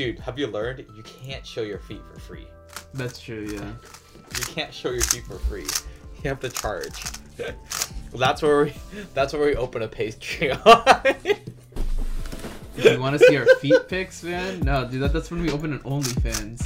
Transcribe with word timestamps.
dude, 0.00 0.18
have 0.18 0.38
you 0.38 0.46
learned 0.46 0.86
you 0.96 1.02
can't 1.02 1.46
show 1.46 1.60
your 1.60 1.78
feet 1.78 2.00
for 2.10 2.18
free? 2.20 2.46
That's 2.94 3.20
true. 3.20 3.46
Yeah. 3.52 3.70
You 4.34 4.44
can't 4.44 4.72
show 4.72 4.92
your 4.92 5.02
feet 5.02 5.24
for 5.26 5.34
free. 5.40 5.66
You 6.22 6.30
have 6.30 6.40
to 6.40 6.48
charge. 6.48 7.04
that's 8.14 8.40
where 8.40 8.64
we. 8.64 8.74
That's 9.12 9.34
where 9.34 9.44
we 9.44 9.56
open 9.56 9.82
a 9.82 9.88
Patreon. 9.88 11.34
Do 12.76 12.82
you 12.90 12.98
want 12.98 13.18
to 13.18 13.26
see 13.26 13.36
our 13.36 13.44
feet 13.56 13.88
pics, 13.88 14.22
man? 14.22 14.60
No, 14.60 14.88
dude. 14.88 15.02
That, 15.02 15.12
that's 15.12 15.30
when 15.30 15.42
we 15.42 15.50
open 15.50 15.74
an 15.74 15.80
OnlyFans. 15.80 16.62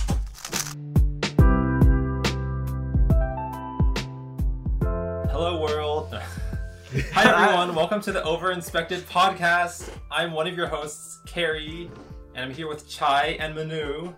Hello, 5.33 5.61
world. 5.61 6.15
Hi, 7.13 7.45
everyone. 7.47 7.75
Welcome 7.75 8.01
to 8.03 8.13
the 8.13 8.23
Overinspected 8.23 9.01
podcast. 9.01 9.91
I'm 10.09 10.31
one 10.31 10.47
of 10.47 10.57
your 10.57 10.69
hosts, 10.69 11.19
Carrie, 11.27 11.91
and 12.35 12.45
I'm 12.45 12.53
here 12.55 12.69
with 12.69 12.89
Chai 12.89 13.37
and 13.41 13.55
Manu. 13.55 14.13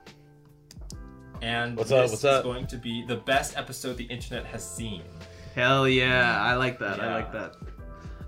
And 1.43 1.77
What's 1.77 1.91
this 1.91 1.97
up, 2.05 2.11
what's 2.11 2.25
up? 2.25 2.39
is 2.41 2.43
going 2.45 2.67
to 2.69 2.77
be 2.77 3.05
the 3.05 3.17
best 3.17 3.57
episode 3.59 3.97
the 3.97 4.05
internet 4.05 4.45
has 4.47 4.69
seen. 4.69 5.03
Hell 5.55 5.87
yeah! 5.89 6.43
I 6.43 6.55
like 6.55 6.79
that. 6.79 7.01
I 7.01 7.13
like 7.15 7.33
that. 7.33 7.57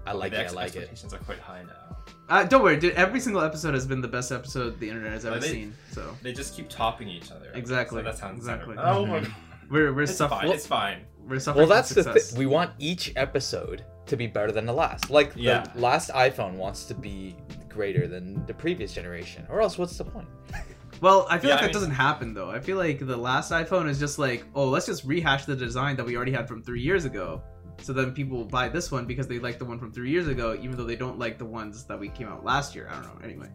I 0.06 0.12
like 0.12 0.32
the 0.32 0.40
it. 0.42 0.48
I 0.48 0.50
like 0.52 0.70
it. 0.76 0.82
expectations 0.82 1.14
are 1.14 1.18
quite 1.18 1.38
high 1.38 1.62
now. 1.62 1.96
Uh, 2.30 2.44
don't 2.44 2.62
worry, 2.62 2.76
dude. 2.78 2.94
Every 2.94 3.20
single 3.20 3.42
episode 3.42 3.72
has 3.74 3.86
been 3.86 4.00
the 4.02 4.08
best 4.08 4.30
episode 4.32 4.78
the 4.80 4.88
internet 4.88 5.12
has 5.12 5.24
ever 5.24 5.38
they- 5.38 5.48
seen. 5.48 5.74
So 5.92 6.14
They 6.22 6.32
just 6.32 6.54
keep 6.54 6.68
topping 6.68 7.08
each 7.08 7.30
other. 7.32 7.50
Exactly, 7.54 8.00
So 8.00 8.04
that 8.04 8.18
sounds 8.18 8.38
exactly. 8.38 8.76
Oh 8.78 9.06
my 9.06 9.20
god. 9.20 9.34
we're 9.70 9.92
we're 9.94 10.02
It's 10.02 10.14
suffering. 10.16 10.40
fine. 10.42 10.50
It's 10.50 10.66
fine. 10.66 10.98
We're 11.26 11.38
suffering. 11.38 11.66
Well, 11.66 11.74
that's 11.74 11.92
from 11.92 12.02
the 12.02 12.12
success. 12.12 12.30
thing. 12.32 12.38
We 12.38 12.46
want 12.46 12.72
each 12.78 13.12
episode 13.16 13.84
to 14.06 14.16
be 14.16 14.26
better 14.26 14.52
than 14.52 14.66
the 14.66 14.72
last. 14.74 15.08
Like 15.10 15.32
Yeah. 15.36 15.64
the 15.74 15.80
last 15.80 16.10
iPhone 16.10 16.54
wants 16.54 16.84
to 16.86 16.94
be 16.94 17.36
greater 17.78 18.08
than 18.08 18.44
the 18.46 18.54
previous 18.64 18.92
generation, 18.92 19.46
or 19.48 19.60
else 19.62 19.78
what's 19.78 19.96
the 19.96 20.04
point? 20.04 20.28
Well, 21.00 21.28
I 21.30 21.38
feel 21.38 21.50
Yeah, 21.50 21.54
like 21.56 21.62
I 21.62 21.66
that 21.66 21.68
mean- 21.68 21.72
doesn't 21.80 21.90
happen 22.08 22.34
though. 22.34 22.50
I 22.50 22.58
feel 22.58 22.76
like 22.76 22.98
the 22.98 23.16
last 23.16 23.52
iPhone 23.52 23.88
is 23.88 24.00
just 24.00 24.18
like, 24.18 24.40
oh, 24.56 24.66
let's 24.68 24.84
just 24.86 25.04
rehash 25.04 25.44
the 25.44 25.54
design 25.54 25.94
that 25.96 26.04
we 26.04 26.16
already 26.16 26.32
had 26.32 26.48
from 26.48 26.60
three 26.60 26.80
years 26.80 27.04
ago. 27.04 27.40
So 27.82 27.92
then 27.92 28.12
people 28.12 28.36
will 28.38 28.52
buy 28.60 28.68
this 28.68 28.90
one 28.90 29.04
because 29.06 29.28
they 29.28 29.38
like 29.38 29.60
the 29.60 29.64
one 29.64 29.78
from 29.78 29.92
three 29.92 30.10
years 30.10 30.26
ago, 30.26 30.58
even 30.60 30.76
though 30.76 30.88
they 30.92 30.96
don't 30.96 31.16
like 31.16 31.38
the 31.38 31.44
ones 31.60 31.84
that 31.84 32.00
we 32.00 32.08
came 32.08 32.26
out 32.26 32.44
last 32.44 32.74
year. 32.74 32.88
I 32.90 32.94
don't 32.94 33.04
know. 33.04 33.20
Anyway, 33.22 33.48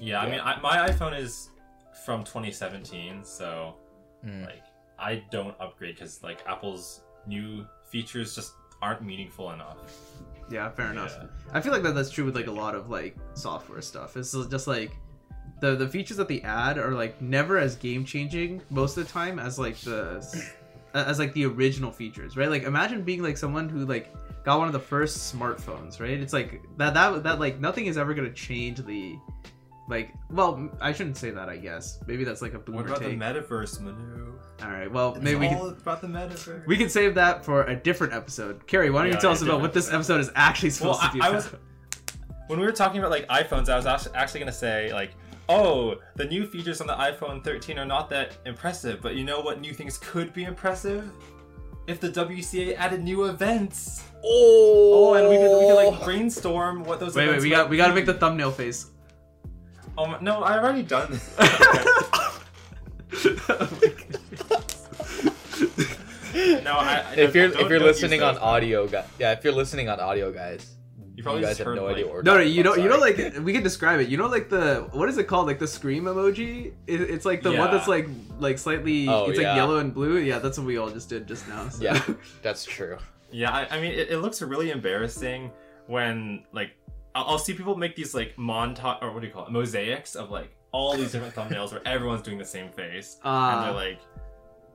Yeah, 0.00 0.20
I 0.22 0.30
mean, 0.30 0.40
I, 0.40 0.58
my 0.60 0.88
iPhone 0.88 1.14
is 1.24 1.50
from 2.06 2.24
2017, 2.24 3.22
so 3.24 3.74
Mm. 4.26 4.46
like 4.46 4.62
I 4.98 5.22
don't 5.30 5.54
upgrade 5.60 5.96
because 5.96 6.22
like 6.22 6.38
Apple's 6.46 7.02
new 7.26 7.66
features 7.92 8.34
just 8.34 8.52
aren't 8.80 9.02
meaningful 9.02 9.50
enough. 9.50 9.76
Yeah, 10.50 10.70
fair 10.70 10.90
enough. 10.90 11.16
Yeah. 11.18 11.26
I 11.52 11.60
feel 11.60 11.72
like 11.72 11.82
that 11.82 11.94
that's 11.94 12.10
true 12.10 12.24
with 12.24 12.36
like 12.36 12.46
a 12.46 12.52
lot 12.52 12.74
of 12.74 12.90
like 12.90 13.16
software 13.34 13.82
stuff. 13.82 14.16
It's 14.16 14.32
just 14.32 14.66
like 14.66 14.92
the 15.60 15.74
the 15.76 15.88
features 15.88 16.16
that 16.16 16.28
they 16.28 16.40
add 16.42 16.78
are 16.78 16.92
like 16.92 17.20
never 17.20 17.58
as 17.58 17.76
game 17.76 18.04
changing 18.04 18.60
most 18.70 18.96
of 18.96 19.06
the 19.06 19.12
time 19.12 19.38
as 19.38 19.58
like 19.58 19.76
the 19.78 20.24
as 20.94 21.18
like 21.18 21.32
the 21.32 21.44
original 21.46 21.90
features, 21.90 22.36
right? 22.36 22.48
Like 22.48 22.64
imagine 22.64 23.02
being 23.02 23.22
like 23.22 23.36
someone 23.36 23.68
who 23.68 23.84
like 23.86 24.12
got 24.44 24.58
one 24.58 24.66
of 24.66 24.72
the 24.72 24.80
first 24.80 25.34
smartphones, 25.34 26.00
right? 26.00 26.20
It's 26.20 26.32
like 26.32 26.60
that 26.76 26.94
that 26.94 27.22
that 27.22 27.40
like 27.40 27.60
nothing 27.60 27.86
is 27.86 27.96
ever 27.96 28.14
gonna 28.14 28.32
change 28.32 28.84
the 28.84 29.16
like 29.88 30.12
well 30.30 30.70
I 30.80 30.92
shouldn't 30.92 31.16
say 31.16 31.30
that 31.30 31.48
I 31.48 31.56
guess 31.58 31.98
maybe 32.06 32.24
that's 32.24 32.40
like 32.42 32.54
a 32.54 32.58
boomer 32.58 32.78
What 32.78 32.86
about 32.86 33.00
take. 33.00 33.18
the 33.18 33.24
metaverse, 33.24 33.80
Manu? 33.80 34.32
All 34.62 34.70
right, 34.70 34.90
well 34.90 35.14
It's 35.14 35.22
maybe 35.24 35.40
we 35.40 35.48
all 35.48 35.70
can 35.72 35.80
about 35.80 36.00
the 36.00 36.06
metaverse. 36.06 36.66
we 36.66 36.76
can 36.76 36.88
save 36.88 37.14
that 37.16 37.44
for 37.44 37.64
a 37.64 37.76
different 37.76 38.12
episode. 38.14 38.66
Carrie, 38.66 38.90
why 38.90 39.00
don't 39.00 39.08
Yeah, 39.08 39.14
you 39.16 39.20
tell 39.20 39.32
us 39.32 39.42
about 39.42 39.60
what 39.60 39.72
this 39.74 39.88
episode. 39.92 40.14
episode 40.18 40.20
is 40.20 40.30
actually 40.36 40.68
Well, 40.80 40.94
supposed 40.94 41.12
to 41.12 41.18
be? 41.18 41.20
I 41.20 41.30
was- 41.30 41.46
about? 41.48 41.60
when 42.46 42.58
we 42.60 42.64
were 42.66 42.72
talking 42.72 42.98
about 43.00 43.10
like 43.10 43.26
iPhones, 43.28 43.68
I 43.68 43.76
was 43.76 43.86
actually 44.14 44.40
gonna 44.40 44.52
say 44.52 44.92
like, 44.92 45.10
oh, 45.48 45.96
the 46.16 46.24
new 46.24 46.46
features 46.46 46.80
on 46.80 46.86
the 46.86 46.94
iPhone 46.94 47.42
13 47.44 47.78
are 47.78 47.84
not 47.84 48.08
that 48.10 48.36
impressive, 48.46 49.00
but 49.02 49.14
you 49.16 49.24
know 49.24 49.40
what 49.40 49.60
new 49.60 49.74
things 49.74 49.98
could 49.98 50.32
be 50.32 50.44
impressive? 50.44 51.10
If 51.86 52.00
the 52.00 52.08
WCA 52.08 52.74
added 52.76 53.02
new 53.02 53.24
events. 53.26 54.02
Oh, 54.24 55.10
Oh, 55.10 55.14
and 55.14 55.28
we 55.28 55.36
could 55.36 55.58
we 55.58 55.66
could 55.66 55.92
like 55.96 56.04
brainstorm 56.04 56.82
what 56.84 56.98
those. 57.00 57.14
Wait, 57.14 57.28
wait, 57.28 57.42
we 57.42 57.50
might 57.50 57.56
got 57.56 57.68
we 57.68 57.76
got 57.76 57.88
to 57.88 57.94
make 57.94 58.06
the 58.06 58.14
thumbnail 58.14 58.50
face. 58.50 58.86
Oh 59.96 60.06
my- 60.06 60.20
no, 60.20 60.42
I've 60.42 60.62
already 60.62 60.82
done 60.82 61.12
this. 61.12 61.30
no, 66.64 66.72
I, 66.72 67.04
I 67.08 67.14
if 67.16 67.34
you're 67.34 67.46
if 67.46 67.68
you're 67.68 67.80
listening 67.80 68.22
on 68.22 68.38
audio, 68.38 68.86
guys, 68.86 69.06
yeah, 69.18 69.32
if 69.32 69.44
you're 69.44 69.52
listening 69.52 69.88
on 69.88 70.00
audio, 70.00 70.32
guys, 70.32 70.74
you 70.98 71.12
you, 71.16 71.22
probably 71.22 71.42
guys 71.42 71.50
just 71.50 71.58
have 71.58 71.66
heard, 71.68 71.76
no 71.76 71.86
idea 71.86 72.06
like- 72.06 72.14
what. 72.14 72.14
we're 72.16 72.22
No, 72.22 72.34
no, 72.38 72.40
you 72.42 72.62
know, 72.64 72.72
about, 72.72 72.82
you 72.82 72.88
know, 72.88 72.98
like 72.98 73.16
we 73.40 73.52
can 73.52 73.62
describe 73.62 74.00
it. 74.00 74.08
You 74.08 74.16
know, 74.16 74.26
like 74.26 74.48
the 74.48 74.88
what 74.92 75.08
is 75.08 75.16
it 75.18 75.24
called? 75.24 75.46
Like 75.46 75.58
the 75.60 75.68
scream 75.68 76.04
emoji. 76.04 76.72
It, 76.86 77.00
it's 77.02 77.24
like 77.24 77.42
the 77.42 77.52
one 77.52 77.70
that's 77.70 77.88
like 77.88 78.08
like 78.38 78.58
slightly. 78.58 79.08
Oh, 79.08 79.26
it's 79.30 79.38
yeah. 79.38 79.50
like 79.50 79.56
yellow 79.56 79.78
and 79.78 79.94
blue. 79.94 80.18
Yeah, 80.18 80.40
that's 80.40 80.58
what 80.58 80.66
we 80.66 80.76
all 80.76 80.90
just 80.90 81.08
did 81.08 81.28
just 81.28 81.46
now. 81.48 81.68
so. 81.68 81.82
Yeah. 81.84 82.02
that's 82.42 82.64
true. 82.64 82.98
Yeah, 83.30 83.50
I, 83.50 83.76
I 83.76 83.80
mean, 83.80 83.92
it, 83.92 84.10
it 84.10 84.18
looks 84.18 84.42
really 84.42 84.70
embarrassing 84.70 85.50
when 85.86 86.44
like 86.52 86.70
I'll, 87.14 87.24
I'll 87.30 87.38
see 87.38 87.52
people 87.54 87.76
make 87.76 87.94
these 87.96 88.14
like 88.14 88.36
montage 88.36 89.02
or 89.02 89.12
what 89.12 89.20
do 89.20 89.26
you 89.28 89.32
call 89.32 89.46
it, 89.46 89.52
mosaics 89.52 90.14
of 90.16 90.30
like 90.30 90.50
all 90.72 90.96
these 90.96 91.12
different 91.12 91.34
thumbnails 91.38 91.72
where 91.72 91.86
everyone's 91.86 92.22
doing 92.22 92.38
the 92.38 92.44
same 92.44 92.68
face, 92.70 93.14
and 93.24 93.32
Ah. 93.32 93.64
they're 93.64 93.72
like, 93.74 94.00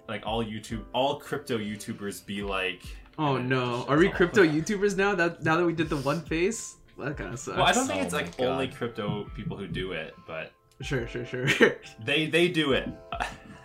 like 0.08 0.26
all 0.26 0.44
YouTube, 0.44 0.84
all 0.94 1.20
crypto 1.20 1.58
YouTubers 1.58 2.26
be 2.26 2.42
like. 2.42 2.82
oh 3.18 3.38
no, 3.38 3.86
are 3.88 3.98
we 3.98 4.10
crypto 4.10 4.44
YouTubers 4.56 4.96
now? 4.98 5.14
That 5.16 5.44
now 5.44 5.58
that 5.58 5.66
we 5.66 5.74
did 5.74 5.90
the 5.90 5.98
one 5.98 6.22
face, 6.22 6.78
that 6.98 7.18
kind 7.18 7.34
of 7.34 7.40
sucks. 7.40 7.58
Well, 7.58 7.66
I 7.68 7.72
don't 7.74 7.88
think 7.88 8.02
Oh 8.02 8.06
it's 8.06 8.14
like 8.14 8.38
God. 8.38 8.48
only 8.48 8.68
crypto 8.70 9.28
people 9.36 9.58
who 9.58 9.68
do 9.68 9.92
it, 9.92 10.16
but 10.26 10.52
Sure, 10.82 11.06
sure, 11.08 11.26
sure. 11.26 11.46
they 12.06 12.28
they 12.28 12.48
do 12.48 12.72
it. 12.72 12.88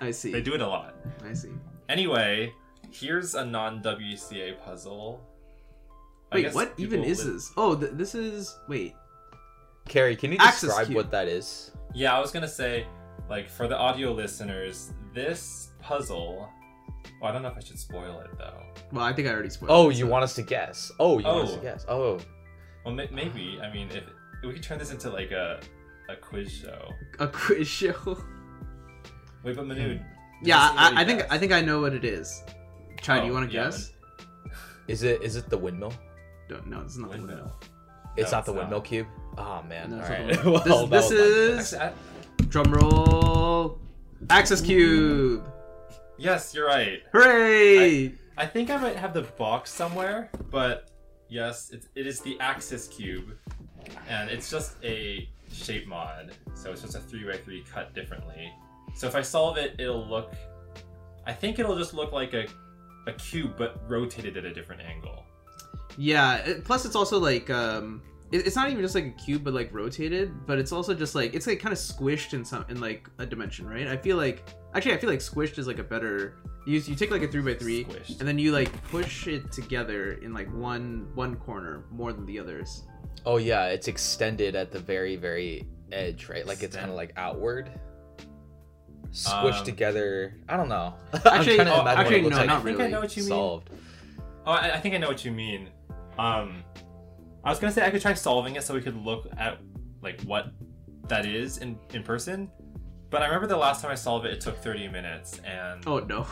I 0.01 0.11
see. 0.11 0.33
they 0.33 0.41
do 0.43 0.55
it 0.55 0.61
a 0.61 0.67
lot. 0.67 0.97
I 1.25 1.33
see. 1.33 1.53
Anyway, 1.89 2.53
here's 2.91 3.35
a 3.37 3.45
non 3.45 3.81
WCA 3.83 4.61
puzzle. 4.65 5.21
I 6.35 6.43
Wait, 6.43 6.55
what 6.55 6.73
even 6.77 7.05
is 7.05 7.25
live- 7.25 7.35
this? 7.35 7.53
Oh, 7.57 7.75
th- 7.77 7.93
this 7.95 8.15
is 8.15 8.59
wait. 8.69 8.95
Carrie, 9.89 10.17
can 10.17 10.33
you 10.33 10.39
describe 10.39 10.87
cube. 10.87 10.97
what 10.97 11.11
that 11.11 11.29
is? 11.29 11.71
Yeah, 11.95 12.17
I 12.17 12.21
was 12.21 12.33
gonna 12.33 12.49
say, 12.49 12.87
like, 13.29 13.49
for 13.51 13.69
the 13.69 13.77
audio 13.77 14.13
listeners, 14.13 14.93
this 15.15 15.71
puzzle. 15.81 16.49
Well, 17.21 17.31
I 17.31 17.33
don't 17.33 17.43
know 17.43 17.49
if 17.49 17.57
I 17.57 17.61
should 17.61 17.79
spoil 17.79 18.21
it 18.21 18.31
though. 18.39 18.61
Well, 18.93 19.05
I 19.05 19.13
think 19.13 19.29
I 19.29 19.33
already 19.33 19.51
spoiled. 19.51 19.71
It. 19.71 19.75
Oh, 19.75 19.91
it, 19.91 19.97
you 19.97 20.05
so- 20.07 20.11
want 20.11 20.25
us 20.25 20.35
to 20.37 20.43
guess? 20.43 20.91
Oh, 20.99 21.19
you 21.19 21.25
want 21.27 21.45
us 21.49 21.53
to 21.55 21.59
Oh. 21.61 21.63
guess? 21.63 21.85
Oh, 21.89 22.21
Well, 22.85 22.95
may- 22.95 23.09
maybe. 23.13 23.59
I 23.63 23.73
mean, 23.73 23.89
if 23.91 24.05
we 24.43 24.53
could 24.53 24.63
turn 24.63 24.79
this 24.79 24.91
into 24.91 25.11
like 25.11 25.31
a 25.31 25.61
a 26.09 26.17
quiz 26.17 26.51
show. 26.53 26.91
a 27.19 27.29
quiz 27.29 27.67
show? 27.69 27.95
Wait, 29.43 29.57
but 29.57 29.67
Manu. 29.67 29.99
Hmm. 29.99 30.05
Yeah, 30.43 30.59
I, 30.59 31.03
I 31.03 31.05
think? 31.05 31.25
I 31.31 31.39
think 31.39 31.53
I 31.53 31.61
know 31.61 31.81
what 31.81 31.93
it 31.95 32.05
is. 32.05 32.43
Chai, 33.01 33.21
do 33.21 33.27
you 33.27 33.33
Oh, 33.33 33.35
want 33.35 33.49
to 33.51 33.55
yeah, 33.55 33.65
guess? 33.65 33.93
is 34.89 35.03
it 35.03 35.23
is 35.23 35.37
it 35.37 35.49
the 35.49 35.57
windmill? 35.59 35.93
Don't, 36.49 36.67
no, 36.67 36.81
it's 36.83 36.97
not 36.97 37.11
the 37.11 37.17
Windmill. 37.19 37.37
windmill. 37.37 37.61
It's 38.17 38.31
No, 38.33 38.39
not 38.39 38.47
the 38.47 38.53
windmill 38.53 38.79
not. 38.79 38.85
cube. 38.85 39.07
Oh 39.39 39.63
man. 39.69 39.91
No, 39.91 39.97
All 39.97 40.03
it's 40.03 40.09
not 40.11 40.19
the 40.19 40.25
right. 40.25 40.45
windmill. 40.45 40.65
Well, 40.77 40.87
This- 40.87 41.09
this 41.09 41.11
is- 41.11 41.57
guess. 41.57 41.73
Actually, 41.75 42.01
I- 42.41 42.45
Drum 42.49 42.73
roll. 42.75 43.79
Axis 44.31 44.61
cube. 44.61 45.45
yes, 46.19 46.55
you're 46.55 46.67
right. 46.67 47.01
Hooray! 47.13 48.15
I 48.37 48.47
think 48.47 48.71
I 48.71 48.77
might 48.77 48.97
have 48.97 49.13
the 49.15 49.23
box 49.23 49.71
somewhere, 49.71 50.31
but 50.51 50.91
yes, 51.29 51.71
it, 51.71 51.87
it 51.95 52.07
is 52.07 52.21
the 52.21 52.39
Axis 52.41 52.89
Cube, 52.89 53.33
and 54.09 54.31
it's 54.31 54.51
just 54.51 54.77
a 54.85 55.29
shape 55.53 55.87
mod. 55.87 56.33
So 56.55 56.73
it's 56.73 56.83
just 56.83 56.95
a 56.97 57.01
three 57.01 57.25
by 57.25 57.37
three 57.37 57.65
cut 57.73 57.95
differently. 57.95 58.51
So 58.95 59.07
if 59.07 59.15
I 59.15 59.23
solve 59.23 59.57
it, 59.59 59.75
it'll 59.79 60.07
look. 60.07 60.33
I 61.27 61.33
think 61.33 61.59
it'll 61.59 61.77
just 61.77 61.95
look 61.95 62.13
like 62.13 62.35
a 62.35 62.47
a 63.07 63.13
cube, 63.13 63.55
but 63.59 63.81
rotated 63.89 64.37
at 64.37 64.45
a 64.45 64.53
different 64.55 64.83
angle. 64.83 65.24
Yeah. 65.97 66.55
Plus, 66.65 66.85
it's 66.85 66.97
also 66.97 67.19
like 67.19 67.51
um, 67.51 68.03
it, 68.33 68.47
it's 68.47 68.57
not 68.57 68.69
even 68.71 68.83
just 68.83 68.95
like 68.95 69.05
a 69.07 69.11
cube, 69.11 69.45
but 69.45 69.55
like 69.55 69.73
rotated. 69.73 70.47
But 70.47 70.59
it's 70.59 70.73
also 70.73 70.95
just 70.95 71.15
like 71.15 71.35
it's 71.35 71.47
like 71.47 71.61
kind 71.61 71.73
of 71.73 71.79
squished 71.79 72.35
in 72.35 72.45
some 72.45 72.65
in 72.69 72.81
like 72.81 73.09
a 73.19 73.27
dimension, 73.27 73.67
right? 73.69 73.87
I 73.87 73.97
feel 73.97 74.17
like 74.17 74.49
actually 74.75 74.95
I 74.95 74.99
feel 74.99 75.11
like 75.11 75.21
squished 75.21 75.59
is 75.59 75.67
like 75.67 75.79
a 75.79 75.85
better. 75.85 76.37
You 76.67 76.79
you 76.81 76.95
take 76.95 77.11
like 77.11 77.23
a 77.23 77.29
three 77.29 77.43
by 77.43 77.55
three, 77.59 77.85
Squished. 77.85 78.19
and 78.21 78.27
then 78.29 78.39
you 78.39 78.51
like 78.53 78.71
push 78.89 79.27
it 79.27 79.53
together 79.53 80.13
in 80.23 80.33
like 80.33 80.51
one 80.55 81.07
one 81.15 81.37
corner 81.37 81.85
more 81.91 82.13
than 82.13 82.25
the 82.27 82.39
others. 82.41 82.85
Oh 83.27 83.37
yeah, 83.37 83.67
it's 83.67 83.87
extended 83.89 84.57
at 84.57 84.71
the 84.73 84.79
very 84.79 85.17
very 85.17 85.67
edge, 85.93 86.29
right? 86.29 86.47
Like 86.47 86.63
it's 86.63 86.75
kind 86.75 86.89
of 86.91 86.97
like 86.97 87.13
outward, 87.17 87.71
squished 89.13 89.59
Um, 89.61 89.65
together. 89.65 90.37
I 90.49 90.57
don't 90.57 90.69
know. 90.69 90.95
Actually- 91.13 91.31
I'm 91.31 91.45
trying 91.45 91.57
to 91.67 91.75
oh, 91.77 91.81
imagine 91.83 92.01
actually, 92.01 92.05
what 92.05 92.13
it 92.15 92.23
looks 92.25 92.35
no, 92.37 92.41
like 92.41 92.47
not 92.49 92.61
I 92.61 92.63
think 92.65 92.79
I 92.79 92.83
really. 92.83 92.93
know 92.93 93.01
what 93.01 93.17
you 93.17 93.23
mean. 93.23 93.29
solved. 93.29 93.71
Oh, 94.47 94.53
I, 94.53 94.75
I 94.75 94.81
think 94.81 94.95
I 94.95 94.99
know 94.99 95.09
what 95.09 95.25
you 95.25 95.33
mean. 95.33 95.69
Um, 96.19 96.63
I 97.43 97.51
was 97.51 97.59
gonna 97.59 97.73
say 97.73 97.85
I 97.85 97.91
could 97.91 98.03
try 98.03 98.15
solving 98.15 98.57
it 98.57 98.65
so 98.65 98.75
we 98.75 98.81
could 98.81 98.97
look 98.97 99.29
at 99.37 99.59
like 100.03 100.21
what 100.23 100.53
that 101.09 101.27
is 101.27 101.59
in 101.59 101.79
in 101.93 102.03
person. 102.03 102.51
But 103.11 103.23
I 103.23 103.27
remember 103.27 103.47
the 103.47 103.57
last 103.57 103.83
time 103.83 103.91
I 103.91 103.95
solved 103.95 104.27
it, 104.27 104.33
it 104.33 104.41
took 104.41 104.59
30 104.59 104.89
minutes, 104.89 105.41
and 105.45 105.83
Oh 105.87 105.99
no. 106.01 106.27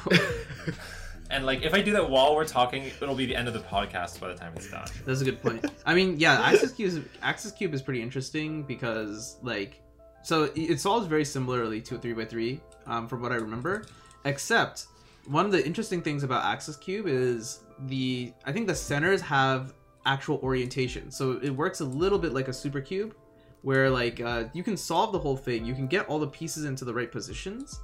and 1.30 1.46
like 1.46 1.62
if 1.62 1.74
I 1.74 1.82
do 1.82 1.92
that 1.92 2.08
while 2.08 2.34
we're 2.34 2.44
talking, 2.44 2.84
it'll 3.00 3.14
be 3.14 3.26
the 3.26 3.36
end 3.36 3.46
of 3.46 3.54
the 3.54 3.60
podcast 3.60 4.20
by 4.20 4.28
the 4.28 4.34
time 4.34 4.52
it's 4.56 4.70
done. 4.70 4.88
That's 5.06 5.20
a 5.20 5.24
good 5.24 5.40
point. 5.40 5.64
I 5.86 5.94
mean, 5.94 6.18
yeah, 6.18 6.40
Axis 6.40 6.72
Cube 6.72 6.88
is, 6.88 7.00
Axis 7.22 7.52
Cube 7.52 7.74
is 7.74 7.82
pretty 7.82 8.02
interesting 8.02 8.62
because 8.64 9.36
like 9.42 9.82
so 10.22 10.44
it 10.44 10.56
it 10.56 10.80
solves 10.80 11.06
very 11.06 11.24
similarly 11.24 11.80
to 11.82 11.96
a 11.96 11.98
3x3 11.98 12.60
um, 12.86 13.08
from 13.08 13.20
what 13.20 13.32
i 13.32 13.34
remember 13.34 13.84
except 14.24 14.86
one 15.26 15.46
of 15.46 15.52
the 15.52 15.64
interesting 15.64 16.02
things 16.02 16.22
about 16.24 16.44
axis 16.44 16.76
cube 16.76 17.06
is 17.06 17.60
the 17.86 18.32
i 18.44 18.52
think 18.52 18.66
the 18.66 18.74
centers 18.74 19.20
have 19.20 19.72
actual 20.06 20.38
orientation. 20.42 21.10
So 21.10 21.38
it 21.42 21.50
works 21.50 21.80
a 21.80 21.84
little 21.84 22.18
bit 22.18 22.32
like 22.32 22.48
a 22.48 22.52
super 22.52 22.80
cube 22.80 23.14
where 23.62 23.88
like 23.88 24.20
uh, 24.20 24.44
you 24.52 24.62
can 24.62 24.76
solve 24.76 25.12
the 25.12 25.18
whole 25.18 25.36
thing. 25.36 25.64
You 25.64 25.74
can 25.74 25.86
get 25.86 26.06
all 26.08 26.18
the 26.18 26.26
pieces 26.26 26.64
into 26.64 26.84
the 26.84 26.92
right 26.92 27.10
positions 27.10 27.80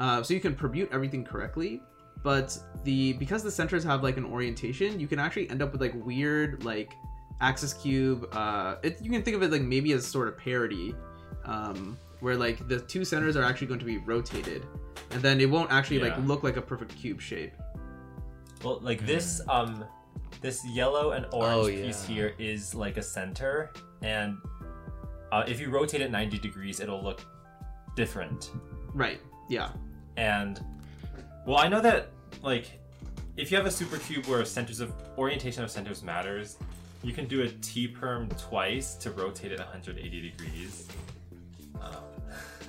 uh, 0.00 0.22
so 0.22 0.34
you 0.34 0.40
can 0.40 0.54
permute 0.54 0.92
everything 0.92 1.24
correctly. 1.24 1.80
But 2.22 2.56
the 2.84 3.14
because 3.14 3.42
the 3.42 3.50
centers 3.50 3.82
have 3.84 4.02
like 4.02 4.16
an 4.16 4.24
orientation 4.24 5.00
you 5.00 5.08
can 5.08 5.18
actually 5.18 5.50
end 5.50 5.60
up 5.60 5.72
with 5.72 5.80
like 5.80 5.92
weird 6.04 6.62
like 6.64 6.92
axis 7.40 7.72
cube 7.72 8.28
uh 8.32 8.76
it, 8.82 9.00
you 9.02 9.10
can 9.10 9.22
think 9.22 9.36
of 9.36 9.42
it 9.42 9.50
like 9.50 9.62
maybe 9.62 9.92
as 9.92 10.06
sort 10.06 10.28
of 10.28 10.38
parity 10.38 10.94
um 11.44 11.98
where 12.22 12.36
like 12.36 12.66
the 12.68 12.80
two 12.80 13.04
centers 13.04 13.36
are 13.36 13.42
actually 13.42 13.66
going 13.66 13.80
to 13.80 13.86
be 13.86 13.98
rotated 13.98 14.64
and 15.10 15.20
then 15.20 15.40
it 15.40 15.50
won't 15.50 15.70
actually 15.70 15.98
like 15.98 16.16
look 16.26 16.42
like 16.42 16.56
a 16.56 16.62
perfect 16.62 16.96
cube 16.96 17.20
shape. 17.20 17.52
Well, 18.64 18.78
like 18.80 19.04
this, 19.04 19.40
um, 19.48 19.84
this 20.40 20.64
yellow 20.66 21.12
and 21.12 21.26
orange 21.32 21.66
Oh, 21.66 21.68
piece 21.68 22.04
here 22.04 22.34
is 22.38 22.74
like 22.74 22.96
a 22.96 23.02
center, 23.02 23.72
and 24.02 24.38
uh, 25.32 25.44
if 25.46 25.60
you 25.60 25.68
rotate 25.68 26.00
it 26.00 26.10
90 26.10 26.38
degrees, 26.38 26.80
it'll 26.80 27.02
look 27.02 27.20
different. 27.96 28.50
right 28.94 29.20
yeah. 29.48 29.70
And 30.16 30.64
well, 31.46 31.58
I 31.58 31.68
know 31.68 31.80
that 31.80 32.10
like 32.42 32.78
if 33.36 33.50
you 33.50 33.56
have 33.56 33.66
a 33.66 33.70
super 33.70 33.98
cube 33.98 34.26
where 34.26 34.44
centers 34.44 34.80
of 34.80 34.92
orientation 35.18 35.62
of 35.64 35.70
centers 35.70 36.02
matters, 36.02 36.56
you 37.02 37.12
can 37.12 37.26
do 37.26 37.42
a 37.42 37.48
T 37.48 37.88
perm 37.88 38.28
twice 38.38 38.94
to 38.96 39.10
rotate 39.10 39.52
it 39.52 39.58
180 39.58 40.30
degrees. 40.30 40.88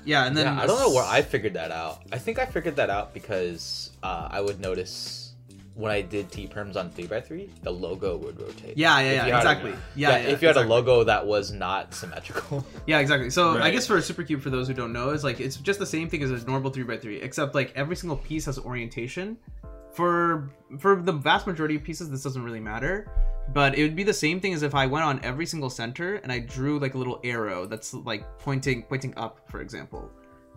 Yeah 0.06 0.26
and 0.26 0.36
then 0.36 0.46
yeah, 0.46 0.62
I 0.62 0.66
don't 0.66 0.80
know 0.80 0.94
where 0.94 1.06
I 1.06 1.22
figured 1.22 1.54
that 1.54 1.72
out. 1.72 2.02
I 2.12 2.18
think 2.18 2.40
I 2.40 2.46
figured 2.46 2.76
that 2.78 2.90
out 2.90 3.14
because 3.14 3.92
uh, 4.02 4.28
I 4.30 4.42
would 4.42 4.60
notice 4.60 5.34
when 5.76 5.92
I 5.92 6.02
did 6.02 6.32
T 6.32 6.48
perms 6.48 6.76
on 6.76 6.92
3x3, 6.92 7.50
the 7.64 7.72
logo 7.72 8.16
would 8.18 8.40
rotate. 8.40 8.78
yeah 8.78 9.00
yeah 9.00 9.12
yeah 9.12 9.26
you 9.26 9.34
had 9.34 9.34
a- 9.34 9.38
exactly 9.38 9.74
yeah, 9.96 10.10
yeah, 10.10 10.16
if 10.18 10.42
you 10.42 10.48
had 10.48 10.56
exactly. 10.56 10.66
a 10.66 10.68
logo 10.68 11.04
that 11.06 11.26
was 11.26 11.52
not 11.52 11.94
symmetrical. 11.94 12.66
Yeah, 12.86 13.00
exactly. 13.00 13.30
So 13.30 13.58
I 13.58 13.72
guess 13.72 13.88
for 13.88 13.98
a 13.98 14.02
supercube, 14.02 14.42
for 14.42 14.50
those 14.50 14.68
who 14.68 14.74
don't 14.74 14.92
know, 14.94 15.10
is 15.12 15.24
like 15.24 15.40
it's 15.40 15.56
just 15.56 15.80
the 15.80 15.86
same 15.86 16.10
thing 16.10 16.22
as 16.22 16.32
a 16.32 16.46
normal 16.46 16.70
three 16.70 16.86
x 16.92 17.02
three, 17.02 17.22
except 17.22 17.56
like 17.56 17.72
every 17.76 17.96
single 17.96 18.18
piece 18.18 18.46
has 18.46 18.60
orientation. 18.60 19.38
For 19.94 20.50
for 20.80 21.02
the 21.02 21.14
vast 21.14 21.48
majority 21.48 21.76
of 21.76 21.84
pieces, 21.84 22.10
this 22.10 22.24
doesn't 22.24 22.44
really 22.44 22.60
matter. 22.60 23.08
But 23.52 23.78
it 23.78 23.84
would 23.84 23.96
be 23.96 24.04
the 24.04 24.14
same 24.14 24.40
thing 24.40 24.54
as 24.54 24.64
if 24.64 24.74
I 24.74 24.88
went 24.88 25.06
on 25.06 25.20
every 25.24 25.46
single 25.46 25.70
center 25.70 26.16
and 26.16 26.32
I 26.32 26.40
drew 26.40 26.80
like 26.80 26.94
a 26.94 26.98
little 26.98 27.20
arrow 27.24 27.66
that's 27.66 27.94
like 27.94 28.24
pointing 28.40 28.84
pointing 28.84 29.14
up, 29.18 29.42
for 29.50 29.62
example. 29.62 30.10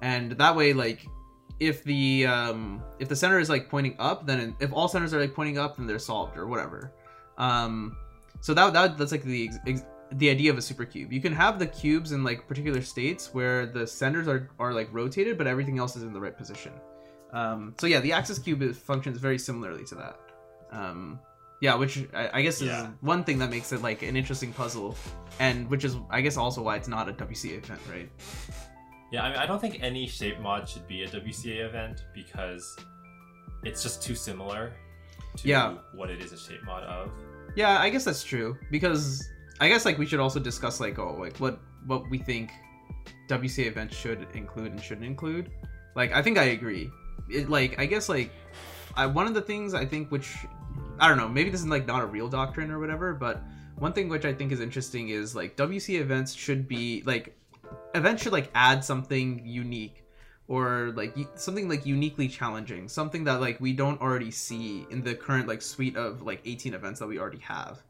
And 0.03 0.33
that 0.33 0.55
way, 0.55 0.73
like 0.73 1.05
if 1.59 1.83
the 1.85 2.27
um 2.27 2.83
if 2.99 3.09
the 3.09 3.17
center 3.17 3.39
is 3.39 3.49
like 3.49 3.69
pointing 3.69 3.97
up, 3.99 4.27
then 4.27 4.55
if 4.61 4.73
all 4.73 4.89
centers 4.89 5.13
are 5.13 5.21
like 5.21 5.35
pointing 5.35 5.59
up, 5.59 5.77
then 5.77 5.87
they're 5.87 5.99
solved 5.99 6.37
or 6.37 6.47
whatever. 6.47 6.93
Um, 7.39 7.97
so 8.41 8.55
that, 8.55 8.73
that 8.73 8.99
that's 8.99 9.13
like 9.13 9.25
the 9.25 9.51
the 10.13 10.31
idea 10.31 10.51
of 10.51 10.59
a 10.59 10.61
supercube. 10.61 11.13
You 11.13 11.21
can 11.21 11.33
have 11.33 11.59
the 11.59 11.67
cubes 11.67 12.13
in 12.13 12.23
like 12.23 12.47
particular 12.47 12.81
states 12.81 13.35
where 13.35 13.67
the 13.67 13.87
centers 13.87 14.29
are 14.29 14.51
are 14.59 14.73
like 14.73 14.89
rotated, 14.93 15.37
but 15.39 15.47
everything 15.47 15.79
else 15.79 15.97
is 15.97 16.03
in 16.03 16.13
the 16.13 16.21
right 16.21 16.37
position. 16.37 16.73
Um, 17.33 17.75
so 17.79 17.87
yeah, 17.87 18.01
the 18.01 18.13
axis 18.13 18.39
cube 18.39 18.75
functions 18.75 19.19
very 19.19 19.39
similarly 19.39 19.85
to 19.85 19.95
that. 19.97 20.21
Um, 20.71 21.19
yeah, 21.61 21.75
which 21.75 22.07
I, 22.15 22.31
I 22.35 22.43
guess 22.43 22.61
is 22.61 22.69
Yeah. 22.69 22.91
one 23.01 23.25
thing 23.25 23.39
that 23.39 23.51
makes 23.51 23.73
it 23.73 23.83
like 23.83 24.03
an 24.03 24.17
interesting 24.17 24.53
puzzle, 24.53 24.97
and 25.39 25.69
which 25.71 25.85
is 25.85 25.97
I 26.11 26.21
guess 26.21 26.37
also 26.37 26.63
why 26.63 26.77
it's 26.77 26.89
not 26.89 27.09
a 27.09 27.13
WCA 27.13 27.59
event, 27.59 27.81
right? 27.91 28.11
yeah, 29.13 29.23
I 29.25 29.29
mean, 29.31 29.39
I 29.39 29.47
don't 29.47 29.61
think 29.61 29.79
any 29.83 30.07
shape 30.07 30.41
mod 30.41 30.69
should 30.69 30.87
be 30.89 31.05
a 31.05 31.09
WCA 31.09 31.65
event 31.69 32.05
because 32.15 32.77
it's 33.63 33.83
just 33.83 34.03
too 34.03 34.15
similar 34.15 34.73
to 35.37 35.49
Yeah. 35.49 35.75
what 35.95 36.11
it 36.11 36.21
is 36.21 36.33
a 36.33 36.39
shape 36.39 36.63
mod 36.65 36.83
of. 36.85 37.11
Yeah, 37.55 37.79
I 37.81 37.89
guess 37.91 38.05
that's 38.05 38.23
true 38.25 38.57
because 38.71 39.27
I 39.61 39.69
guess 39.69 39.85
like 39.85 39.97
we 39.99 40.05
should 40.07 40.21
also 40.21 40.39
discuss 40.41 40.81
like 40.81 40.99
oh 40.99 41.17
like 41.19 41.37
what 41.39 41.59
what 41.87 42.09
we 42.11 42.19
think 42.19 42.51
WCA 43.29 43.67
events 43.67 43.97
should 43.97 44.27
include 44.35 44.73
and 44.73 44.81
shouldn't 44.83 45.07
include. 45.07 45.51
Like 45.95 46.13
I 46.13 46.21
think 46.21 46.37
I 46.37 46.45
agree. 46.59 46.91
It 47.31 47.49
like 47.49 47.79
I 47.79 47.87
guess 47.87 48.09
like 48.11 48.31
I 48.95 49.07
one 49.07 49.27
of 49.27 49.35
the 49.35 49.41
things 49.41 49.73
I 49.73 49.85
think 49.87 50.11
which 50.13 50.35
I 50.99 51.09
don't 51.09 51.17
know 51.19 51.29
maybe 51.29 51.51
this 51.51 51.61
is 51.61 51.67
like 51.67 51.87
not 51.87 52.03
a 52.03 52.07
real 52.07 52.29
doctrine 52.29 52.71
or 52.71 52.79
whatever, 52.79 53.15
but 53.15 53.43
one 53.77 53.93
thing 53.93 54.09
which 54.09 54.25
I 54.25 54.33
think 54.33 54.53
is 54.53 54.61
interesting 54.61 55.11
is 55.11 55.35
like 55.35 55.57
WC 55.57 56.01
events 56.01 56.33
should 56.33 56.67
be 56.67 57.03
like 57.05 57.39
events 57.95 58.23
should 58.23 58.33
like 58.33 58.51
add 58.55 58.85
something 58.85 59.43
unique 59.45 60.05
or 60.49 60.93
like 60.95 61.17
something 61.35 61.69
like 61.69 61.85
uniquely 61.85 62.29
challenging 62.29 62.89
something 62.89 63.25
that 63.25 63.41
like 63.41 63.61
we 63.61 63.73
don't 63.73 64.01
already 64.01 64.31
see 64.31 64.87
in 64.91 65.03
the 65.03 65.15
current 65.15 65.49
like 65.49 65.61
suite 65.61 65.97
of 65.97 66.23
like 66.23 66.41
18 66.45 66.75
events 66.75 67.01
that 67.01 67.07
we 67.07 67.19
already 67.19 67.41
have. 67.41 67.83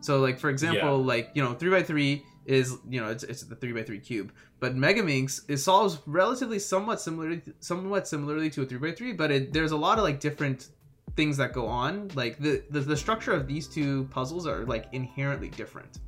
So 0.00 0.20
like 0.20 0.38
for 0.38 0.50
example 0.50 1.02
like 1.02 1.30
you 1.34 1.42
know 1.42 1.54
3x3 1.54 2.22
is 2.46 2.76
you 2.88 3.00
know 3.00 3.08
it's, 3.08 3.24
it's 3.24 3.42
the 3.42 3.56
3x3 3.56 4.04
cube 4.04 4.32
but 4.60 4.76
megaminx 4.76 5.40
it 5.48 5.56
solves 5.56 5.98
relatively 6.04 6.58
somewhat 6.58 7.00
similarly 7.00 7.40
somewhat 7.60 8.06
similarly 8.06 8.50
to 8.50 8.60
a 8.60 8.66
3x3 8.66 9.16
but 9.16 9.30
it, 9.30 9.52
there's 9.54 9.72
a 9.72 9.76
lot 9.76 9.96
of 9.96 10.04
like 10.04 10.20
different 10.20 10.68
things 11.16 11.36
that 11.36 11.52
go 11.52 11.66
on 11.66 12.10
like 12.14 12.38
the, 12.38 12.62
the 12.70 12.80
the 12.80 12.96
structure 12.96 13.32
of 13.32 13.46
these 13.46 13.68
two 13.68 14.04
puzzles 14.10 14.46
are 14.46 14.64
like 14.64 14.86
inherently 14.92 15.48
different 15.48 15.98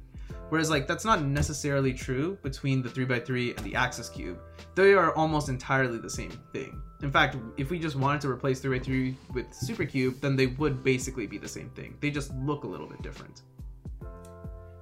whereas 0.48 0.70
like 0.70 0.86
that's 0.86 1.04
not 1.04 1.22
necessarily 1.22 1.92
true 1.92 2.38
between 2.42 2.82
the 2.82 2.88
3x3 2.88 3.56
and 3.56 3.64
the 3.64 3.74
axis 3.74 4.08
cube 4.08 4.38
they 4.76 4.92
are 4.92 5.16
almost 5.16 5.48
entirely 5.48 5.96
the 5.96 6.10
same 6.10 6.38
thing. 6.52 6.82
In 7.02 7.10
fact, 7.10 7.36
if 7.56 7.70
we 7.70 7.78
just 7.78 7.96
wanted 7.96 8.20
to 8.20 8.28
replace 8.28 8.60
3x3 8.60 9.14
with 9.32 9.46
Supercube, 9.50 10.20
then 10.20 10.36
they 10.36 10.48
would 10.48 10.84
basically 10.84 11.26
be 11.26 11.38
the 11.38 11.48
same 11.48 11.70
thing. 11.70 11.96
They 12.00 12.10
just 12.10 12.32
look 12.34 12.64
a 12.64 12.66
little 12.66 12.86
bit 12.86 13.00
different. 13.00 13.42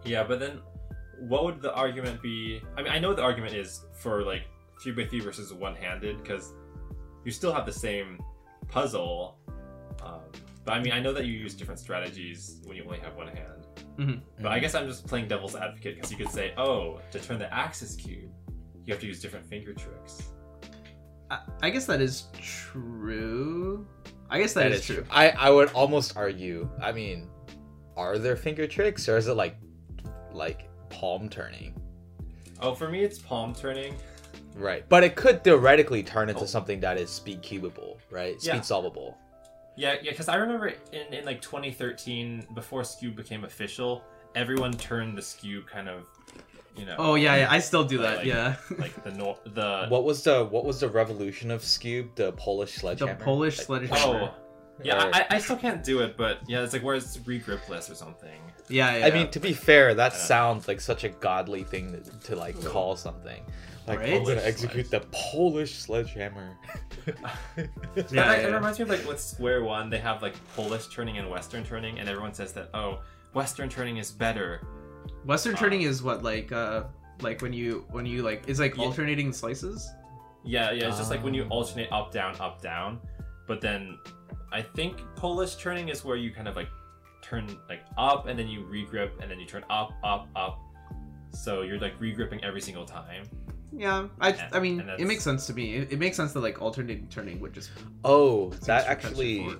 Yeah, 0.05 0.25
but 0.25 0.41
then 0.41 0.61
what 1.21 1.44
would 1.44 1.62
the 1.62 1.73
argument 1.75 2.21
be? 2.21 2.61
I 2.76 2.82
mean, 2.82 2.93
I 2.93 2.99
know 2.99 3.15
the 3.15 3.23
argument 3.23 3.55
is 3.55 3.87
for 3.93 4.25
like 4.25 4.43
3x3 4.85 5.23
versus 5.23 5.53
one 5.53 5.76
handed 5.76 6.21
because 6.21 6.53
you 7.25 7.31
still 7.31 7.53
have 7.53 7.65
the 7.65 7.73
same 7.73 8.19
puzzle. 8.67 9.38
Um, 10.04 10.20
but 10.64 10.72
I 10.72 10.80
mean, 10.82 10.92
I 10.92 11.00
know 11.00 11.12
that 11.12 11.24
you 11.26 11.32
use 11.32 11.54
different 11.54 11.80
strategies 11.80 12.60
when 12.64 12.76
you 12.76 12.84
only 12.84 12.98
have 13.00 13.14
one 13.16 13.28
hand. 13.28 13.66
Mhm. 13.98 14.20
But 14.40 14.52
I 14.52 14.58
guess 14.58 14.74
I'm 14.74 14.86
just 14.88 15.06
playing 15.06 15.28
devil's 15.28 15.54
advocate 15.54 15.96
because 15.96 16.10
you 16.10 16.16
could 16.16 16.30
say, 16.30 16.52
oh, 16.56 17.00
to 17.12 17.20
turn 17.20 17.38
the 17.38 17.52
axis 17.52 17.94
cube, 17.96 18.30
you 18.84 18.92
have 18.92 19.00
to 19.00 19.06
use 19.06 19.20
different 19.20 19.46
finger 19.46 19.72
tricks. 19.72 20.22
I, 21.30 21.38
I 21.62 21.70
guess 21.70 21.86
that 21.86 22.00
is 22.00 22.24
true. 22.40 23.87
I 24.30 24.40
guess 24.40 24.52
that 24.54 24.73
is, 24.73 24.84
true. 24.84 25.04
I, 25.11 25.30
I 25.30 25.50
would 25.50 25.70
almost 25.73 26.16
argue. 26.16 26.68
I 26.82 26.92
mean, 26.92 27.28
are 27.96 28.18
there 28.18 28.37
finger 28.37 28.66
tricks 28.66 29.08
or 29.08 29.16
is 29.16 29.28
it 29.28 29.34
like 29.34 29.56
like 30.32 30.68
palm 30.90 31.28
turning? 31.28 31.75
Oh, 32.61 32.75
for 32.75 32.88
me, 32.88 33.04
it's 33.04 33.18
palm 33.18 33.54
turning. 33.54 33.94
Right. 34.56 34.88
But 34.88 35.04
it 35.04 35.14
could 35.14 35.44
theoretically 35.44 36.02
turn 36.02 36.28
into 36.28 36.42
Oh. 36.42 36.46
something 36.46 36.80
that 36.80 36.96
is 36.99 37.11
speed 37.11 37.42
cubable, 37.42 37.99
right? 38.11 38.40
Speed 38.40 38.54
Yeah. 38.54 38.61
solvable. 38.62 39.16
Yeah, 39.76 39.95
yeah, 40.02 40.11
because 40.12 40.28
I 40.28 40.37
remember 40.37 40.69
in, 40.93 41.12
in 41.12 41.25
like 41.25 41.40
2013, 41.43 42.47
before 42.54 42.83
Skewb 42.83 43.16
became 43.16 43.45
official, 43.45 44.04
everyone 44.35 44.73
turned 44.73 45.16
the 45.19 45.23
Skewb 45.23 45.66
kind 45.66 45.88
of, 45.88 46.07
you 46.76 46.85
know. 46.87 46.95
Oh 46.99 47.14
yeah, 47.16 47.37
yeah, 47.37 47.49
I 47.50 47.59
still 47.59 47.85
do 47.85 47.99
that. 47.99 48.19
like- 48.19 48.26
yeah. 48.26 48.57
like 48.78 49.02
the 49.02 49.11
nor- 49.11 49.38
the 49.47 49.87
What 49.88 50.04
was 50.04 50.23
the 50.23 50.45
what 50.45 50.64
was 50.64 50.81
the 50.81 50.88
revolution 50.88 51.50
of 51.50 51.62
Skewb? 51.62 52.14
The 52.14 52.33
Polish 52.33 52.75
sledgehammer. 52.75 53.19
the. 53.19 53.25
Polish 53.25 53.59
Like- 53.59 53.66
sledgehammer. 53.88 54.31
oh 54.33 54.35
yeah, 54.83 55.07
Or- 55.09 55.14
I, 55.14 55.26
I 55.31 55.38
still 55.38 55.57
can't 55.57 55.85
do 55.85 56.00
it, 56.00 56.16
but 56.16 56.38
yeah, 56.49 56.62
it's 56.62 56.73
like 56.73 56.83
where 56.83 56.97
it's 56.97 57.16
regripless 57.19 57.90
or 57.90 57.95
something. 57.95 58.40
Yeah, 58.69 58.97
yeah. 58.97 59.07
I 59.07 59.11
mean, 59.11 59.31
to 59.33 59.40
be 59.40 59.52
fair, 59.52 59.95
that 59.95 60.14
sounds 60.14 60.66
like 60.69 60.81
such 60.81 61.04
a 61.04 61.11
godly 61.11 61.64
thing 61.64 61.93
to, 61.93 62.19
to 62.28 62.37
like 62.37 62.61
call 62.64 62.97
something. 62.97 63.43
Like 63.87 63.99
Right? 64.00 64.14
I'm 64.14 64.23
gonna 64.25 64.37
Polish 64.37 64.45
execute 64.47 64.91
the 64.91 65.00
Polish 65.12 65.75
sledgehammer. 65.75 66.57
Yeah, 67.57 67.67
But 67.95 68.12
yeah, 68.12 68.33
it 68.33 68.53
reminds 68.53 68.79
me 68.79 68.85
of 68.85 68.88
like 68.88 69.07
with 69.07 69.21
Square 69.21 69.64
One, 69.64 69.91
they 69.91 69.99
have 69.99 70.23
like 70.23 70.35
Polish 70.57 70.88
turning 70.88 71.19
and 71.19 71.29
Western 71.31 71.62
turning, 71.64 71.99
and 71.99 72.09
everyone 72.09 72.33
says 72.35 72.53
that 72.55 72.71
oh, 72.75 73.00
Western 73.35 73.69
turning 73.69 73.99
is 73.99 74.11
better. 74.11 74.62
Western 75.25 75.55
uh, 75.55 75.59
turning 75.59 75.83
is 75.83 76.03
what 76.03 76.23
like 76.23 76.50
uh 76.50 76.85
like 77.21 77.43
when 77.43 77.53
you 77.53 77.85
when 77.91 78.07
you 78.07 78.23
like 78.23 78.45
it's 78.49 78.59
like 78.59 78.76
Yeah. 78.76 78.85
alternating 78.85 79.33
slices. 79.33 79.88
Yeah, 80.45 80.73
yeah, 80.73 80.88
it's 80.88 80.99
just 80.99 81.11
like 81.11 81.23
when 81.23 81.35
you 81.35 81.45
Oh. 81.45 81.49
alternate 81.57 81.91
up 81.93 82.11
down 82.11 82.37
up 82.41 82.62
down, 82.62 83.00
but 83.47 83.61
then 83.61 83.99
I 84.53 84.62
think 84.62 85.03
Polish 85.17 85.57
turning 85.57 85.88
is 85.91 86.05
where 86.05 86.17
you 86.17 86.33
kind 86.33 86.49
of 86.49 86.57
like 86.57 86.69
turn 87.23 87.59
like 87.69 87.81
up 87.99 88.26
and 88.29 88.38
then 88.38 88.49
you 88.49 88.61
regrip 88.62 89.21
and 89.21 89.31
then 89.31 89.38
you 89.41 89.47
turn 89.47 89.64
up 89.71 89.93
up 90.03 90.29
up. 90.35 90.59
So 91.33 91.62
you're 91.62 91.79
like 91.81 91.99
regripping 92.00 92.43
every 92.43 92.61
single 92.61 92.85
time. 92.85 93.25
Yeah, 93.76 94.09
I 94.21 94.31
Yeah, 94.31 94.49
I 94.52 94.61
mean 94.61 94.81
it 94.99 95.07
makes 95.07 95.25
sense 95.25 95.47
to 95.47 95.54
me. 95.54 95.75
It, 95.75 95.93
it 95.93 95.99
makes 95.99 96.16
sense 96.16 96.33
that 96.33 96.40
like 96.40 96.61
alternating 96.62 97.09
turning 97.09 97.40
would 97.40 97.52
just 97.52 97.71
Oh, 98.04 98.50
that 98.66 98.87
actually 98.87 99.57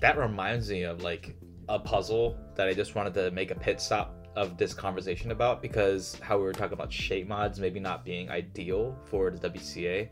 that 0.00 0.18
reminds 0.18 0.70
me 0.70 0.82
of 0.82 1.02
like 1.02 1.36
a 1.68 1.78
puzzle 1.78 2.38
that 2.56 2.68
I 2.68 2.74
just 2.74 2.94
wanted 2.94 3.14
to 3.14 3.30
make 3.30 3.50
a 3.50 3.54
pit 3.54 3.80
stop 3.80 4.14
of 4.36 4.58
this 4.58 4.74
conversation 4.74 5.30
about 5.30 5.62
because 5.62 6.18
how 6.20 6.36
we 6.36 6.44
were 6.44 6.52
talking 6.52 6.72
about 6.72 6.92
shape 6.92 7.28
mods 7.28 7.60
maybe 7.60 7.78
not 7.78 8.04
being 8.04 8.30
ideal 8.30 8.98
for 9.04 9.30
the 9.30 9.50
WCA. 9.50 10.08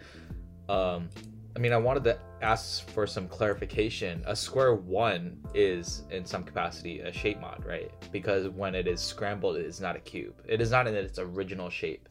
Um, 0.68 1.08
I 1.54 1.58
mean, 1.58 1.72
I 1.72 1.76
wanted 1.76 2.04
to 2.04 2.18
ask 2.40 2.88
for 2.90 3.06
some 3.06 3.28
clarification. 3.28 4.22
A 4.26 4.34
square 4.34 4.74
one 4.74 5.36
is, 5.54 6.04
in 6.10 6.24
some 6.24 6.44
capacity, 6.44 7.00
a 7.00 7.12
shape 7.12 7.40
mod, 7.40 7.64
right? 7.66 7.90
Because 8.10 8.48
when 8.48 8.74
it 8.74 8.86
is 8.86 9.00
scrambled, 9.00 9.56
it 9.56 9.66
is 9.66 9.80
not 9.80 9.94
a 9.94 10.00
cube. 10.00 10.34
It 10.48 10.62
is 10.62 10.70
not 10.70 10.86
in 10.86 10.94
its 10.94 11.18
original 11.18 11.68
shape. 11.68 12.08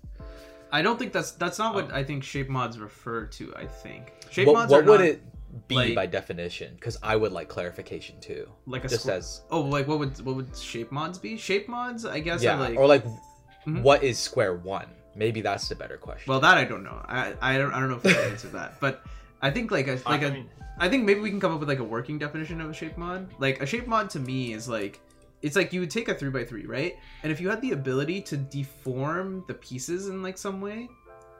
I 0.72 0.82
don't 0.82 0.98
think 0.98 1.12
that's 1.14 1.32
that's 1.32 1.60
not 1.60 1.74
what 1.76 1.92
Oh. 1.92 1.96
I 1.96 2.04
think 2.04 2.24
shape 2.24 2.50
mods 2.50 2.80
refer 2.80 3.26
to. 3.26 3.54
I 3.56 3.66
think 3.66 4.14
shape 4.30 4.48
What, 4.48 4.54
mods 4.54 4.72
what 4.72 4.86
would 4.86 5.02
it 5.02 5.22
be 5.68 5.76
like- 5.76 5.96
by 5.96 6.06
definition? 6.06 6.74
Because 6.76 6.98
I 7.04 7.16
would 7.16 7.32
like 7.32 7.50
clarification 7.50 8.20
too. 8.22 8.48
like 8.66 8.86
a 8.86 8.88
Just 8.88 9.06
squ- 9.08 9.14
as 9.18 9.42
oh 9.52 9.62
like 9.62 9.88
what 9.88 10.00
would 10.00 10.20
what 10.26 10.36
would 10.38 10.56
shape 10.56 10.92
mods 10.92 11.18
be? 11.20 11.38
Shape 11.38 11.68
mods, 11.68 12.06
I 12.06 12.20
guess. 12.22 12.42
yeah, 12.42 12.56
are 12.56 12.60
like 12.70 12.78
or 12.78 12.88
like, 12.88 13.06
Mhm. 13.68 13.82
what 13.84 14.04
is 14.04 14.18
square 14.18 14.54
one? 14.56 14.88
Maybe 15.14 15.42
that's 15.42 15.68
the 15.68 15.76
better 15.76 15.98
question. 15.98 16.32
well, 16.32 16.40
that 16.40 16.58
I 16.58 16.64
don't 16.64 16.84
know. 16.84 16.98
I 17.06 17.34
I 17.42 17.58
don't 17.58 17.74
I 17.74 17.80
don't 17.82 17.90
know 17.90 17.98
if 17.98 18.06
I 18.06 18.14
can 18.14 18.32
answer 18.32 18.48
that, 18.50 18.80
but 18.80 19.04
I 19.42 19.52
think 19.52 19.72
like 19.72 19.88
a 19.88 20.00
like 20.10 20.24
I 20.24 20.28
a 20.28 20.32
mean, 20.32 20.50
I 20.80 20.88
think 20.88 21.04
maybe 21.04 21.20
we 21.20 21.30
can 21.30 21.42
come 21.42 21.52
up 21.54 21.60
with 21.60 21.68
like 21.68 21.80
a 21.80 21.84
working 21.84 22.18
definition 22.18 22.62
of 22.62 22.70
a 22.70 22.74
shape 22.74 22.98
mod. 22.98 23.28
Like 23.40 23.62
a 23.62 23.66
shape 23.66 23.88
mod 23.88 24.10
to 24.12 24.20
me 24.20 24.54
is 24.54 24.70
like 24.70 25.02
it's 25.42 25.56
like 25.56 25.74
you 25.74 25.80
would 25.80 25.90
take 25.92 26.08
a 26.08 26.14
three 26.14 26.30
by 26.30 26.44
three, 26.46 26.66
right? 26.66 26.96
And 27.24 27.32
if 27.32 27.40
you 27.42 27.50
had 27.50 27.62
the 27.62 27.72
ability 27.72 28.22
to 28.24 28.38
deform 28.38 29.44
the 29.48 29.54
pieces 29.56 30.08
in 30.08 30.22
like 30.22 30.38
some 30.38 30.62
way, 30.62 30.90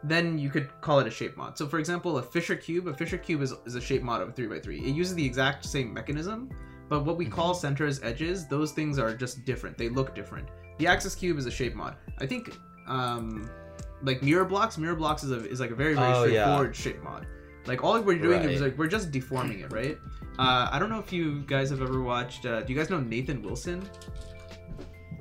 then 0.04 0.40
you 0.40 0.50
could 0.50 0.70
call 0.82 1.00
it 1.00 1.08
a 1.08 1.12
shape 1.12 1.38
mod. 1.38 1.58
So 1.58 1.68
for 1.68 1.78
example, 1.80 2.18
a 2.18 2.24
Fisher 2.24 2.56
cube, 2.56 2.88
a 2.88 2.94
Fisher 2.94 3.18
cube 3.18 3.42
is, 3.42 3.54
is 3.66 3.76
a 3.76 3.82
shape 3.82 4.02
mod 4.02 4.22
of 4.22 4.30
a 4.30 4.32
three 4.32 4.48
by 4.48 4.60
three. 4.60 4.80
It 4.80 4.96
uses 4.96 5.14
the 5.16 5.26
exact 5.26 5.64
same 5.66 5.94
mechanism, 5.94 6.50
but 6.90 7.06
what 7.06 7.18
we 7.18 7.26
call 7.26 7.54
centers, 7.54 8.02
edges, 8.02 8.48
those 8.48 8.72
things 8.72 8.98
are 8.98 9.14
just 9.16 9.46
different. 9.46 9.78
They 9.78 9.90
look 9.90 10.16
different. 10.16 10.48
The 10.80 10.88
axis 10.88 11.14
cube 11.14 11.38
is 11.38 11.46
a 11.46 11.52
shape 11.52 11.76
mod. 11.76 11.96
I 12.20 12.26
think 12.26 12.58
um 12.88 13.50
like 14.02 14.24
mirror 14.24 14.46
blocks, 14.46 14.80
mirror 14.80 14.96
blocks 14.96 15.24
is 15.24 15.32
a 15.32 15.48
is 15.48 15.60
like 15.60 15.70
a 15.70 15.76
very 15.76 15.94
very 15.94 16.08
Oh, 16.08 16.24
yeah. 16.24 16.42
straightforward 16.44 16.76
shape 16.76 17.04
mod. 17.04 17.28
Like 17.68 17.84
all 17.84 18.02
we're 18.02 18.18
doing 18.18 18.42
is 18.50 18.60
like 18.62 18.76
we're 18.80 18.88
just 18.88 19.12
deforming 19.12 19.60
it, 19.60 19.72
right? 19.72 20.00
Uh, 20.42 20.70
I 20.72 20.80
don't 20.80 20.90
know 20.90 21.00
if 21.00 21.12
you 21.14 21.42
guys 21.54 21.70
have 21.70 21.82
ever 21.82 22.02
watched. 22.02 22.46
Uh, 22.46 22.62
do 22.62 22.74
you 22.74 22.80
guys 22.80 22.90
know 22.90 23.00
Nathan 23.00 23.42
Wilson? 23.44 23.88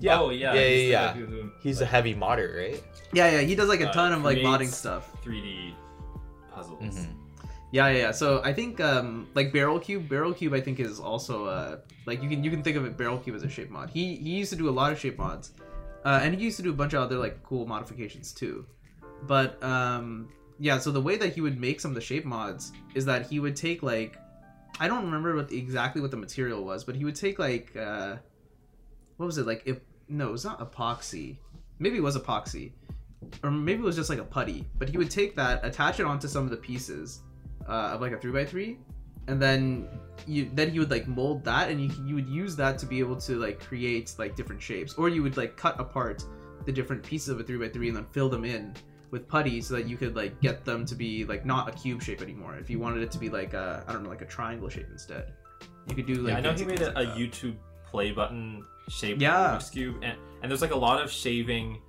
yeah, 0.00 0.18
Oh 0.18 0.30
yeah. 0.30 0.54
yeah, 0.54 0.60
he's 0.68 0.84
the 0.86 0.90
yeah. 0.90 1.12
who- 1.12 1.26
who, 1.26 1.50
He's 1.62 1.80
a 1.82 1.86
heavy 1.94 2.14
modder, 2.14 2.48
right? 2.56 2.82
Yeah, 3.12 3.30
yeah. 3.34 3.40
He 3.50 3.54
does 3.54 3.68
like 3.68 3.82
a 3.82 3.90
Uh, 3.90 3.92
ton 3.92 4.12
of 4.12 4.22
like 4.24 4.38
modding 4.38 4.72
stuff. 4.82 5.10
3D 5.22 5.74
puzzles. 6.54 6.80
Mhm. 6.82 7.12
Yeah, 7.72 7.88
yeah, 7.88 7.98
yeah. 8.04 8.10
So 8.12 8.40
I 8.42 8.52
think 8.54 8.80
um 8.80 9.08
like 9.34 9.52
Barrel 9.52 9.78
Cube, 9.78 10.08
Barrel 10.08 10.32
Cube 10.32 10.54
I 10.54 10.60
think 10.60 10.80
is 10.80 10.98
also 10.98 11.34
uh 11.44 11.76
like 12.06 12.22
you 12.22 12.28
can 12.30 12.42
you 12.42 12.50
can 12.50 12.62
think 12.62 12.76
of 12.78 12.84
it 12.86 12.96
Barrel 12.96 13.18
Cube 13.18 13.36
as 13.36 13.42
a 13.42 13.48
shape 13.48 13.70
mod. 13.70 13.90
He 13.90 14.16
he 14.16 14.30
used 14.42 14.50
to 14.50 14.56
do 14.62 14.68
a 14.68 14.74
lot 14.80 14.90
of 14.92 14.98
shape 14.98 15.18
mods. 15.18 15.52
Uh, 16.04 16.18
and 16.22 16.34
he 16.34 16.42
used 16.48 16.56
to 16.56 16.62
do 16.62 16.70
a 16.70 16.78
bunch 16.82 16.94
of 16.94 17.02
other 17.02 17.18
like 17.18 17.42
cool 17.42 17.66
modifications 17.66 18.32
too. 18.32 18.64
But 19.26 19.62
um 19.62 20.30
yeah, 20.58 20.78
so 20.78 20.90
the 20.90 21.04
way 21.08 21.16
that 21.22 21.30
he 21.34 21.40
would 21.42 21.58
make 21.60 21.78
some 21.78 21.90
of 21.90 21.94
the 22.00 22.06
shape 22.10 22.24
mods 22.24 22.72
is 22.94 23.04
that 23.04 23.26
he 23.30 23.38
would 23.38 23.54
take 23.66 23.82
like 23.82 24.16
I 24.78 24.88
don't 24.88 25.04
remember 25.04 25.34
what 25.34 25.48
the, 25.48 25.58
exactly 25.58 26.00
what 26.00 26.10
the 26.10 26.16
material 26.16 26.64
was, 26.64 26.84
but 26.84 26.94
he 26.94 27.04
would 27.04 27.16
take 27.16 27.38
like 27.38 27.76
uh 27.76 28.16
what 29.16 29.26
was 29.26 29.38
it 29.38 29.46
like 29.46 29.62
if 29.66 29.80
no, 30.08 30.28
it 30.28 30.32
was 30.32 30.44
not 30.44 30.58
epoxy. 30.60 31.36
Maybe 31.78 31.96
it 31.96 32.02
was 32.02 32.16
epoxy. 32.16 32.72
Or 33.42 33.50
maybe 33.50 33.80
it 33.80 33.84
was 33.84 33.96
just 33.96 34.10
like 34.10 34.18
a 34.18 34.24
putty. 34.24 34.66
But 34.78 34.88
he 34.88 34.98
would 34.98 35.10
take 35.10 35.36
that, 35.36 35.64
attach 35.64 36.00
it 36.00 36.06
onto 36.06 36.26
some 36.26 36.44
of 36.44 36.50
the 36.50 36.56
pieces 36.56 37.20
uh, 37.68 37.92
of 37.92 38.00
like 38.00 38.12
a 38.12 38.18
three 38.18 38.32
by 38.32 38.44
three, 38.44 38.78
and 39.28 39.40
then 39.40 39.88
you 40.26 40.50
then 40.54 40.74
you 40.74 40.80
would 40.80 40.90
like 40.90 41.06
mold 41.06 41.44
that, 41.44 41.70
and 41.70 41.80
you 41.80 41.90
you 42.04 42.14
would 42.14 42.28
use 42.28 42.56
that 42.56 42.78
to 42.78 42.86
be 42.86 42.98
able 42.98 43.16
to 43.16 43.36
like 43.38 43.60
create 43.60 44.14
like 44.18 44.34
different 44.36 44.60
shapes, 44.60 44.94
or 44.94 45.08
you 45.08 45.22
would 45.22 45.36
like 45.36 45.56
cut 45.56 45.78
apart 45.78 46.24
the 46.66 46.72
different 46.72 47.02
pieces 47.02 47.28
of 47.28 47.40
a 47.40 47.42
three 47.42 47.58
by 47.58 47.68
three 47.68 47.88
and 47.88 47.96
then 47.96 48.06
fill 48.12 48.28
them 48.28 48.44
in 48.44 48.74
with 49.10 49.26
putty 49.26 49.60
so 49.60 49.74
that 49.74 49.86
you 49.88 49.96
could 49.96 50.14
like 50.14 50.40
get 50.40 50.64
them 50.64 50.84
to 50.86 50.94
be 50.94 51.24
like 51.24 51.44
not 51.44 51.68
a 51.68 51.72
cube 51.72 52.02
shape 52.02 52.22
anymore. 52.22 52.56
If 52.56 52.70
you 52.70 52.78
wanted 52.78 53.02
it 53.02 53.10
to 53.12 53.18
be 53.18 53.28
like 53.28 53.54
a 53.54 53.84
I 53.86 53.92
don't 53.92 54.02
know 54.04 54.08
like 54.10 54.22
a 54.22 54.26
triangle 54.26 54.68
shape 54.68 54.86
instead, 54.90 55.32
you 55.88 55.94
could 55.94 56.06
do 56.06 56.14
like 56.16 56.32
yeah, 56.32 56.38
I 56.38 56.40
know 56.40 56.52
he 56.52 56.64
made 56.64 56.78
things 56.78 56.90
a, 56.90 56.92
like 56.92 57.08
a. 57.08 57.18
YouTube 57.18 57.56
play 57.90 58.12
button 58.12 58.62
shape 58.88 59.20
Yeah. 59.20 59.56
Rubik's 59.56 59.70
cube, 59.70 59.96
and 60.02 60.16
and 60.42 60.50
there's 60.50 60.62
like 60.62 60.70
a 60.70 60.76
lot 60.76 61.02
of 61.02 61.10
shaving 61.10 61.80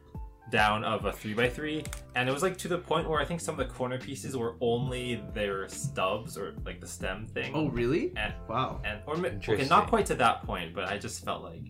down 0.51 0.84
of 0.84 1.06
a 1.06 1.13
three 1.13 1.34
by 1.34 1.48
three, 1.48 1.84
and 2.16 2.28
it 2.28 2.32
was 2.32 2.42
like 2.44 2.58
to 2.58 2.68
the 2.68 2.78
point 2.78 3.08
where 3.08 3.22
I 3.22 3.25
think 3.25 3.40
some 3.40 3.58
of 3.58 3.66
the 3.66 3.74
corner 3.74 3.98
pieces 3.98 4.36
were 4.36 4.56
only 4.60 5.24
their 5.34 5.70
stubs 5.70 6.38
or 6.38 6.56
like 6.66 6.82
the 6.82 6.88
stem 6.88 7.28
thing. 7.28 7.54
Oh 7.56 7.70
really? 7.70 8.12
and 8.18 8.34
Wow. 8.50 8.82
and 8.84 9.00
or 9.06 9.16
okay, 9.16 9.66
not 9.70 9.88
quite 9.88 10.06
to 10.08 10.16
that 10.16 10.44
point, 10.44 10.74
but 10.74 10.86
I 10.90 10.98
just 10.98 11.24
felt 11.24 11.44
like 11.44 11.62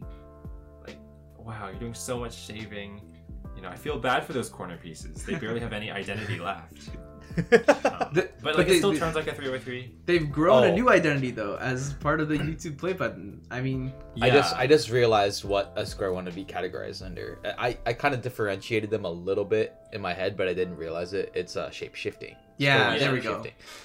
like 0.88 0.98
wow, 1.38 1.68
you're 1.70 1.80
doing 1.80 1.94
so 1.94 2.18
much 2.20 2.34
shaving. 2.36 3.02
You 3.62 3.68
know, 3.68 3.74
I 3.74 3.76
feel 3.76 4.00
bad 4.00 4.26
for 4.26 4.34
those 4.34 4.50
corner 4.50 4.76
pieces. 4.78 5.24
They 5.24 5.36
barely 5.36 5.60
have 5.60 5.72
any 5.72 5.92
identity 5.92 6.40
left. 6.50 6.90
Um, 7.38 7.46
The- 8.14 8.30
but 8.42 8.42
but 8.44 8.58
like 8.58 8.68
they- 8.68 8.74
it 8.74 8.78
still 8.80 8.92
they- 8.92 9.00
turns 9.00 9.16
like 9.16 9.28
a 9.28 9.34
three 9.34 9.50
by 9.50 9.58
three. 9.60 9.94
They've 10.06 10.30
grown 10.30 10.64
a 10.66 10.68
Oh. 10.68 10.76
new 10.76 10.90
identity 10.90 11.32
though 11.32 11.56
as 11.58 11.94
part 11.94 12.20
of 12.20 12.28
the 12.28 12.36
YouTube 12.38 12.78
play 12.78 12.92
button. 12.92 13.40
I 13.50 13.62
mean, 13.62 13.94
yeah. 14.16 14.26
I 14.26 14.30
just 14.32 14.56
I 14.58 14.68
just 14.68 14.90
realized 14.90 15.46
what 15.46 15.72
a 15.78 15.86
square 15.86 16.12
one 16.12 16.26
would 16.26 16.36
be 16.36 16.44
categorized 16.44 17.02
under. 17.06 17.40
I 17.58 17.78
I 17.86 17.94
kind 17.94 18.14
of 18.14 18.22
differentiated 18.22 18.90
them 18.90 19.06
a 19.06 19.10
little 19.10 19.46
bit 19.46 19.76
in 19.94 20.02
my 20.02 20.14
head, 20.14 20.36
but 20.36 20.50
I 20.50 20.54
didn't 20.54 20.76
realize 20.76 21.14
it. 21.14 21.32
It's 21.34 21.56
uh, 21.56 21.70
shape 21.70 21.96
shifting. 21.96 22.36
yeah, 22.58 22.94
yeah, 22.94 23.00
there 23.00 23.14
we 23.14 23.22
go. 23.22 23.42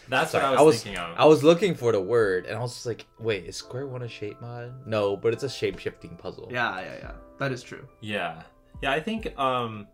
That's 0.08 0.32
Sorry, 0.32 0.42
what 0.42 0.48
I 0.48 0.50
was, 0.50 0.58
I 0.60 0.62
was- 0.64 0.82
thinking 0.82 1.00
of. 1.02 1.16
I 1.16 1.24
was 1.26 1.44
looking 1.44 1.74
for 1.76 1.92
the 1.92 2.00
word, 2.00 2.46
and 2.46 2.56
I 2.56 2.60
was 2.60 2.74
just 2.74 2.86
like, 2.86 3.06
wait, 3.20 3.44
is 3.46 3.54
square 3.56 3.86
one 3.86 4.02
a 4.02 4.08
shape 4.08 4.40
mod? 4.40 4.72
No, 4.88 5.16
but 5.16 5.32
it's 5.32 5.44
a 5.44 5.48
shape 5.48 5.78
shifting 5.78 6.16
puzzle. 6.16 6.48
Yeah, 6.50 6.80
yeah, 6.80 6.94
yeah. 6.98 7.12
That 7.38 7.52
is 7.52 7.62
true. 7.62 7.86
Yeah. 8.00 8.42
Yeah, 8.82 8.92
I 8.92 9.00
think 9.00 9.36
um 9.38 9.86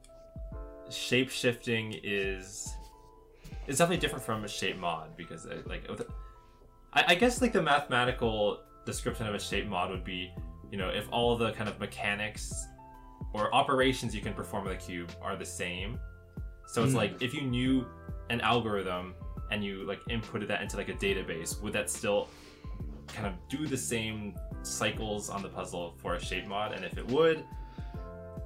shape 0.91 1.31
shifting 1.31 1.95
is 2.03 2.75
it's 3.67 3.79
definitely 3.79 4.01
different 4.01 4.25
from 4.25 4.45
a 4.45 4.49
shape 4.49 4.77
mod 4.79 5.17
because 5.17 5.47
uh, 5.47 5.62
like 5.67 5.89
with- 5.89 6.07
I, 6.93 7.05
I 7.09 7.15
guess 7.15 7.41
like 7.41 7.53
the 7.53 7.62
mathematical 7.62 8.61
description 8.85 9.27
of 9.27 9.35
a 9.35 9.39
shape 9.39 9.67
mod 9.67 9.91
would 9.91 10.05
be, 10.05 10.31
you 10.71 10.77
know, 10.77 10.89
if 10.89 11.07
all 11.11 11.37
the 11.37 11.53
kind 11.53 11.69
of 11.69 11.79
mechanics 11.81 12.53
or 13.33 13.55
operations 13.55 14.15
you 14.15 14.21
can 14.21 14.35
perform 14.35 14.65
with 14.65 14.75
a 14.75 14.77
cube 14.77 15.11
are 15.23 15.37
the 15.37 15.47
same. 15.47 15.99
So 16.67 16.83
it's 16.83 16.93
Hmm. 16.93 16.99
like 16.99 17.23
if 17.23 17.33
you 17.33 17.43
knew 17.43 17.87
an 18.31 18.41
algorithm 18.43 19.15
and 19.51 19.65
you 19.65 19.85
like 19.85 20.01
inputted 20.11 20.49
that 20.49 20.61
into 20.61 20.77
like 20.77 20.89
a 20.91 20.95
database, 20.95 21.61
would 21.62 21.73
that 21.73 21.89
still 21.89 22.29
kind 23.09 23.27
of 23.27 23.35
do 23.49 23.67
the 23.67 23.77
same 23.77 24.35
cycles 24.62 25.31
on 25.31 25.41
the 25.43 25.49
puzzle 25.49 25.95
for 25.99 26.15
a 26.17 26.21
shape 26.23 26.47
mod? 26.47 26.73
And 26.73 26.85
if 26.85 26.99
it 26.99 27.07
would, 27.09 27.45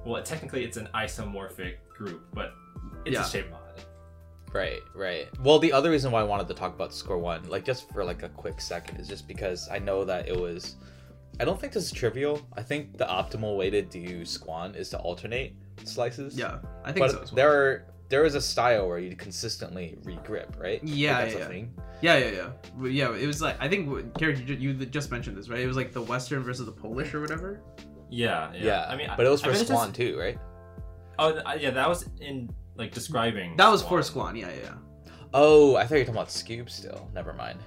well, 0.07 0.23
technically 0.23 0.63
it's 0.63 0.77
an 0.77 0.89
isomorphic 0.95 1.75
group, 1.95 2.21
but 2.33 2.53
it's 3.05 3.13
Yeah. 3.15 3.25
a 3.25 3.29
shape 3.29 3.49
mod. 3.51 3.61
Right, 4.53 4.79
right. 4.95 5.27
Well, 5.43 5.59
the 5.59 5.71
other 5.73 5.91
reason 5.91 6.11
why 6.11 6.21
I 6.21 6.23
wanted 6.23 6.47
to 6.47 6.53
talk 6.53 6.73
about 6.73 6.93
square 6.93 7.17
one, 7.17 7.47
like 7.49 7.65
just 7.65 7.91
for 7.91 8.03
like 8.03 8.23
a 8.23 8.29
quick 8.29 8.61
second, 8.61 8.99
is 8.99 9.07
just 9.07 9.27
because 9.27 9.67
I 9.69 9.79
know 9.79 10.03
that 10.05 10.27
it 10.27 10.39
was. 10.39 10.77
I 11.39 11.45
don't 11.45 11.59
think 11.59 11.73
this 11.73 11.85
is 11.85 11.91
trivial. 11.91 12.41
I 12.55 12.63
think 12.63 12.97
the 12.97 13.05
optimal 13.05 13.57
way 13.57 13.69
to 13.69 13.81
do 13.83 14.21
Squan 14.21 14.75
is 14.75 14.89
to 14.89 14.97
alternate 14.99 15.53
slices. 15.83 16.35
Yeah, 16.35 16.59
I 16.83 16.91
think 16.91 17.05
but 17.05 17.11
so. 17.11 17.21
As 17.21 17.31
well. 17.31 17.35
there 17.35 17.51
are 17.51 17.85
there 18.09 18.23
is 18.25 18.35
a 18.35 18.41
style 18.41 18.87
where 18.87 18.99
you 18.99 19.15
consistently 19.17 19.97
regrip, 20.03 20.57
right? 20.57 20.81
Like, 20.81 20.95
Yeah, 20.95 21.21
that's 21.25 21.35
yeah. 21.35 21.41
a 21.41 21.47
thing. 21.47 21.73
Yeah, 22.01 22.17
yeah, 22.17 22.29
yeah. 22.31 22.49
Well, 22.77 22.87
Yeah, 22.89 23.13
it 23.15 23.27
was 23.27 23.41
like 23.41 23.57
I 23.59 23.67
think 23.67 23.89
what- 23.91 24.13
Garrett, 24.17 24.39
you 24.39 24.45
ju- 24.45 24.53
you 24.55 24.73
just 24.85 25.11
mentioned 25.11 25.35
this, 25.37 25.49
right? 25.49 25.59
It 25.59 25.67
was 25.67 25.75
like 25.75 25.91
the 25.91 26.01
Western 26.01 26.41
versus 26.41 26.65
the 26.65 26.71
Polish 26.71 27.13
or 27.13 27.19
whatever. 27.19 27.59
Yeah, 28.09 28.51
yeah. 28.53 28.63
Yeah, 28.63 28.85
I 28.89 28.95
mean, 28.95 29.09
but 29.17 29.25
it 29.25 29.29
was 29.29 29.41
for 29.41 29.51
bet 29.51 29.61
it's 29.61 29.69
Squan 29.69 29.85
just- 29.87 29.95
too, 29.95 30.17
right? 30.17 30.37
Oh, 31.19 31.41
yeah, 31.59 31.71
that 31.71 31.89
was 31.89 32.07
in 32.21 32.49
like 32.75 32.93
describing. 32.93 33.55
That 33.57 33.69
was 33.69 33.81
for 33.81 33.99
Squan. 33.99 34.39
Yeah, 34.39 34.49
yeah, 34.49 34.55
yeah. 34.63 35.11
Oh, 35.33 35.75
I 35.75 35.83
thought 35.85 35.95
you 35.95 36.01
were 36.01 36.05
talking 36.05 36.13
about 36.15 36.27
Skewb 36.29 36.69
still. 36.69 37.09
Never 37.13 37.33
mind. 37.33 37.59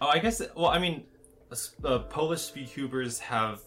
Oh, 0.00 0.08
I 0.08 0.18
guess. 0.18 0.40
Well, 0.56 0.66
I 0.68 0.78
mean, 0.78 1.04
s- 1.52 1.74
uh, 1.84 1.98
Polish 2.00 2.40
speedcubers 2.50 3.18
have 3.20 3.60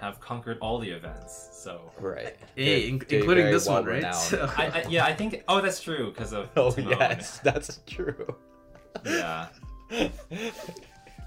have 0.00 0.20
conquered 0.20 0.58
all 0.60 0.78
the 0.78 0.90
events, 0.90 1.48
so. 1.52 1.90
Right. 2.00 2.36
Hey, 2.54 2.64
They're- 2.80 2.88
in- 2.88 2.98
they're 3.08 3.18
including 3.20 3.44
very 3.44 3.52
this 3.52 3.66
one, 3.68 3.84
right? 3.84 4.14
So- 4.14 4.50
I, 4.56 4.64
I, 4.66 4.84
yeah, 4.88 5.04
I 5.04 5.14
think. 5.14 5.42
Oh, 5.48 5.60
that's 5.60 5.80
true 5.80 6.10
because 6.12 6.32
of. 6.32 6.48
Oh 6.56 6.70
Tymon. 6.70 6.90
yes, 6.98 7.38
that's 7.40 7.80
true. 7.86 8.34
Yeah. 9.04 9.48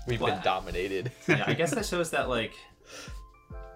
We've 0.07 0.19
been 0.19 0.41
dominated. 0.43 1.12
yeah, 1.27 1.43
I 1.45 1.53
guess 1.53 1.71
that 1.75 1.86
shows 1.86 2.09
that 2.12 2.29
like 2.29 2.53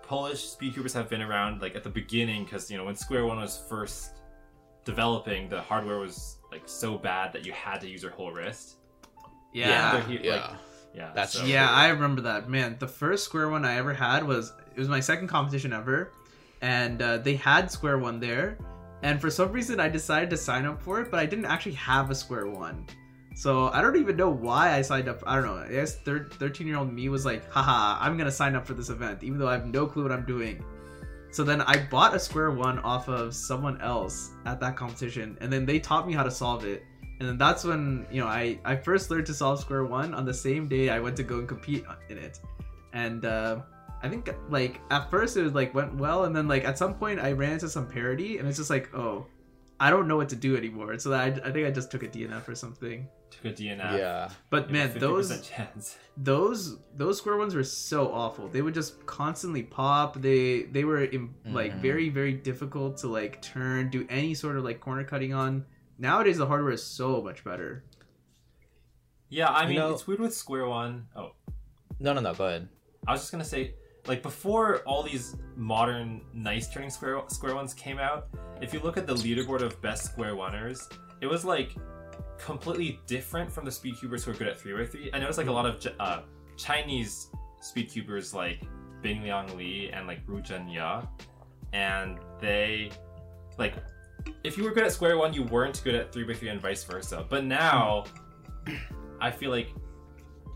Polish 0.04 0.46
speedcubers 0.56 0.94
have 0.94 1.10
been 1.10 1.22
around 1.22 1.62
like 1.62 1.76
at 1.76 1.84
the 1.84 1.90
beginning 1.90 2.44
because 2.44 2.70
you 2.70 2.78
know 2.78 2.86
when 2.86 2.96
Square 2.96 3.26
One 3.26 3.38
was 3.40 3.64
first 3.70 4.22
developing, 4.86 5.50
the 5.50 5.62
hardware 5.62 5.98
was 6.00 6.38
like 6.52 6.64
so 6.66 6.98
bad 6.98 7.34
that 7.34 7.46
you 7.46 7.52
had 7.54 7.80
to 7.82 7.88
use 7.90 8.04
your 8.04 8.12
whole 8.12 8.32
wrist. 8.32 8.76
yeah. 9.54 9.94
they're 9.94 10.02
here, 10.04 10.20
yeah. 10.24 10.32
like, 10.36 10.50
Yeah, 10.94 11.08
That's- 11.14 11.34
so- 11.34 11.46
Yeah, 11.46 11.70
I 11.70 11.88
remember 11.90 12.22
that. 12.22 12.50
Man, 12.50 12.76
the 12.80 12.88
first 12.88 13.24
Square 13.26 13.50
One 13.50 13.66
I 13.66 13.78
ever 13.78 13.94
had 13.94 14.24
was 14.24 14.54
it 14.76 14.80
was 14.80 14.90
my 14.90 15.00
second 15.00 15.28
competition 15.28 15.74
ever, 15.74 16.12
and 16.62 17.02
uh, 17.02 17.18
they 17.20 17.36
had 17.36 17.72
Square 17.72 18.00
One 18.00 18.20
there, 18.20 18.58
and 19.02 19.20
for 19.22 19.30
some 19.32 19.52
reason 19.52 19.80
I 19.80 19.90
decided 19.90 20.30
to 20.32 20.38
sign 20.38 20.66
up 20.66 20.82
for 20.82 21.02
it, 21.02 21.10
but 21.10 21.20
I 21.20 21.26
didn't 21.26 21.46
actually 21.46 21.76
have 21.76 22.12
a 22.12 22.16
Square 22.16 22.48
One. 22.50 22.86
So 23.36 23.70
I 23.70 23.82
don't 23.82 23.96
even 23.96 24.16
know 24.16 24.30
why 24.30 24.74
I 24.74 24.82
signed 24.82 25.10
up. 25.10 25.24
I 25.26 25.36
don't 25.36 25.46
know. 25.46 25.56
I 25.56 25.70
guess 25.70 25.96
thirteen 25.96 26.68
year 26.68 26.78
old 26.78 26.94
me 26.94 27.10
was 27.10 27.26
like, 27.26 27.50
haha, 27.52 27.98
I'm 28.00 28.18
gonna 28.18 28.32
sign 28.32 28.56
up 28.56 28.66
for 28.66 28.74
this 28.74 28.90
event, 28.90 29.24
even 29.24 29.40
though 29.40 29.48
I 29.48 29.54
have 29.54 29.66
no 29.66 29.88
clue 29.88 30.04
what 30.04 30.12
I'm 30.12 30.26
doing. 30.26 30.64
So 31.32 31.44
then 31.44 31.62
I 31.62 31.78
bought 31.88 32.16
a 32.16 32.20
square 32.20 32.52
one 32.52 32.78
off 32.80 33.10
of 33.10 33.34
someone 33.34 33.82
else 33.82 34.32
at 34.46 34.60
that 34.60 34.76
competition, 34.76 35.36
and 35.42 35.52
then 35.52 35.66
they 35.66 35.80
taught 35.80 36.06
me 36.06 36.14
how 36.14 36.22
to 36.22 36.30
solve 36.30 36.64
it. 36.64 36.84
And 37.20 37.28
then 37.28 37.38
that's 37.40 37.64
when 37.64 38.06
you 38.12 38.22
know 38.22 38.28
I 38.28 38.60
I 38.64 38.76
first 38.76 39.10
learned 39.10 39.26
to 39.28 39.34
solve 39.34 39.60
square 39.60 39.84
one 39.84 40.14
on 40.14 40.26
the 40.26 40.34
same 40.34 40.68
day 40.68 40.90
I 40.90 41.00
went 41.00 41.16
to 41.18 41.24
go 41.24 41.40
and 41.40 41.48
compete 41.48 41.86
in 42.10 42.20
it, 42.20 42.40
and 42.94 43.26
uh, 43.26 43.62
I 44.04 44.10
think 44.10 44.30
like 44.50 44.80
at 44.92 45.10
first 45.10 45.36
it 45.36 45.42
was 45.42 45.54
like 45.54 45.74
went 45.74 45.96
well, 45.96 46.26
and 46.26 46.36
then 46.36 46.48
like 46.48 46.66
at 46.66 46.78
some 46.78 46.94
point 46.94 47.20
I 47.20 47.32
ran 47.32 47.54
into 47.54 47.68
some 47.68 47.88
parity, 47.88 48.38
and 48.38 48.48
it's 48.48 48.58
just 48.58 48.70
like 48.70 48.94
oh, 48.94 49.26
I 49.86 49.90
don't 49.94 50.08
know 50.10 50.16
what 50.22 50.30
to 50.30 50.36
do 50.48 50.52
anymore. 50.62 50.98
So 51.04 51.08
I 51.14 51.26
I 51.48 51.50
think 51.54 51.64
I 51.70 51.72
just 51.80 51.90
took 51.92 52.04
a 52.04 52.08
DNF 52.16 52.48
or 52.48 52.56
something. 52.56 53.08
Took 53.36 53.46
a 53.52 53.54
DNF. 53.60 53.98
Yeah. 54.04 54.30
But 54.50 54.68
You 54.70 54.74
man, 54.76 54.88
those 54.98 55.28
chance. 55.50 55.98
those 56.30 56.78
those 57.02 57.16
square 57.22 57.38
ones 57.44 57.54
were 57.60 57.64
so 57.90 58.00
awful. 58.22 58.48
They 58.48 58.62
would 58.66 58.74
just 58.82 58.92
constantly 59.06 59.64
pop. 59.64 60.10
They 60.28 60.64
they 60.76 60.84
were 60.86 61.04
in, 61.16 61.24
like 61.60 61.74
Mhm. 61.74 61.82
very 61.90 62.08
very 62.20 62.34
difficult 62.50 62.92
to 63.02 63.08
like 63.20 63.42
turn, 63.42 63.90
do 63.90 64.02
any 64.10 64.34
sort 64.44 64.56
of 64.58 64.64
like 64.64 64.80
corner 64.80 65.04
cutting 65.04 65.34
on. 65.34 65.66
Nowadays 65.98 66.38
the 66.38 66.48
hardware 66.48 66.74
is 66.80 66.84
so 67.00 67.22
much 67.22 67.44
better. 67.44 67.84
Yeah, 69.30 69.50
I 69.50 69.62
You 69.64 69.68
mean, 69.70 69.78
know- 69.80 69.92
it's 69.94 70.06
weird 70.08 70.20
with 70.20 70.34
Square 70.34 70.68
One. 70.68 71.08
Oh, 71.16 71.32
No, 72.00 72.14
no, 72.14 72.22
no. 72.22 72.34
Go 72.34 72.46
ahead. 72.46 72.70
I 73.08 73.12
was 73.14 73.22
just 73.22 73.32
gonna 73.32 73.44
say, 73.56 73.76
like 74.08 74.22
before 74.22 74.80
all 74.80 75.04
these 75.04 75.36
modern 75.56 76.22
nice 76.34 76.70
turning 76.72 76.90
square 76.90 77.22
square 77.28 77.56
ones 77.56 77.74
came 77.74 78.00
out, 78.00 78.28
if 78.62 78.74
you 78.74 78.80
look 78.80 78.98
at 78.98 79.08
the 79.08 79.16
leaderboard 79.16 79.62
of 79.62 79.82
best 79.82 80.06
square 80.06 80.34
oneers, 80.34 80.92
it 81.22 81.28
was 81.28 81.46
like 81.46 81.76
completely 82.38 83.00
different 83.08 83.52
from 83.52 83.66
the 83.66 83.72
speedcubers 83.72 84.24
who 84.24 84.32
are 84.32 84.34
good 84.34 84.48
at 84.48 84.60
three 84.60 84.74
by 84.74 84.86
three. 84.86 85.10
I 85.14 85.20
noticed 85.20 85.38
like 85.38 85.48
a 85.48 85.52
lot 85.52 85.66
of 85.66 85.88
uh, 86.00 86.22
Chinese 86.58 87.30
speedcubers 87.62 88.34
like 88.34 88.62
Bing 89.02 89.22
Liang 89.24 89.56
Li 89.58 89.90
and 89.92 90.08
like 90.08 90.20
Ru 90.28 90.42
Zhenya, 90.42 91.08
and 91.72 92.20
they 92.42 92.92
like 93.58 93.76
if 94.44 94.58
you 94.58 94.64
were 94.64 94.72
good 94.72 94.84
at 94.84 94.92
square 94.92 95.18
one, 95.18 95.34
you 95.34 95.44
weren't 95.44 95.82
good 95.84 95.96
at 95.96 96.12
three 96.12 96.24
by 96.24 96.34
three 96.34 96.50
and 96.50 96.62
vice 96.62 96.84
versa. 96.84 97.26
But 97.30 97.46
now, 97.46 98.06
I 99.22 99.32
feel 99.32 99.52
like 99.52 99.70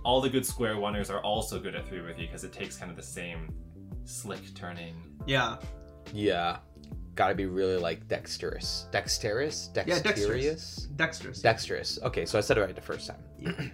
all 0.07 0.21
the 0.21 0.29
good 0.29 0.45
square 0.45 0.75
oneers 0.75 1.13
are 1.13 1.19
also 1.19 1.59
good 1.59 1.75
at 1.75 1.85
3 1.85 1.99
with 1.99 2.17
you 2.17 2.27
because 2.27 2.45
it 2.45 2.53
takes 2.53 2.77
kind 2.77 2.89
of 2.89 2.95
the 2.95 3.03
same 3.03 3.53
slick 4.05 4.39
turning. 4.55 4.95
Yeah. 5.25 5.57
Yeah. 6.13 6.59
Gotta 7.15 7.35
be 7.35 7.45
really 7.45 7.75
like 7.75 8.07
dexterous. 8.07 8.87
Dexterous? 8.89 9.69
Yeah, 9.75 9.83
dexterous. 9.83 10.05
Dexterous? 10.05 10.87
Dexterous. 10.95 11.41
Dexterous. 11.41 11.99
Okay, 12.03 12.25
so 12.25 12.37
I 12.37 12.41
said 12.41 12.57
it 12.57 12.61
right 12.61 12.73
the 12.73 12.81
first 12.81 13.09
time. 13.09 13.73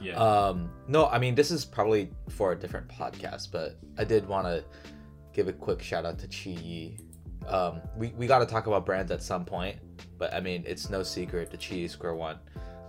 Yeah. 0.00 0.18
Um, 0.20 0.70
no, 0.86 1.06
I 1.06 1.18
mean 1.18 1.34
this 1.34 1.50
is 1.50 1.64
probably 1.64 2.10
for 2.28 2.52
a 2.52 2.58
different 2.58 2.88
podcast, 2.88 3.50
but 3.50 3.78
I 3.96 4.04
did 4.04 4.28
want 4.28 4.46
to 4.46 4.62
give 5.32 5.48
a 5.48 5.52
quick 5.52 5.80
shout 5.80 6.04
out 6.04 6.18
to 6.18 6.28
QiYi. 6.28 7.00
Um, 7.48 7.80
we 7.96 8.08
we 8.08 8.26
got 8.26 8.40
to 8.40 8.46
talk 8.46 8.66
about 8.66 8.84
brands 8.84 9.10
at 9.10 9.22
some 9.22 9.46
point, 9.46 9.78
but 10.18 10.34
I 10.34 10.40
mean 10.40 10.62
it's 10.66 10.90
no 10.90 11.02
secret 11.02 11.50
the 11.50 11.56
QiYi 11.56 11.88
Square 11.88 12.16
One, 12.16 12.38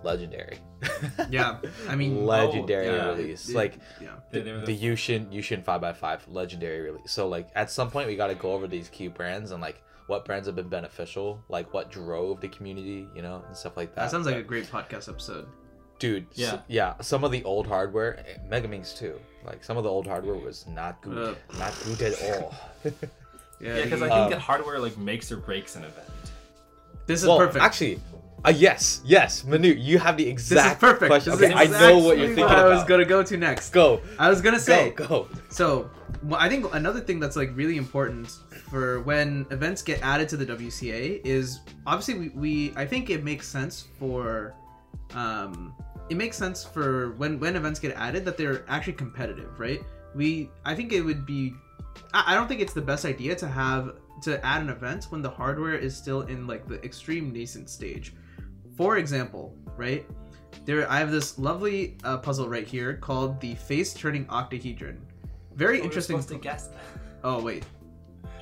legendary. 0.05 0.57
Yeah, 1.29 1.57
I 1.89 1.95
mean- 1.95 2.25
legendary 2.25 2.87
Oh, 2.89 2.95
yeah, 2.95 3.07
release. 3.09 3.49
It- 3.49 3.55
like 3.55 3.73
yeah. 4.01 4.09
They- 4.31 4.41
they 4.41 4.51
the, 4.51 4.65
the- 4.67 4.77
YuXin 4.77 5.31
YuXin 5.33 5.63
five 5.63 5.83
x 5.83 5.99
five 5.99 6.25
legendary 6.29 6.81
release. 6.81 7.11
So 7.11 7.27
like 7.27 7.49
at 7.55 7.69
some 7.71 7.89
point 7.91 8.07
we 8.07 8.15
got 8.15 8.27
to 8.27 8.35
go 8.35 8.51
over 8.53 8.67
these 8.67 8.87
key 8.89 9.07
brands 9.09 9.51
and 9.51 9.61
like 9.61 9.81
what 10.07 10.23
brands 10.23 10.45
have 10.47 10.55
been 10.55 10.69
beneficial, 10.69 11.43
like 11.49 11.73
what 11.73 11.89
drove 11.91 12.39
the 12.39 12.47
community, 12.49 13.07
you 13.15 13.21
know, 13.23 13.43
and 13.47 13.57
stuff 13.57 13.75
like 13.75 13.89
that. 13.95 14.01
That 14.01 14.11
sounds 14.11 14.25
like 14.27 14.35
But- 14.35 14.41
a 14.41 14.43
great 14.53 14.67
podcast 14.67 15.09
episode. 15.09 15.47
dude 15.97 16.27
Yeah. 16.33 16.51
yeah 16.51 16.59
yeah 16.67 16.91
some 17.01 17.23
of 17.23 17.31
the 17.31 17.41
old 17.45 17.65
hardware 17.67 18.11
eh, 18.19 18.35
megaminx 18.51 18.85
too 19.01 19.15
like 19.47 19.63
some 19.63 19.77
of 19.79 19.83
the 19.85 19.89
old 19.89 20.05
hardware 20.05 20.35
was 20.35 20.67
not 20.67 20.93
good 21.01 21.17
Ugh. 21.29 21.37
not 21.57 21.73
good 21.85 22.01
at 22.09 22.15
all 22.27 22.53
Yeah, 22.83 23.77
yeah, 23.77 23.83
because 23.85 24.01
I 24.01 24.09
think 24.09 24.25
Um, 24.27 24.29
that 24.35 24.41
hardware 24.51 24.77
like 24.87 24.97
makes 24.97 25.31
or 25.31 25.37
breaks 25.37 25.77
an 25.77 25.83
event. 25.85 26.09
this 27.07 27.21
is 27.23 27.27
well 27.29 27.37
perfect. 27.37 27.63
actually 27.63 27.95
uh, 28.45 28.53
yes 28.55 29.01
yes 29.05 29.43
manu 29.43 29.69
you 29.69 29.97
have 29.99 30.17
the 30.17 30.25
this 30.25 30.33
exact 30.33 30.75
is 30.77 30.79
perfect. 30.79 31.09
question 31.09 31.37
This 31.37 31.51
okay, 31.51 31.53
i 31.53 31.65
know 31.65 31.97
what 31.99 32.17
you're 32.17 32.27
thinking 32.27 32.45
what 32.45 32.57
I 32.59 32.65
was 32.65 32.83
gonna 32.83 33.05
go 33.05 33.23
to 33.23 33.37
next. 33.37 33.71
go 33.71 34.01
I 34.19 34.29
was 34.29 34.41
gonna 34.41 34.59
say. 34.59 34.91
go 34.91 35.07
go 35.07 35.27
So, 35.49 35.89
well, 36.23 36.39
I 36.39 36.47
think 36.49 36.73
another 36.73 36.99
thing 36.99 37.19
that's 37.19 37.35
like 37.35 37.51
really 37.55 37.77
important 37.77 38.29
for 38.69 39.01
when 39.01 39.45
events 39.51 39.81
get 39.81 40.01
added 40.01 40.27
to 40.29 40.37
the 40.37 40.45
WCA 40.45 41.21
is 41.23 41.61
obviously 41.87 42.15
we, 42.19 42.27
we 42.29 42.73
I 42.75 42.85
think 42.85 43.09
it 43.09 43.23
makes 43.23 43.47
sense 43.47 43.87
for 43.99 44.53
um 45.13 45.73
it 46.09 46.17
makes 46.17 46.37
sense 46.37 46.63
for 46.63 47.11
when 47.13 47.39
when 47.39 47.55
events 47.55 47.79
get 47.79 47.95
added 47.95 48.25
that 48.25 48.37
they're 48.37 48.63
actually 48.67 48.93
competitive, 48.93 49.59
right? 49.59 49.81
We 50.13 50.49
I 50.65 50.75
think 50.75 50.93
it 50.93 51.01
would 51.01 51.25
be 51.25 51.53
I, 52.13 52.31
I 52.31 52.35
don't 52.35 52.47
think 52.47 52.61
it's 52.61 52.73
the 52.73 52.81
best 52.81 53.05
idea 53.05 53.35
to 53.35 53.47
have 53.47 53.95
to 54.23 54.43
add 54.45 54.61
an 54.61 54.69
event 54.69 55.05
when 55.09 55.21
the 55.21 55.29
hardware 55.29 55.75
is 55.75 55.95
still 55.95 56.21
in 56.21 56.47
like 56.47 56.67
the 56.67 56.83
extreme 56.83 57.31
nascent 57.33 57.69
stage. 57.69 58.13
For 58.77 58.97
example, 58.97 59.55
right? 59.77 60.05
There 60.65 60.89
I 60.89 60.97
have 60.99 61.11
this 61.11 61.37
lovely 61.37 61.97
uh, 62.03 62.17
puzzle 62.17 62.49
right 62.49 62.67
here 62.67 62.95
called 62.95 63.39
the 63.39 63.55
face 63.55 63.93
turning 63.93 64.27
octahedron. 64.29 64.99
Very 65.55 65.81
Oh, 65.81 65.83
interesting. 65.83 66.15
supposed 66.21 66.29
to 66.29 66.37
guess. 66.39 66.69
Oh 67.23 67.41
wait. 67.41 67.65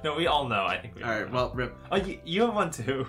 No, 0.04 0.16
we 0.16 0.28
all 0.28 0.48
know. 0.48 0.66
I 0.66 0.78
think 0.80 0.96
we 0.96 1.04
All 1.04 1.12
all 1.12 1.20
right. 1.20 1.28
know. 1.28 1.34
Well, 1.34 1.52
rip. 1.54 1.78
Oh, 1.92 1.96
you, 1.98 2.20
you 2.26 2.42
have 2.42 2.54
one 2.54 2.72
too. 2.72 3.06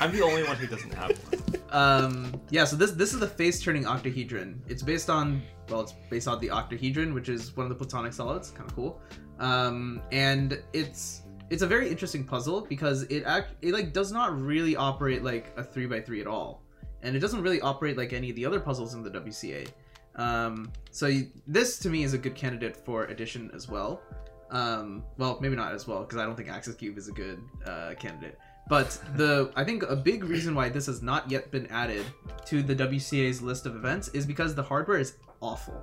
I'm 0.00 0.12
the 0.12 0.22
only 0.22 0.42
one 0.44 0.56
who 0.56 0.66
doesn't 0.66 0.92
have 0.94 1.10
one. 1.18 1.42
Um. 1.72 2.40
Yeah. 2.50 2.64
So 2.64 2.76
this 2.76 2.92
this 2.92 3.12
is 3.12 3.18
the 3.18 3.26
face 3.26 3.60
turning 3.60 3.86
octahedron. 3.86 4.62
It's 4.68 4.82
based 4.82 5.10
on 5.10 5.42
well, 5.68 5.80
it's 5.80 5.94
based 6.08 6.28
on 6.28 6.38
the 6.40 6.48
octahedron, 6.50 7.12
which 7.12 7.28
is 7.28 7.56
one 7.56 7.66
of 7.66 7.70
the 7.70 7.74
platonic 7.74 8.12
solids. 8.12 8.50
Kind 8.50 8.70
of 8.70 8.76
cool. 8.76 9.00
Um. 9.40 10.00
And 10.12 10.62
it's 10.72 11.22
it's 11.50 11.62
a 11.62 11.66
very 11.66 11.88
interesting 11.90 12.24
puzzle 12.24 12.60
because 12.62 13.02
it 13.04 13.24
act 13.24 13.54
it 13.62 13.72
like 13.72 13.92
does 13.92 14.12
not 14.12 14.40
really 14.40 14.76
operate 14.76 15.22
like 15.24 15.52
a 15.56 15.62
three 15.64 15.86
by 15.86 16.00
three 16.00 16.20
at 16.20 16.26
all, 16.28 16.62
and 17.06 17.16
it 17.16 17.20
doesn't 17.20 17.40
really 17.40 17.60
operate 17.60 17.96
like 17.96 18.12
any 18.12 18.30
of 18.30 18.36
the 18.36 18.44
other 18.44 18.60
puzzles 18.60 18.94
in 18.94 19.02
the 19.02 19.10
WCA. 19.10 19.68
Um. 20.16 20.72
So 20.90 21.06
you, 21.06 21.28
this 21.46 21.78
to 21.80 21.88
me 21.88 22.02
is 22.02 22.14
a 22.14 22.18
good 22.18 22.34
candidate 22.34 22.76
for 22.76 23.04
addition 23.04 23.50
as 23.54 23.68
well. 23.68 24.02
Um. 24.50 25.04
Well, 25.16 25.38
maybe 25.40 25.56
not 25.56 25.72
as 25.72 25.86
well 25.86 26.00
because 26.00 26.18
I 26.18 26.24
don't 26.24 26.36
think 26.36 26.50
Axis 26.50 26.74
Cube 26.74 26.98
is 26.98 27.08
a 27.08 27.12
good 27.12 27.40
uh, 27.64 27.94
candidate. 27.98 28.38
But 28.68 28.98
the 29.14 29.52
I 29.54 29.62
think 29.62 29.84
a 29.84 29.94
big 29.94 30.24
reason 30.24 30.54
why 30.54 30.68
this 30.68 30.86
has 30.86 31.00
not 31.00 31.30
yet 31.30 31.50
been 31.50 31.66
added 31.68 32.04
to 32.46 32.62
the 32.62 32.74
WCA's 32.74 33.40
list 33.40 33.66
of 33.66 33.76
events 33.76 34.08
is 34.08 34.26
because 34.26 34.54
the 34.54 34.62
hardware 34.62 34.98
is 34.98 35.16
awful. 35.40 35.80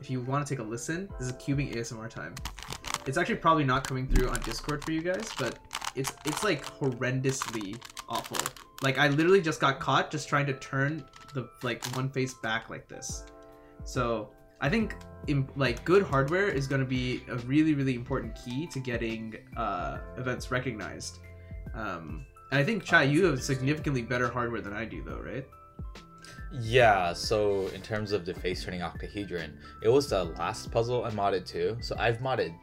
If 0.00 0.10
you 0.10 0.20
want 0.20 0.46
to 0.46 0.54
take 0.54 0.62
a 0.62 0.68
listen, 0.68 1.08
this 1.18 1.28
is 1.28 1.32
cubing 1.34 1.74
ASMR 1.74 2.10
time. 2.10 2.34
It's 3.06 3.16
actually 3.16 3.36
probably 3.36 3.64
not 3.64 3.86
coming 3.86 4.06
through 4.06 4.28
on 4.28 4.40
Discord 4.40 4.84
for 4.84 4.92
you 4.92 5.00
guys, 5.00 5.30
but 5.38 5.58
it's 5.94 6.12
it's 6.26 6.44
like 6.44 6.66
horrendously 6.66 7.80
awful. 8.08 8.65
Like 8.82 8.98
I 8.98 9.08
literally 9.08 9.40
just 9.40 9.60
got 9.60 9.80
caught 9.80 10.10
just 10.10 10.28
trying 10.28 10.46
to 10.46 10.52
turn 10.54 11.04
the 11.34 11.48
like 11.62 11.84
one 11.96 12.10
face 12.10 12.34
back 12.34 12.70
like 12.70 12.88
this. 12.88 13.24
So 13.84 14.30
I 14.60 14.68
think 14.68 14.96
in, 15.26 15.48
like 15.56 15.84
good 15.84 16.02
hardware 16.02 16.48
is 16.48 16.66
going 16.66 16.80
to 16.80 16.86
be 16.86 17.22
a 17.28 17.36
really 17.38 17.74
really 17.74 17.94
important 17.94 18.38
key 18.44 18.66
to 18.68 18.80
getting 18.80 19.34
uh, 19.56 19.98
events 20.16 20.50
recognized. 20.50 21.18
Um, 21.74 22.26
and 22.50 22.60
I 22.60 22.64
think 22.64 22.84
Chai, 22.84 23.04
you 23.04 23.24
have 23.24 23.42
significantly 23.42 24.02
better 24.02 24.28
hardware 24.28 24.60
than 24.60 24.72
I 24.72 24.84
do, 24.84 25.02
though, 25.02 25.18
right? 25.18 25.44
yeah 26.60 27.12
so 27.12 27.66
in 27.68 27.82
terms 27.82 28.12
of 28.12 28.24
the 28.24 28.32
face 28.32 28.64
turning 28.64 28.80
octahedron 28.80 29.58
it 29.82 29.88
was 29.88 30.08
the 30.08 30.24
last 30.24 30.70
puzzle 30.70 31.04
i 31.04 31.10
modded 31.10 31.44
too 31.44 31.76
so 31.80 31.94
i've 31.98 32.18
modded 32.18 32.54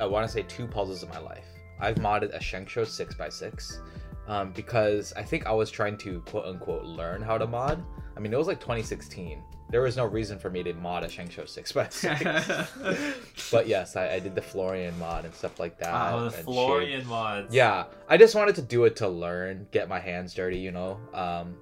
i 0.00 0.06
want 0.06 0.26
to 0.26 0.32
say 0.32 0.42
two 0.42 0.66
puzzles 0.66 1.02
in 1.02 1.08
my 1.08 1.18
life 1.18 1.46
i've 1.80 1.96
modded 1.96 2.34
a 2.34 2.38
ShengShou 2.38 2.84
6x6 2.84 3.80
um, 4.28 4.52
because 4.52 5.12
i 5.16 5.22
think 5.22 5.46
i 5.46 5.52
was 5.52 5.70
trying 5.70 5.96
to 5.96 6.20
quote 6.22 6.44
unquote 6.46 6.84
learn 6.84 7.22
how 7.22 7.36
to 7.38 7.46
mod 7.46 7.82
i 8.16 8.20
mean 8.20 8.32
it 8.32 8.38
was 8.38 8.46
like 8.46 8.60
2016 8.60 9.42
there 9.68 9.82
was 9.82 9.96
no 9.96 10.04
reason 10.06 10.38
for 10.38 10.48
me 10.48 10.62
to 10.62 10.72
mod 10.74 11.02
a 11.02 11.08
ShengShou 11.08 11.42
6x6 12.24 13.50
but 13.50 13.66
yes 13.66 13.96
I, 13.96 14.14
I 14.14 14.18
did 14.20 14.34
the 14.34 14.42
florian 14.42 14.96
mod 14.98 15.24
and 15.24 15.34
stuff 15.34 15.58
like 15.58 15.78
that 15.78 15.92
Oh, 16.12 16.20
the 16.20 16.26
and 16.26 16.34
shit. 16.34 16.44
Florian 16.44 17.06
mods. 17.06 17.54
Yeah, 17.54 17.84
I 18.08 18.16
just 18.16 18.34
wanted 18.34 18.54
to 18.56 18.62
do 18.62 18.84
it 18.84 18.96
to 18.96 19.08
learn, 19.08 19.66
get 19.72 19.88
my 19.88 19.98
hands 19.98 20.34
dirty, 20.34 20.58
you 20.58 20.70
know. 20.70 20.98
Um, 21.14 21.56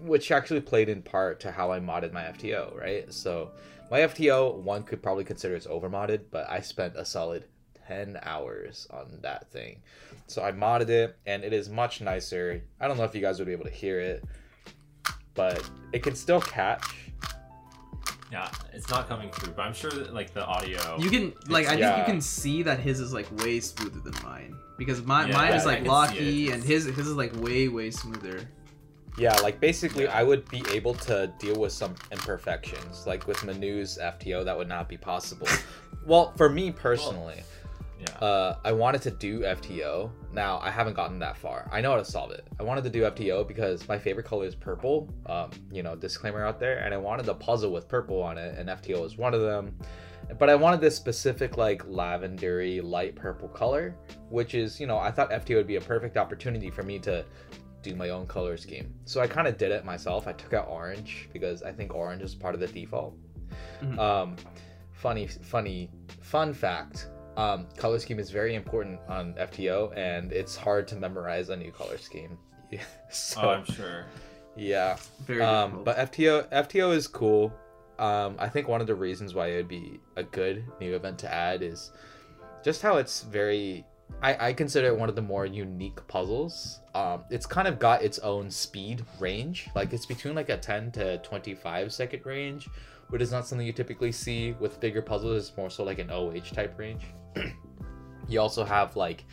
which 0.00 0.30
actually 0.30 0.60
played 0.60 0.88
in 0.88 1.02
part 1.02 1.40
to 1.40 1.50
how 1.50 1.70
I 1.72 1.78
modded 1.80 2.12
my 2.12 2.22
FTO, 2.24 2.76
right? 2.78 3.12
So 3.12 3.52
my 3.90 4.00
FTO, 4.00 4.56
one 4.56 4.82
could 4.82 5.02
probably 5.02 5.24
consider 5.24 5.54
it's 5.54 5.66
overmodded, 5.66 6.24
but 6.30 6.50
I 6.50 6.60
spent 6.60 6.96
a 6.96 7.04
solid 7.04 7.44
10 7.86 8.18
hours 8.22 8.86
on 8.90 9.18
that 9.22 9.50
thing. 9.50 9.80
So 10.26 10.42
I 10.42 10.52
modded 10.52 10.88
it, 10.88 11.16
and 11.26 11.44
it 11.44 11.52
is 11.52 11.68
much 11.68 12.00
nicer. 12.00 12.62
I 12.80 12.88
don't 12.88 12.96
know 12.96 13.04
if 13.04 13.14
you 13.14 13.20
guys 13.20 13.38
would 13.38 13.46
be 13.46 13.52
able 13.52 13.64
to 13.64 13.70
hear 13.70 14.00
it, 14.00 14.24
but 15.34 15.68
it 15.92 16.02
can 16.02 16.14
still 16.14 16.40
catch. 16.40 16.84
Yeah, 18.32 18.50
it's 18.72 18.90
not 18.90 19.08
coming 19.08 19.30
through, 19.30 19.52
but 19.52 19.62
I'm 19.62 19.72
sure 19.74 19.90
that 19.90 20.12
like 20.12 20.34
the 20.34 20.44
audio. 20.44 20.98
You 20.98 21.10
can 21.10 21.32
like 21.48 21.66
I 21.66 21.70
think 21.70 21.80
Yeah. 21.80 21.98
you 22.00 22.04
can 22.04 22.20
see 22.20 22.62
that 22.64 22.80
his 22.80 22.98
is 22.98 23.12
like 23.12 23.30
way 23.38 23.60
smoother 23.60 24.00
than 24.00 24.14
mine 24.24 24.56
because 24.76 25.00
my, 25.02 25.26
Yeah, 25.26 25.32
mine 25.32 25.52
is 25.52 25.64
like 25.64 25.78
can 25.78 25.86
locky 25.86 26.50
and 26.50 26.62
his 26.62 26.86
his 26.86 27.06
is 27.06 27.14
like 27.14 27.32
way 27.40 27.68
way 27.68 27.92
smoother. 27.92 28.48
Yeah, 29.16 29.34
like 29.36 29.60
basically, 29.60 30.04
Yeah. 30.04 30.18
I 30.18 30.24
would 30.24 30.46
be 30.50 30.62
able 30.72 30.94
to 30.94 31.32
deal 31.38 31.58
with 31.58 31.72
some 31.72 31.94
imperfections. 32.10 33.06
Like 33.06 33.28
with 33.28 33.44
Manu's 33.44 33.96
FTO, 33.96 34.44
that 34.44 34.58
would 34.58 34.68
not 34.68 34.88
be 34.88 34.96
possible. 34.96 35.46
well, 36.04 36.32
for 36.36 36.48
me 36.50 36.72
personally, 36.72 37.42
Yeah. 37.98 38.14
uh, 38.18 38.58
I 38.64 38.72
wanted 38.72 39.00
to 39.02 39.10
do 39.10 39.40
FTO. 39.40 40.10
Now 40.32 40.58
I 40.62 40.70
haven't 40.70 40.94
gotten 40.94 41.18
that 41.20 41.36
far. 41.36 41.68
I 41.72 41.80
know 41.80 41.92
how 41.92 41.96
to 41.96 42.04
solve 42.04 42.30
it. 42.30 42.46
I 42.60 42.62
wanted 42.62 42.84
to 42.84 42.90
do 42.90 43.02
FTO 43.02 43.46
because 43.48 43.88
my 43.88 43.98
favorite 43.98 44.26
color 44.26 44.44
is 44.46 44.54
purple. 44.54 45.08
Um, 45.26 45.50
you 45.72 45.82
know, 45.82 45.96
disclaimer 45.96 46.44
out 46.44 46.60
there, 46.60 46.78
and 46.78 46.92
I 46.92 46.98
wanted 46.98 47.28
a 47.28 47.34
puzzle 47.34 47.72
with 47.72 47.88
purple 47.88 48.22
on 48.22 48.36
it, 48.38 48.58
and 48.58 48.68
FTO 48.68 49.04
is 49.06 49.16
one 49.16 49.32
of 49.34 49.40
them. 49.40 49.74
But 50.38 50.50
I 50.50 50.56
wanted 50.56 50.80
this 50.80 50.96
specific 50.96 51.56
like 51.56 51.84
lavendery 51.86 52.82
light 52.82 53.14
purple 53.14 53.48
color, 53.48 53.94
which 54.28 54.54
is 54.54 54.78
you 54.80 54.86
know 54.86 54.98
I 54.98 55.10
thought 55.10 55.30
FTO 55.30 55.56
would 55.56 55.66
be 55.66 55.76
a 55.76 55.80
perfect 55.80 56.16
opportunity 56.16 56.70
for 56.70 56.82
me 56.82 56.98
to 57.00 57.24
do 57.82 57.94
my 57.94 58.10
own 58.10 58.26
color 58.26 58.56
scheme. 58.56 58.92
So 59.04 59.20
I 59.20 59.26
kind 59.28 59.46
of 59.46 59.56
did 59.56 59.70
it 59.70 59.84
myself. 59.84 60.26
I 60.26 60.32
took 60.32 60.52
out 60.52 60.66
orange 60.68 61.28
because 61.32 61.62
I 61.62 61.70
think 61.72 61.94
orange 61.94 62.22
is 62.22 62.34
part 62.34 62.54
of 62.54 62.60
the 62.60 62.66
default. 62.66 63.16
Mhm. 63.80 63.98
Um, 63.98 64.36
funny, 64.92 65.28
funny, 65.28 65.90
fun 66.20 66.52
fact. 66.52 67.08
Um, 67.36 67.66
color 67.76 67.98
scheme 67.98 68.18
is 68.18 68.30
very 68.30 68.54
important 68.54 68.98
on 69.08 69.34
FTO, 69.34 69.96
and 69.96 70.32
it's 70.32 70.56
hard 70.56 70.88
to 70.88 70.96
memorize 70.96 71.50
a 71.50 71.56
new 71.56 71.70
color 71.70 71.98
scheme. 71.98 72.38
so, 73.10 73.40
oh, 73.42 73.48
I'm 73.50 73.64
sure. 73.64 74.06
yeah. 74.56 74.96
Very 75.26 75.42
Um, 75.42 75.82
but 75.84 75.96
FTO, 75.98 76.48
FTO 76.50 76.94
is 76.94 77.06
cool. 77.06 77.52
Um, 77.98 78.36
I 78.38 78.48
think 78.48 78.68
one 78.68 78.80
of 78.80 78.86
the 78.86 78.94
reasons 78.94 79.34
why 79.34 79.48
it 79.48 79.56
would 79.56 79.68
be 79.68 80.00
a 80.16 80.22
good 80.22 80.64
new 80.80 80.94
event 80.94 81.18
to 81.20 81.32
add 81.32 81.62
is 81.62 81.92
just 82.64 82.82
how 82.82 82.96
it's 82.96 83.22
very. 83.22 83.84
I, 84.22 84.48
I 84.48 84.52
consider 84.52 84.86
it 84.86 84.96
one 84.96 85.08
of 85.08 85.16
the 85.16 85.22
more 85.22 85.46
unique 85.46 86.06
puzzles. 86.06 86.80
Um, 86.94 87.24
it's 87.28 87.44
kind 87.44 87.66
of 87.66 87.78
got 87.78 88.02
its 88.02 88.18
own 88.20 88.50
speed 88.50 89.04
range. 89.18 89.68
Like 89.74 89.92
it's 89.92 90.06
between 90.06 90.34
like 90.34 90.48
a 90.48 90.56
10 90.56 90.92
to 90.92 91.18
25 91.18 91.92
second 91.92 92.24
range, 92.24 92.68
which 93.08 93.20
is 93.20 93.32
not 93.32 93.46
something 93.46 93.66
you 93.66 93.72
typically 93.72 94.12
see 94.12 94.52
with 94.60 94.78
bigger 94.78 95.02
puzzles. 95.02 95.48
It's 95.48 95.56
more 95.56 95.70
so 95.70 95.82
like 95.82 95.98
an 95.98 96.10
OH 96.10 96.54
type 96.54 96.78
range. 96.78 97.02
you 98.28 98.40
also 98.40 98.64
have 98.64 98.96
like 98.96 99.24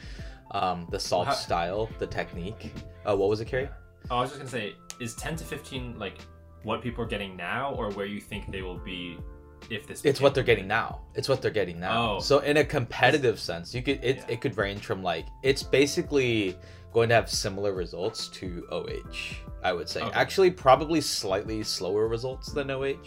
um, 0.51 0.87
the 0.91 0.99
solve 0.99 1.27
how- 1.27 1.33
style, 1.33 1.89
the 1.99 2.07
technique. 2.07 2.73
Uh, 3.07 3.15
what 3.15 3.29
was 3.29 3.41
it, 3.41 3.45
Carrie? 3.45 3.69
Oh, 4.11 4.17
I 4.17 4.21
was 4.21 4.29
just 4.31 4.39
gonna 4.39 4.49
say, 4.51 4.75
is 4.99 5.15
10 5.15 5.35
to 5.37 5.43
15 5.43 5.97
like 5.97 6.19
what 6.63 6.81
people 6.81 7.03
are 7.03 7.07
getting 7.07 7.35
now, 7.35 7.73
or 7.75 7.91
where 7.91 8.05
you 8.05 8.21
think 8.21 8.51
they 8.51 8.61
will 8.61 8.77
be 8.77 9.17
if 9.69 9.87
this? 9.87 10.03
It's 10.05 10.21
what 10.21 10.33
they're 10.33 10.43
getting 10.43 10.67
now. 10.67 11.01
It's 11.15 11.27
what 11.29 11.41
they're 11.41 11.51
getting 11.51 11.79
now. 11.79 12.15
Oh. 12.15 12.19
So 12.19 12.39
in 12.39 12.57
a 12.57 12.63
competitive 12.63 13.39
sense, 13.39 13.73
you 13.73 13.81
could 13.81 14.03
it, 14.03 14.17
Yeah. 14.17 14.25
it 14.29 14.41
could 14.41 14.57
range 14.57 14.85
from 14.85 15.01
like 15.03 15.25
it's 15.41 15.63
basically 15.63 16.57
going 16.93 17.09
to 17.09 17.15
have 17.15 17.29
similar 17.29 17.73
results 17.73 18.27
to 18.29 18.65
OH. 18.71 19.35
I 19.63 19.73
would 19.73 19.89
say 19.89 20.01
Okay. 20.01 20.11
actually 20.13 20.51
probably 20.51 21.01
slightly 21.01 21.63
slower 21.63 22.07
results 22.07 22.51
than 22.51 22.69
OH. 22.69 22.97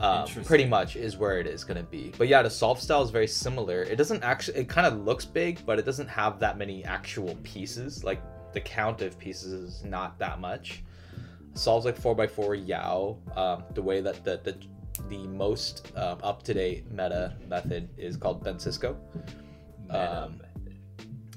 Um, 0.00 0.26
pretty 0.44 0.64
much 0.64 0.96
is 0.96 1.18
where 1.18 1.38
it 1.40 1.46
is 1.46 1.62
going 1.62 1.76
to 1.76 1.82
be. 1.82 2.12
But 2.16 2.28
yeah, 2.28 2.42
the 2.42 2.48
solve 2.50 2.80
style 2.80 3.02
is 3.02 3.10
very 3.10 3.26
similar. 3.26 3.82
It 3.82 3.96
doesn't 3.96 4.22
actually. 4.22 4.58
It 4.60 4.68
kind 4.68 4.86
of 4.86 5.04
looks 5.04 5.24
big, 5.26 5.64
but 5.66 5.78
it 5.78 5.84
doesn't 5.84 6.08
have 6.08 6.40
that 6.40 6.56
many 6.56 6.84
actual 6.84 7.36
pieces. 7.42 8.02
Like 8.02 8.22
the 8.52 8.60
count 8.60 9.02
of 9.02 9.18
pieces 9.18 9.52
is 9.52 9.84
not 9.84 10.18
that 10.18 10.40
much. 10.40 10.82
Solves 11.54 11.84
like 11.84 11.96
four 11.96 12.18
x 12.20 12.32
four 12.32 12.54
Yau. 12.54 13.18
Um, 13.36 13.64
the 13.74 13.82
way 13.82 14.00
that 14.00 14.24
the 14.24 14.40
the 14.42 14.56
the 15.08 15.26
most 15.28 15.92
um, 15.96 16.18
up 16.22 16.42
to 16.44 16.54
date 16.54 16.90
meta 16.90 17.34
method 17.48 17.88
is 17.98 18.16
called 18.16 18.42
Bencisco. 18.44 18.96
Um, 19.90 20.40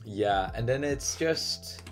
Yeah, 0.05 0.51
and 0.53 0.67
then 0.67 0.83
it's 0.83 1.15
just 1.15 1.82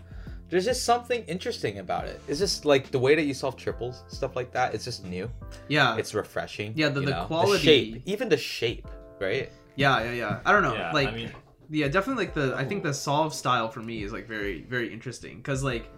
there's 0.52 0.66
just 0.66 0.84
something 0.84 1.24
interesting 1.26 1.80
about 1.80 2.06
it. 2.06 2.22
It's 2.28 2.38
just 2.40 2.66
like 2.66 2.92
the 2.92 3.00
way 3.00 3.16
that 3.16 3.24
you 3.24 3.34
solve 3.34 3.56
triples, 3.56 4.04
stuff 4.10 4.36
like 4.36 4.52
that. 4.52 4.76
It's 4.76 4.86
just 4.86 5.04
new. 5.06 5.28
yeah, 5.70 5.98
It's 5.98 6.14
refreshing. 6.14 6.74
Yeah, 6.76 6.90
the- 6.90 7.00
the 7.02 7.12
know? 7.12 7.26
quality- 7.26 7.64
shape, 7.64 8.04
even 8.06 8.30
the 8.30 8.38
shape, 8.38 8.88
right? 9.20 9.50
yeah, 9.76 10.04
yeah, 10.04 10.12
yeah. 10.12 10.40
I 10.46 10.52
don't 10.52 10.62
know. 10.62 10.76
yeah, 10.76 10.92
like, 10.92 11.08
I 11.08 11.12
mean, 11.12 11.32
yeah, 11.70 11.88
definitely. 11.88 12.26
Like 12.26 12.34
the 12.36 12.54
I 12.56 12.66
think 12.66 12.84
the 12.84 12.94
solve 12.94 13.34
style 13.34 13.70
for 13.70 13.80
me 13.80 14.04
is 14.04 14.12
like 14.12 14.28
very, 14.28 14.64
very 14.64 14.92
interesting 14.94 15.38
because 15.38 15.64
like 15.64 15.90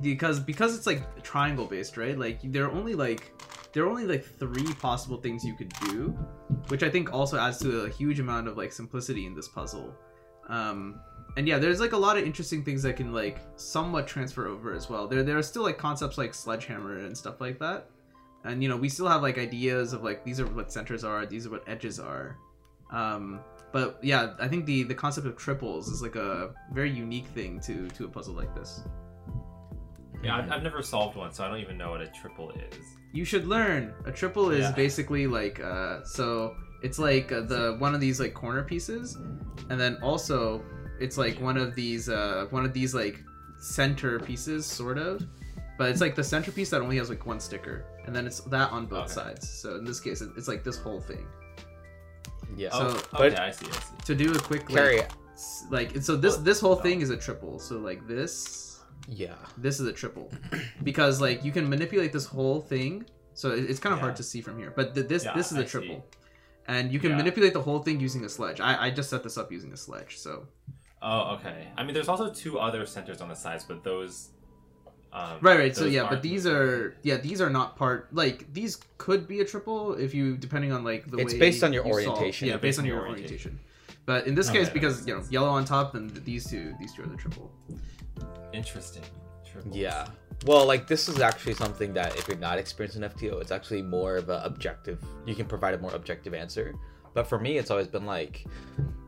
because 0.00 0.40
because 0.40 0.76
it's 0.76 0.86
like 0.88 1.22
triangle 1.22 1.66
based, 1.66 1.96
right? 1.96 2.18
Like 2.18 2.40
there 2.42 2.64
are 2.64 2.72
only 2.72 2.94
like 2.94 3.32
there 3.72 3.84
are 3.84 3.88
only 3.88 4.06
like 4.06 4.24
three 4.24 4.72
possible 4.74 5.18
things 5.18 5.44
you 5.44 5.54
could 5.56 5.72
do, 5.88 6.08
which 6.66 6.82
I 6.82 6.90
think 6.90 7.12
also 7.12 7.38
adds 7.38 7.58
to 7.58 7.82
a 7.82 7.88
huge 7.88 8.18
amount 8.18 8.48
of 8.48 8.56
like 8.56 8.72
simplicity 8.72 9.24
in 9.26 9.34
this 9.36 9.46
puzzle. 9.46 9.94
Um, 10.48 10.98
and 11.36 11.46
yeah, 11.48 11.58
there's 11.58 11.80
like 11.80 11.92
a 11.92 11.96
lot 11.96 12.16
of 12.18 12.24
interesting 12.24 12.64
things 12.64 12.82
that 12.82 12.96
can 12.96 13.12
like 13.12 13.38
somewhat 13.56 14.06
transfer 14.06 14.46
over 14.48 14.72
as 14.74 14.88
well. 14.90 15.06
There 15.08 15.22
there 15.22 15.38
are 15.38 15.42
still 15.42 15.62
like 15.62 15.78
concepts 15.78 16.18
like 16.18 16.34
sledgehammer 16.34 16.98
and 16.98 17.16
stuff 17.16 17.40
like 17.40 17.58
that. 17.60 17.86
And 18.44 18.62
you 18.62 18.68
know, 18.68 18.76
we 18.76 18.88
still 18.88 19.06
have 19.08 19.22
like 19.22 19.38
ideas 19.38 19.92
of 19.92 20.02
like 20.02 20.24
these 20.24 20.40
are 20.40 20.46
what 20.46 20.72
centers 20.72 21.04
are, 21.04 21.26
these 21.26 21.46
are 21.46 21.50
what 21.50 21.68
edges 21.68 22.00
are. 22.00 22.36
Um, 22.92 23.40
but 23.72 23.98
yeah, 24.02 24.34
I 24.40 24.48
think 24.48 24.66
the 24.66 24.82
the 24.84 24.94
concept 24.94 25.26
of 25.26 25.36
triples 25.36 25.88
is 25.88 26.02
like 26.02 26.16
a 26.16 26.52
very 26.72 26.90
unique 26.90 27.26
thing 27.28 27.60
to 27.60 27.88
to 27.90 28.04
a 28.06 28.08
puzzle 28.08 28.34
like 28.34 28.54
this. 28.54 28.80
yeah, 30.22 30.36
I've, 30.36 30.50
I've 30.50 30.62
never 30.62 30.82
solved 30.82 31.16
one, 31.16 31.32
so 31.32 31.44
I 31.44 31.48
don't 31.48 31.60
even 31.60 31.78
know 31.78 31.90
what 31.90 32.00
a 32.00 32.06
triple 32.08 32.50
is. 32.50 32.84
You 33.12 33.24
should 33.24 33.46
learn. 33.46 33.94
A 34.06 34.12
triple 34.12 34.50
is 34.50 34.60
Yeah. 34.60 34.72
basically 34.72 35.26
like 35.26 35.60
uh 35.60 36.02
so 36.04 36.56
it's 36.82 36.98
like 36.98 37.30
uh, 37.30 37.42
the 37.42 37.76
one 37.78 37.94
of 37.94 38.00
these 38.00 38.18
like 38.20 38.32
corner 38.34 38.62
pieces 38.62 39.16
and 39.68 39.78
then 39.80 39.98
also 40.02 40.64
it's 41.00 41.16
like 41.18 41.40
one 41.40 41.56
of 41.56 41.74
these 41.74 42.08
uh 42.08 42.46
one 42.50 42.64
of 42.64 42.72
these 42.72 42.94
like 42.94 43.16
center 43.58 44.18
pieces 44.20 44.66
sort 44.66 44.98
of 44.98 45.26
but 45.78 45.88
it's 45.90 46.00
like 46.00 46.14
the 46.14 46.24
centerpiece 46.24 46.70
that 46.70 46.80
only 46.82 46.96
has 46.96 47.08
like 47.08 47.24
one 47.26 47.40
sticker 47.40 47.84
and 48.06 48.14
then 48.14 48.26
it's 48.26 48.40
that 48.40 48.70
on 48.70 48.86
both 48.86 49.04
Okay. 49.04 49.12
sides 49.14 49.48
so 49.48 49.76
in 49.76 49.84
this 49.84 50.00
case 50.00 50.20
it's 50.20 50.48
like 50.48 50.62
this 50.64 50.78
whole 50.78 51.00
thing 51.00 51.26
Yeah. 52.56 52.70
So- 52.70 52.88
oh, 52.96 53.02
but- 53.12 53.32
okay, 53.32 53.36
I 53.42 53.50
see, 53.50 53.66
I 53.68 53.72
see. 53.72 53.94
to 54.06 54.14
do 54.14 54.32
a 54.32 54.38
quick 54.38 54.68
like, 54.70 54.76
Carrie, 54.78 55.02
s- 55.32 55.64
like 55.70 56.02
so 56.02 56.16
this 56.16 56.36
this 56.48 56.60
whole 56.60 56.72
oh. 56.78 56.84
thing 56.86 57.00
is 57.00 57.10
a 57.10 57.16
triple 57.16 57.58
so 57.58 57.78
like 57.78 58.06
this 58.06 58.80
yeah. 59.08 59.34
this 59.56 59.80
is 59.80 59.86
a 59.86 59.92
triple 59.92 60.30
because 60.82 61.20
like 61.20 61.44
you 61.44 61.52
can 61.52 61.68
manipulate 61.68 62.12
this 62.12 62.26
whole 62.26 62.60
thing 62.60 63.04
so 63.34 63.50
it- 63.52 63.68
it's 63.70 63.80
kind 63.80 63.92
of 63.92 63.98
Yeah. 63.98 64.04
hard 64.06 64.16
to 64.16 64.22
see 64.22 64.40
from 64.40 64.58
here 64.58 64.72
but 64.74 64.94
th- 64.94 65.06
this 65.08 65.24
Yeah, 65.24 65.34
this 65.38 65.52
is 65.52 65.58
I 65.58 65.62
a 65.62 65.64
see. 65.64 65.70
triple 65.70 65.98
and 66.68 66.92
you 66.92 66.98
can 67.04 67.10
Yeah. 67.12 67.16
manipulate 67.22 67.52
the 67.58 67.62
whole 67.68 67.80
thing 67.86 68.00
using 68.00 68.24
a 68.24 68.28
sledge 68.28 68.60
I, 68.60 68.86
I 68.86 68.90
just 68.90 69.08
set 69.10 69.22
this 69.22 69.36
up 69.38 69.50
using 69.52 69.72
a 69.72 69.76
sledge 69.76 70.18
so 70.18 70.46
Oh, 71.02 71.34
okay. 71.36 71.68
I 71.76 71.84
mean, 71.84 71.94
there's 71.94 72.08
also 72.08 72.30
two 72.32 72.58
other 72.58 72.84
centers 72.86 73.20
on 73.20 73.28
the 73.28 73.34
sides, 73.34 73.64
but 73.64 73.82
those. 73.84 74.30
Um, 75.12 75.38
right 75.40 75.58
right 75.58 75.76
so 75.76 75.86
yeah 75.86 76.08
but 76.08 76.22
these 76.22 76.46
are 76.46 76.94
yeah 77.02 77.16
these 77.16 77.40
are 77.40 77.50
not 77.50 77.74
part 77.74 78.14
like 78.14 78.46
these 78.54 78.78
could 78.96 79.26
be 79.26 79.40
a 79.40 79.44
triple 79.44 79.94
if 79.94 80.14
you 80.14 80.36
depending 80.36 80.70
on 80.70 80.84
like 80.84 81.10
the 81.10 81.16
way 81.16 81.24
It's 81.24 81.32
way 81.32 81.40
based 81.40 81.64
on 81.64 81.72
your 81.72 81.84
you 81.84 81.92
solve- 81.94 82.06
orientation. 82.18 82.46
yeah 82.46 82.56
based 82.58 82.78
on 82.78 82.84
your 82.84 83.00
orientation 83.08 83.58
but 84.06 84.28
in 84.28 84.36
this 84.36 84.48
Okay, 84.50 84.58
case 84.58 84.68
that 84.68 84.72
because 84.74 84.98
makes 84.98 85.08
you 85.08 85.14
know 85.16 85.22
yellow 85.28 85.48
on 85.48 85.64
top 85.64 85.96
and 85.96 86.10
these 86.24 86.48
two 86.48 86.76
these 86.78 86.94
two 86.94 87.02
are 87.02 87.06
the 87.08 87.16
triple 87.16 87.50
interesting. 88.52 89.02
Triples. 89.50 89.74
Yeah. 89.76 90.06
Well, 90.46 90.64
like 90.64 90.86
this 90.86 91.08
is 91.08 91.20
actually 91.20 91.54
something 91.54 91.92
that 91.94 92.16
if 92.16 92.28
you're 92.28 92.36
not 92.38 92.58
experienced 92.58 92.96
in 92.96 93.02
FTO, 93.02 93.40
it's 93.40 93.50
actually 93.50 93.82
more 93.82 94.16
of 94.16 94.28
an 94.30 94.40
objective. 94.44 95.02
You 95.26 95.34
can 95.34 95.46
provide 95.46 95.74
a 95.74 95.78
more 95.78 95.92
objective 95.92 96.34
answer. 96.34 96.72
But 97.14 97.26
for 97.26 97.38
me, 97.38 97.58
it's 97.58 97.70
always 97.70 97.88
been 97.88 98.06
like 98.06 98.46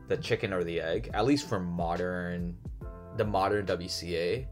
the 0.07 0.17
chicken 0.17 0.53
or 0.53 0.63
the 0.63 0.79
egg. 0.81 1.09
At 1.13 1.25
least 1.25 1.47
for 1.47 1.59
modern, 1.59 2.55
the 3.17 3.25
modern 3.25 3.65
WCA. 3.65 4.45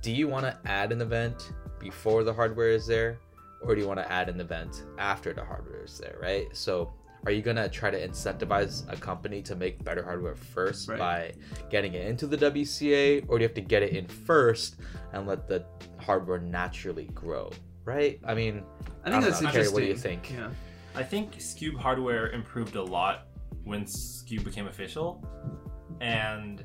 Do 0.00 0.10
you 0.12 0.28
want 0.28 0.44
to 0.46 0.56
add 0.64 0.92
an 0.92 1.00
event 1.00 1.52
before 1.78 2.24
the 2.24 2.32
hardware 2.32 2.70
is 2.70 2.86
there, 2.86 3.18
or 3.62 3.74
do 3.74 3.80
you 3.80 3.86
want 3.88 4.00
to 4.00 4.10
add 4.10 4.28
an 4.28 4.40
event 4.40 4.84
after 4.98 5.32
the 5.32 5.44
hardware 5.44 5.84
is 5.84 5.98
there? 5.98 6.16
Right. 6.20 6.46
So. 6.56 6.92
Are 7.24 7.30
you 7.30 7.40
gonna 7.40 7.68
try 7.68 7.88
to 7.88 8.08
incentivize 8.08 8.82
a 8.92 8.96
company 8.96 9.42
to 9.42 9.54
make 9.54 9.84
better 9.84 10.02
hardware 10.02 10.34
first 10.34 10.88
Right. 10.88 10.98
by 10.98 11.32
getting 11.70 11.94
it 11.94 12.04
into 12.08 12.26
the 12.26 12.36
WCA, 12.36 13.24
or 13.28 13.38
do 13.38 13.42
you 13.44 13.48
have 13.48 13.54
to 13.54 13.60
get 13.60 13.84
it 13.84 13.92
in 13.92 14.08
first 14.08 14.80
and 15.12 15.24
let 15.28 15.46
the 15.46 15.64
hardware 16.00 16.40
naturally 16.40 17.04
grow, 17.14 17.52
right? 17.84 18.18
I 18.24 18.34
mean, 18.34 18.56
I 18.56 18.58
I 18.58 18.82
think 18.82 19.04
don't 19.04 19.20
that's 19.22 19.40
know. 19.40 19.50
Carrie, 19.52 19.66
interesting 19.66 19.72
what 19.72 19.80
do 19.82 19.86
you 19.86 19.96
think? 19.96 20.32
yeah 20.32 20.50
I 20.96 21.04
think 21.04 21.36
Skewb 21.36 21.76
hardware 21.76 22.30
improved 22.30 22.74
a 22.74 22.82
lot 22.82 23.28
when 23.64 23.84
Skewb 23.84 24.44
became 24.44 24.66
official, 24.66 25.24
and 26.00 26.64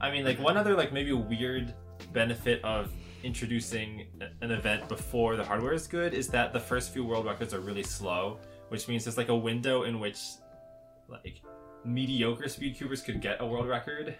I 0.00 0.10
mean, 0.10 0.24
like 0.24 0.38
one 0.40 0.56
other 0.56 0.74
like 0.74 0.92
maybe 0.92 1.12
weird 1.12 1.74
benefit 2.12 2.62
of 2.64 2.92
introducing 3.22 4.06
an 4.40 4.50
event 4.50 4.88
before 4.88 5.36
the 5.36 5.44
hardware 5.44 5.74
is 5.74 5.86
good 5.86 6.14
is 6.14 6.28
that 6.28 6.52
the 6.52 6.60
first 6.60 6.92
few 6.92 7.04
world 7.04 7.26
records 7.26 7.52
are 7.52 7.60
really 7.60 7.82
slow, 7.82 8.38
which 8.68 8.88
means 8.88 9.04
there's 9.04 9.18
like 9.18 9.28
a 9.28 9.36
window 9.36 9.82
in 9.82 10.00
which 10.00 10.18
like 11.08 11.42
mediocre 11.84 12.48
speed 12.48 12.76
cubers 12.76 13.02
could 13.02 13.20
get 13.20 13.40
a 13.40 13.46
world 13.46 13.68
record. 13.68 14.14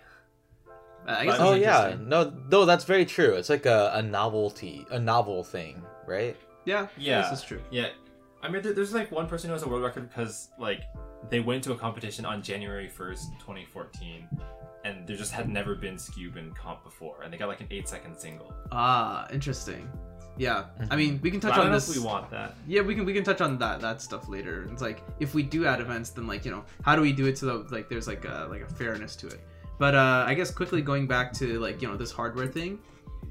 I 1.07 1.25
guess 1.25 1.37
oh 1.39 1.53
that's 1.53 1.63
yeah, 1.63 1.97
no, 1.99 2.31
no, 2.51 2.67
that's 2.67 2.85
very 2.85 3.07
true. 3.07 3.35
It's 3.35 3.49
like 3.49 3.65
a, 3.65 3.91
a 3.95 4.03
novelty, 4.03 4.87
a 4.91 4.99
novel 4.99 5.43
thing, 5.43 5.83
right? 6.07 6.37
yeah 6.65 6.87
Yeah. 6.99 7.23
this 7.23 7.41
is 7.41 7.45
true 7.45 7.61
Yeah, 7.71 7.89
I 8.43 8.49
mean, 8.49 8.63
there's 8.63 8.95
like 8.95 9.11
one 9.11 9.29
person 9.29 9.49
who 9.49 9.55
has 9.55 9.63
a 9.63 9.69
world 9.69 9.83
record 9.83 10.09
because 10.09 10.51
like 10.59 10.83
they 11.29 11.41
went 11.41 11.63
to 11.65 11.73
a 11.73 11.77
competition 11.77 12.25
on 12.25 12.43
January 12.43 12.89
1st, 12.89 13.39
2014, 13.39 14.29
and 14.85 15.07
there 15.07 15.17
just 15.17 15.33
had 15.33 15.49
never 15.49 15.75
been 15.75 15.97
Skewb 15.97 16.37
in 16.37 16.53
comp 16.53 16.83
before, 16.83 17.23
and 17.23 17.33
they 17.33 17.37
got 17.37 17.49
like 17.49 17.61
an 17.61 17.67
eight 17.71 17.89
second 17.89 18.17
single. 18.17 18.55
Ah, 18.73 19.29
interesting. 19.31 19.91
Yeah, 20.39 20.67
I 20.91 20.97
mean, 20.97 21.21
we 21.23 21.31
can 21.31 21.39
touch 21.39 21.53
I 21.53 21.57
don't 21.57 21.67
on 21.67 21.73
know 21.73 21.77
this. 21.77 21.91
if 21.91 21.97
we 21.97 22.03
want 22.03 22.31
that. 22.31 22.55
Yeah, 22.67 22.81
we 22.81 22.95
can 22.95 23.05
we 23.05 23.13
can 23.13 23.25
touch 23.25 23.43
on 23.43 23.59
that 23.59 23.81
that 23.83 24.01
stuff 24.01 24.27
later. 24.27 24.67
It's 24.73 24.81
like 24.81 25.03
if 25.19 25.35
we 25.35 25.43
do 25.43 25.67
add 25.67 25.81
events, 25.81 26.11
then 26.11 26.27
like 26.27 26.47
you 26.47 26.51
know 26.51 26.65
how 26.83 26.97
do 26.97 27.03
we 27.03 27.13
do 27.13 27.27
it 27.27 27.37
so 27.37 27.47
that 27.47 27.73
like 27.73 27.91
there's 27.91 28.07
like 28.07 28.25
a 28.25 28.47
like 28.49 28.63
a 28.63 28.67
fairness 28.67 29.17
to 29.17 29.27
it. 29.27 29.41
But 29.79 29.95
uh, 29.95 30.25
I 30.27 30.33
guess 30.33 30.51
quickly 30.51 30.81
going 30.81 31.07
back 31.07 31.33
to 31.35 31.59
like 31.61 31.83
you 31.83 31.89
know 31.89 31.97
this 31.97 32.11
hardware 32.11 32.47
thing, 32.47 32.79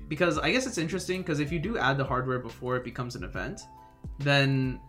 because 0.08 0.38
I 0.38 0.52
guess 0.52 0.68
it's 0.68 0.78
interesting 0.78 1.22
because 1.22 1.40
if 1.40 1.52
you 1.52 1.58
do 1.58 1.80
add 1.80 1.98
the 1.98 2.06
hardware 2.06 2.40
before 2.40 2.76
it 2.76 2.84
becomes 2.84 3.16
an 3.16 3.24
event, 3.24 3.62
then 4.20 4.80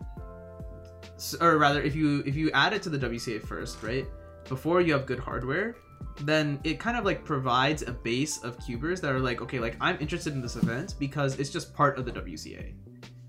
or 1.41 1.59
rather 1.59 1.83
if 1.83 1.95
you 1.95 2.23
if 2.27 2.37
you 2.37 2.51
add 2.53 2.73
it 2.73 2.83
to 2.83 2.91
the 2.91 2.99
WCA 2.99 3.43
first, 3.47 3.83
right? 3.83 4.07
Before 4.49 4.81
you 4.81 4.93
have 4.93 5.07
good 5.07 5.19
hardware, 5.19 5.77
then 6.23 6.61
it 6.65 6.79
kind 6.81 6.97
of 6.97 7.05
like 7.05 7.25
provides 7.25 7.83
a 7.83 7.93
base 7.93 8.43
of 8.43 8.59
cubers 8.65 9.01
that 9.01 9.13
are 9.13 9.21
like 9.21 9.41
okay, 9.43 9.59
like 9.59 9.77
I'm 9.81 9.99
interested 10.01 10.33
in 10.33 10.43
this 10.43 10.57
event 10.57 10.95
because 10.99 11.39
it's 11.39 11.51
just 11.51 11.75
part 11.75 11.99
of 11.99 12.05
the 12.05 12.13
WCA 12.13 12.75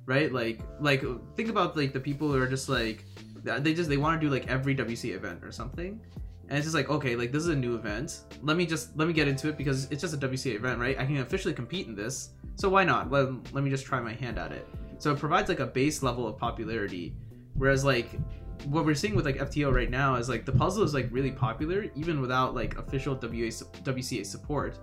right? 0.06 0.32
Like 0.32 0.60
like 0.80 1.04
think 1.36 1.50
about 1.50 1.78
like 1.78 1.94
the 1.94 2.00
people 2.00 2.28
who 2.32 2.42
are 2.42 2.48
just 2.48 2.70
like 2.70 3.06
they 3.44 3.74
just 3.74 3.90
they 3.90 3.98
want 3.98 4.20
to 4.20 4.28
do 4.28 4.32
like 4.32 4.48
every 4.48 4.76
WC 4.76 5.16
event 5.16 5.44
or 5.44 5.52
something. 5.52 6.02
And 6.50 6.58
it's 6.58 6.66
just 6.66 6.76
like, 6.76 6.90
okay, 6.90 7.16
like 7.16 7.32
this 7.32 7.44
is 7.44 7.50
a 7.50 7.56
new 7.56 7.76
event. 7.76 8.22
Let 8.42 8.58
me 8.58 8.66
just 8.66 8.96
let 8.98 9.08
me 9.08 9.14
get 9.14 9.28
into 9.28 9.48
it 9.48 9.58
because 9.58 9.90
it's 9.90 10.02
just 10.02 10.14
a 10.14 10.18
WCA 10.18 10.56
event, 10.56 10.80
right? 10.80 11.00
I 11.00 11.06
can 11.06 11.18
officially 11.18 11.54
compete 11.54 11.88
in 11.88 11.96
this. 11.96 12.32
So 12.56 12.70
why 12.70 12.84
not? 12.84 13.10
Let, 13.10 13.30
let 13.54 13.64
me 13.64 13.70
just 13.70 13.86
try 13.86 14.02
my 14.02 14.14
hand 14.14 14.38
at 14.38 14.52
it. 14.52 14.68
So 14.98 15.12
it 15.14 15.20
provides 15.20 15.48
like 15.50 15.62
a 15.62 15.66
base 15.66 16.04
level 16.04 16.28
of 16.28 16.38
popularity. 16.38 17.16
Whereas 17.56 17.84
like 17.84 18.20
what 18.66 18.86
we're 18.86 18.96
seeing 18.96 19.16
with 19.16 19.26
like 19.26 19.38
FTO 19.38 19.74
right 19.74 19.90
now 19.90 20.16
is 20.16 20.30
like 20.30 20.46
the 20.46 20.52
puzzle 20.52 20.84
is 20.84 20.94
like 20.94 21.08
really 21.12 21.32
popular 21.32 21.86
even 21.96 22.22
without 22.22 22.54
like 22.56 22.78
official 22.78 23.16
WA, 23.16 23.50
WCA 23.84 24.26
support, 24.26 24.78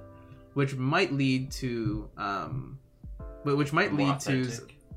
which 0.54 0.74
might 0.74 1.12
lead 1.12 1.50
to 1.52 2.08
um 2.16 2.78
but 3.44 3.56
which 3.56 3.72
might 3.72 3.92
More 3.92 4.08
lead 4.08 4.20
to 4.20 4.50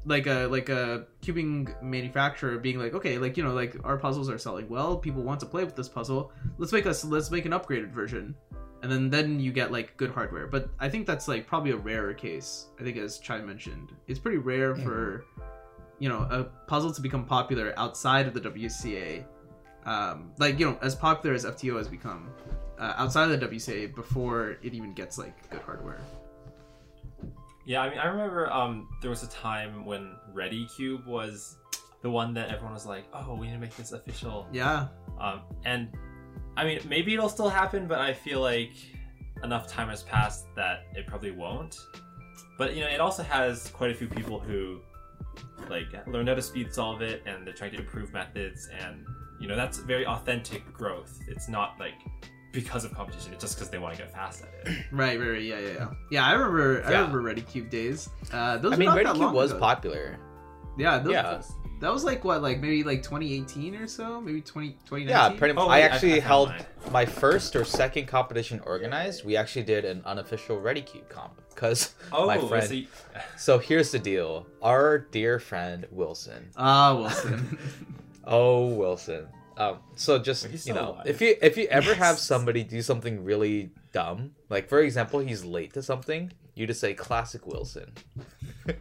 like 0.06 0.26
a 0.26 0.48
like 0.48 0.70
a 0.70 1.06
cubing 1.22 1.80
manufacturer 1.82 2.58
being 2.58 2.80
like 2.80 2.96
okay 2.96 3.20
like 3.20 3.38
you 3.38 3.44
know 3.44 3.54
like 3.54 3.76
our 3.84 3.98
puzzles 3.98 4.30
are 4.30 4.38
selling 4.38 4.68
well. 4.68 4.98
People 4.98 5.22
want 5.22 5.40
to 5.42 5.46
play 5.46 5.64
with 5.64 5.76
this 5.76 5.90
puzzle. 5.90 6.32
Let's 6.58 6.74
make 6.74 6.86
us 6.86 7.06
let's 7.06 7.30
make 7.32 7.46
an 7.46 7.52
upgraded 7.52 7.92
version. 7.92 8.36
And 8.82 8.92
then 8.92 9.12
then 9.12 9.40
you 9.40 9.52
get 9.52 9.72
like 9.72 9.96
good 9.98 10.10
hardware. 10.10 10.48
But 10.48 10.70
i 10.80 10.90
think 10.90 11.06
that's 11.06 11.28
like 11.28 11.46
probably 11.46 11.72
a 11.72 11.78
rarer 11.78 12.14
case 12.14 12.68
i 12.80 12.84
think 12.84 12.98
as 12.98 13.20
chai 13.20 13.40
mentioned. 13.42 13.92
It's 14.08 14.20
pretty 14.20 14.40
rare 14.40 14.76
for 14.76 15.26
you 16.02 16.10
know 16.10 16.28
a 16.32 16.44
puzzle 16.66 16.92
to 16.92 17.02
become 17.02 17.24
popular 17.24 17.74
outside 17.78 18.26
of 18.28 18.34
the 18.34 18.42
wca 18.42 19.24
um 19.86 20.32
like 20.40 20.60
you 20.60 20.66
know 20.66 20.78
as 20.82 20.96
popular 20.96 21.36
as 21.36 21.46
fto 21.46 21.78
has 21.78 21.88
become 21.88 22.28
uh, 22.80 22.94
outside 22.98 23.30
of 23.30 23.40
the 23.40 23.48
wca 23.48 23.94
before 23.94 24.58
it 24.64 24.74
even 24.74 24.94
gets 24.94 25.18
like 25.18 25.36
good 25.52 25.62
hardware 25.62 26.02
Yeah, 27.66 27.84
I 27.84 27.90
mean, 27.92 28.00
I 28.00 28.08
remember 28.08 28.52
um, 28.52 28.90
there 29.02 29.12
was 29.12 29.22
a 29.22 29.30
time 29.30 29.86
when 29.86 30.16
Redi 30.34 30.66
Cube 30.76 31.06
was 31.06 31.58
the 32.02 32.10
one 32.10 32.34
that 32.34 32.50
everyone 32.50 32.74
was 32.74 32.88
like, 32.88 33.06
"Oh, 33.14 33.36
we 33.36 33.46
need 33.48 33.54
to 33.54 33.60
make 33.60 33.76
this 33.78 33.92
official." 33.92 34.48
yeah 34.52 34.88
Um, 35.20 35.42
and 35.64 35.90
I 36.58 36.66
mean, 36.66 36.80
maybe 36.90 37.14
it'll 37.14 37.30
still 37.30 37.50
happen, 37.50 37.88
but 37.88 38.00
I 38.00 38.14
feel 38.14 38.42
like 38.42 38.74
enough 39.44 39.68
time 39.68 39.90
has 39.90 40.02
passed 40.02 40.48
that 40.56 40.78
it 40.96 41.06
probably 41.06 41.34
won't. 41.44 41.78
But 42.58 42.74
you 42.76 42.82
know, 42.82 42.90
it 42.90 43.00
also 43.00 43.22
has 43.22 43.70
quite 43.70 43.92
a 43.92 43.94
few 44.02 44.08
people 44.08 44.40
who 44.40 44.82
like 45.70 45.88
learned 46.08 46.28
how 46.30 46.36
to 46.36 46.42
speed 46.42 46.74
solve 46.74 47.02
it, 47.02 47.24
and 47.26 47.46
they're 47.46 47.54
trying 47.54 47.72
to 47.72 47.78
improve 47.80 48.12
methods, 48.14 48.70
and 48.86 49.06
you 49.40 49.48
know, 49.48 49.56
that's 49.56 49.80
very 49.80 50.06
authentic 50.06 50.72
growth. 50.74 51.20
It's 51.28 51.48
not 51.50 51.80
like 51.80 51.94
because 52.52 52.84
of 52.86 52.94
competition; 52.94 53.34
it's 53.34 53.42
just 53.44 53.56
because 53.56 53.70
they 53.70 53.78
want 53.80 53.96
to 53.96 54.02
get 54.02 54.12
fast 54.12 54.44
at 54.44 54.68
it. 54.68 54.86
Right, 54.92 55.20
right, 55.20 55.30
right, 55.30 55.42
yeah, 55.42 55.60
yeah, 55.60 55.70
yeah. 55.74 55.88
Yeah, 56.12 56.26
I 56.26 56.34
remember. 56.34 56.84
I 56.86 56.92
remember 56.92 57.22
Redi 57.22 57.42
Cube 57.42 57.70
days. 57.70 58.10
Uh, 58.32 58.58
those 58.58 58.74
I 58.74 58.76
mean, 58.76 58.92
Redi 58.94 59.14
Cube 59.14 59.34
was 59.34 59.52
ago. 59.52 59.60
popular. 59.60 60.20
Yeah, 60.78 61.00
those, 61.00 61.12
Yeah. 61.14 61.42
That 61.82 61.92
was 61.92 62.04
like 62.04 62.24
what, 62.24 62.42
like 62.42 62.60
maybe 62.60 62.84
like 62.84 63.02
2018 63.04 63.76
or 63.76 63.88
so, 63.88 64.22
maybe 64.22 64.40
20, 64.42 64.70
2019. 64.86 65.10
Yeah, 65.10 65.38
pretty 65.38 65.54
much. 65.56 65.64
Oh, 65.64 65.68
I 65.68 65.78
wait, 65.80 65.84
I- 65.84 65.88
actually 65.88 66.14
I 66.18 66.20
held 66.20 66.50
found 66.50 66.66
my 66.92 67.06
first 67.06 67.56
or 67.56 67.66
second 67.66 68.06
competition 68.08 68.62
organized. 68.66 69.26
We 69.26 69.36
actually 69.36 69.64
did 69.64 69.84
an 69.84 70.02
unofficial 70.06 70.60
Redi 70.60 70.82
Cube 70.82 71.10
comp 71.10 71.34
because 71.50 71.94
Oh, 72.12 72.28
my 72.28 72.38
friend. 72.38 72.68
so 72.68 72.74
you- 72.76 72.88
So 73.38 73.58
here's 73.58 73.92
the 73.92 74.00
deal. 74.00 74.46
Our 74.62 75.00
dear 75.00 75.40
friend 75.40 75.86
Wilson. 75.92 76.50
Ah, 76.56 76.96
Wilson. 76.96 77.58
Oh, 78.24 78.68
Wilson. 78.68 79.28
Um, 79.58 79.80
so 79.96 80.20
just 80.20 80.48
Wait, 80.48 80.66
you 80.68 80.74
know, 80.76 80.92
alive. 80.92 81.08
if 81.08 81.20
you 81.22 81.36
if 81.42 81.58
you 81.58 81.66
ever 81.68 81.96
have 81.96 82.20
somebody 82.20 82.64
do 82.64 82.82
something 82.84 83.24
really 83.24 83.72
dumb, 83.92 84.32
like 84.50 84.70
for 84.70 84.80
example, 84.80 85.20
he's 85.20 85.44
late 85.44 85.74
to 85.74 85.82
something, 85.82 86.32
you 86.54 86.68
just 86.68 86.80
say 86.80 86.94
classic 86.94 87.48
Wilson. 87.48 87.92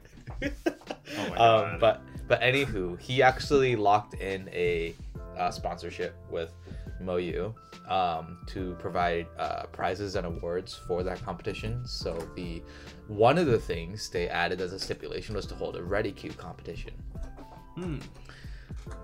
Oh 0.42 1.28
my 1.28 1.36
God. 1.36 1.72
um, 1.74 1.80
but 1.80 2.02
but 2.30 2.40
anywho, 2.42 2.96
he 3.00 3.24
actually 3.24 3.74
locked 3.74 4.14
in 4.14 4.48
a 4.52 4.94
uh, 5.36 5.50
sponsorship 5.50 6.14
with 6.30 6.52
Moyu 7.02 7.52
um, 7.88 8.38
to 8.46 8.76
provide 8.78 9.26
uh, 9.36 9.64
prizes 9.72 10.14
and 10.14 10.24
awards 10.24 10.72
for 10.86 11.02
that 11.02 11.20
competition. 11.24 11.84
So 11.84 12.16
the 12.36 12.62
one 13.08 13.36
of 13.36 13.48
the 13.48 13.58
things 13.58 14.08
they 14.10 14.28
added 14.28 14.60
as 14.60 14.72
a 14.72 14.78
stipulation 14.78 15.34
was 15.34 15.44
to 15.46 15.56
hold 15.56 15.74
a 15.74 15.82
Redi 15.82 16.12
Cube 16.12 16.36
competition. 16.36 16.92
Hmm. 17.74 17.98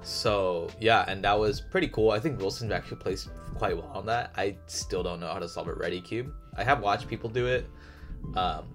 So 0.02 0.70
yeah, 0.78 1.04
and 1.08 1.24
that 1.24 1.36
was 1.36 1.60
pretty 1.60 1.88
cool. 1.88 2.12
I 2.12 2.20
think 2.20 2.38
Wilson 2.38 2.70
actually 2.70 2.98
plays 2.98 3.28
quite 3.56 3.76
well 3.76 3.90
on 3.92 4.06
that. 4.06 4.30
I 4.36 4.56
still 4.66 5.02
don't 5.02 5.18
know 5.18 5.32
how 5.32 5.40
to 5.40 5.48
solve 5.48 5.66
a 5.66 5.74
Redi 5.74 6.00
cube. 6.00 6.32
I 6.56 6.62
have 6.62 6.78
watched 6.78 7.08
people 7.08 7.28
do 7.28 7.48
it. 7.48 7.68
Um, 8.36 8.66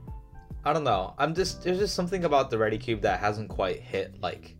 I 0.63 0.73
don't 0.73 0.83
know. 0.83 1.13
I'm 1.17 1.33
just 1.33 1.63
there's 1.63 1.79
just 1.79 1.95
something 1.95 2.23
about 2.25 2.49
the 2.49 2.57
Redi 2.57 2.77
cube 2.77 3.01
that 3.01 3.19
hasn't 3.19 3.49
quite 3.49 3.79
hit 3.81 4.21
like. 4.21 4.55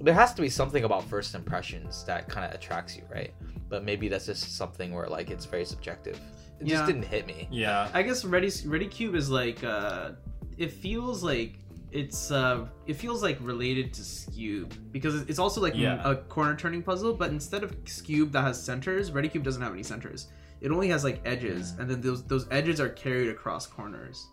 There 0.00 0.14
has 0.14 0.34
to 0.34 0.42
be 0.42 0.48
something 0.48 0.84
about 0.84 1.04
first 1.04 1.34
impressions 1.34 2.04
that 2.04 2.28
kind 2.28 2.44
of 2.46 2.52
attracts 2.54 2.96
you, 2.96 3.04
right? 3.12 3.32
But 3.68 3.84
maybe 3.84 4.08
that's 4.08 4.26
just 4.26 4.56
something 4.56 4.92
where 4.92 5.06
like 5.08 5.30
it's 5.30 5.44
very 5.44 5.64
subjective. 5.64 6.18
It 6.60 6.66
Yeah. 6.66 6.74
just 6.76 6.86
didn't 6.86 7.04
hit 7.04 7.26
me. 7.26 7.48
yeah, 7.50 7.88
I 7.92 8.02
guess 8.02 8.24
Redi 8.24 8.50
Redi 8.66 8.86
Cube 8.86 9.14
is 9.14 9.30
like 9.30 9.62
uh, 9.62 10.12
it 10.58 10.72
feels 10.72 11.22
like 11.22 11.58
it's 11.92 12.30
uh, 12.32 12.66
it 12.86 12.94
feels 12.94 13.22
like 13.22 13.38
related 13.40 13.92
to 13.94 14.00
Skewb 14.02 14.72
because 14.90 15.22
it's 15.22 15.38
also 15.38 15.60
like 15.60 15.76
Yeah. 15.76 16.00
a 16.08 16.16
corner 16.16 16.56
turning 16.56 16.82
puzzle, 16.82 17.12
but 17.14 17.30
instead 17.30 17.62
of 17.62 17.72
Skewb 17.84 18.32
that 18.32 18.42
has 18.42 18.60
centers, 18.60 19.12
Redi 19.12 19.28
Cube 19.28 19.44
doesn't 19.44 19.62
have 19.62 19.72
any 19.72 19.82
centers. 19.84 20.28
It 20.64 20.72
only 20.72 20.88
has 20.88 21.04
like 21.04 21.20
edges, 21.26 21.74
and 21.78 21.90
then 21.90 22.00
those 22.00 22.24
those 22.24 22.46
edges 22.50 22.80
are 22.80 22.88
carried 22.88 23.28
across 23.28 23.66
corners. 23.66 24.26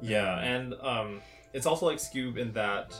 Yeah, 0.00 0.38
and 0.38 0.72
um, 0.80 1.20
it's 1.52 1.66
also 1.66 1.84
like 1.84 1.98
Skewb 1.98 2.38
in 2.38 2.50
that 2.54 2.96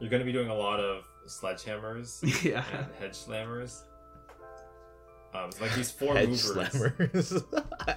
you're 0.00 0.10
going 0.10 0.20
to 0.20 0.26
be 0.26 0.32
doing 0.32 0.50
a 0.50 0.54
lot 0.54 0.78
of 0.78 1.06
sledgehammers 1.26 2.44
yeah. 2.44 2.62
and 2.74 2.86
hedge 2.98 3.16
slammers. 3.16 3.84
Um, 5.32 5.50
like 5.60 5.74
these 5.74 5.90
four 5.90 6.14
Hedge 6.16 6.28
movers. 6.28 6.50
slammers. 6.50 7.44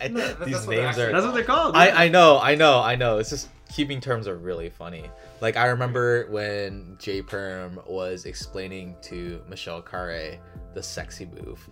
I- 0.01 0.07
No, 0.09 0.19
that- 0.19 0.45
These 0.45 0.53
that's 0.53 0.67
what 0.67 0.75
they're 0.75 0.85
names 0.85 0.97
are. 0.99 1.11
That's 1.11 1.25
what 1.25 1.33
they're 1.33 1.43
called. 1.43 1.75
I, 1.75 2.05
I 2.05 2.07
know, 2.09 2.39
I 2.39 2.55
know, 2.55 2.79
I 2.79 2.95
know. 2.95 3.17
It's 3.17 3.29
just 3.31 3.49
keeping 3.73 3.99
terms 3.99 4.27
are 4.27 4.35
really 4.37 4.69
funny. 4.69 5.09
Like 5.41 5.57
I 5.57 5.65
remember 5.67 6.27
when 6.29 6.95
J 6.99 7.21
Perm 7.23 7.79
was 7.87 8.25
explaining 8.25 8.95
to 9.03 9.41
Michelle 9.49 9.81
Khare 9.81 10.37
the 10.75 10.83
sexy 10.83 11.25
move. 11.25 11.67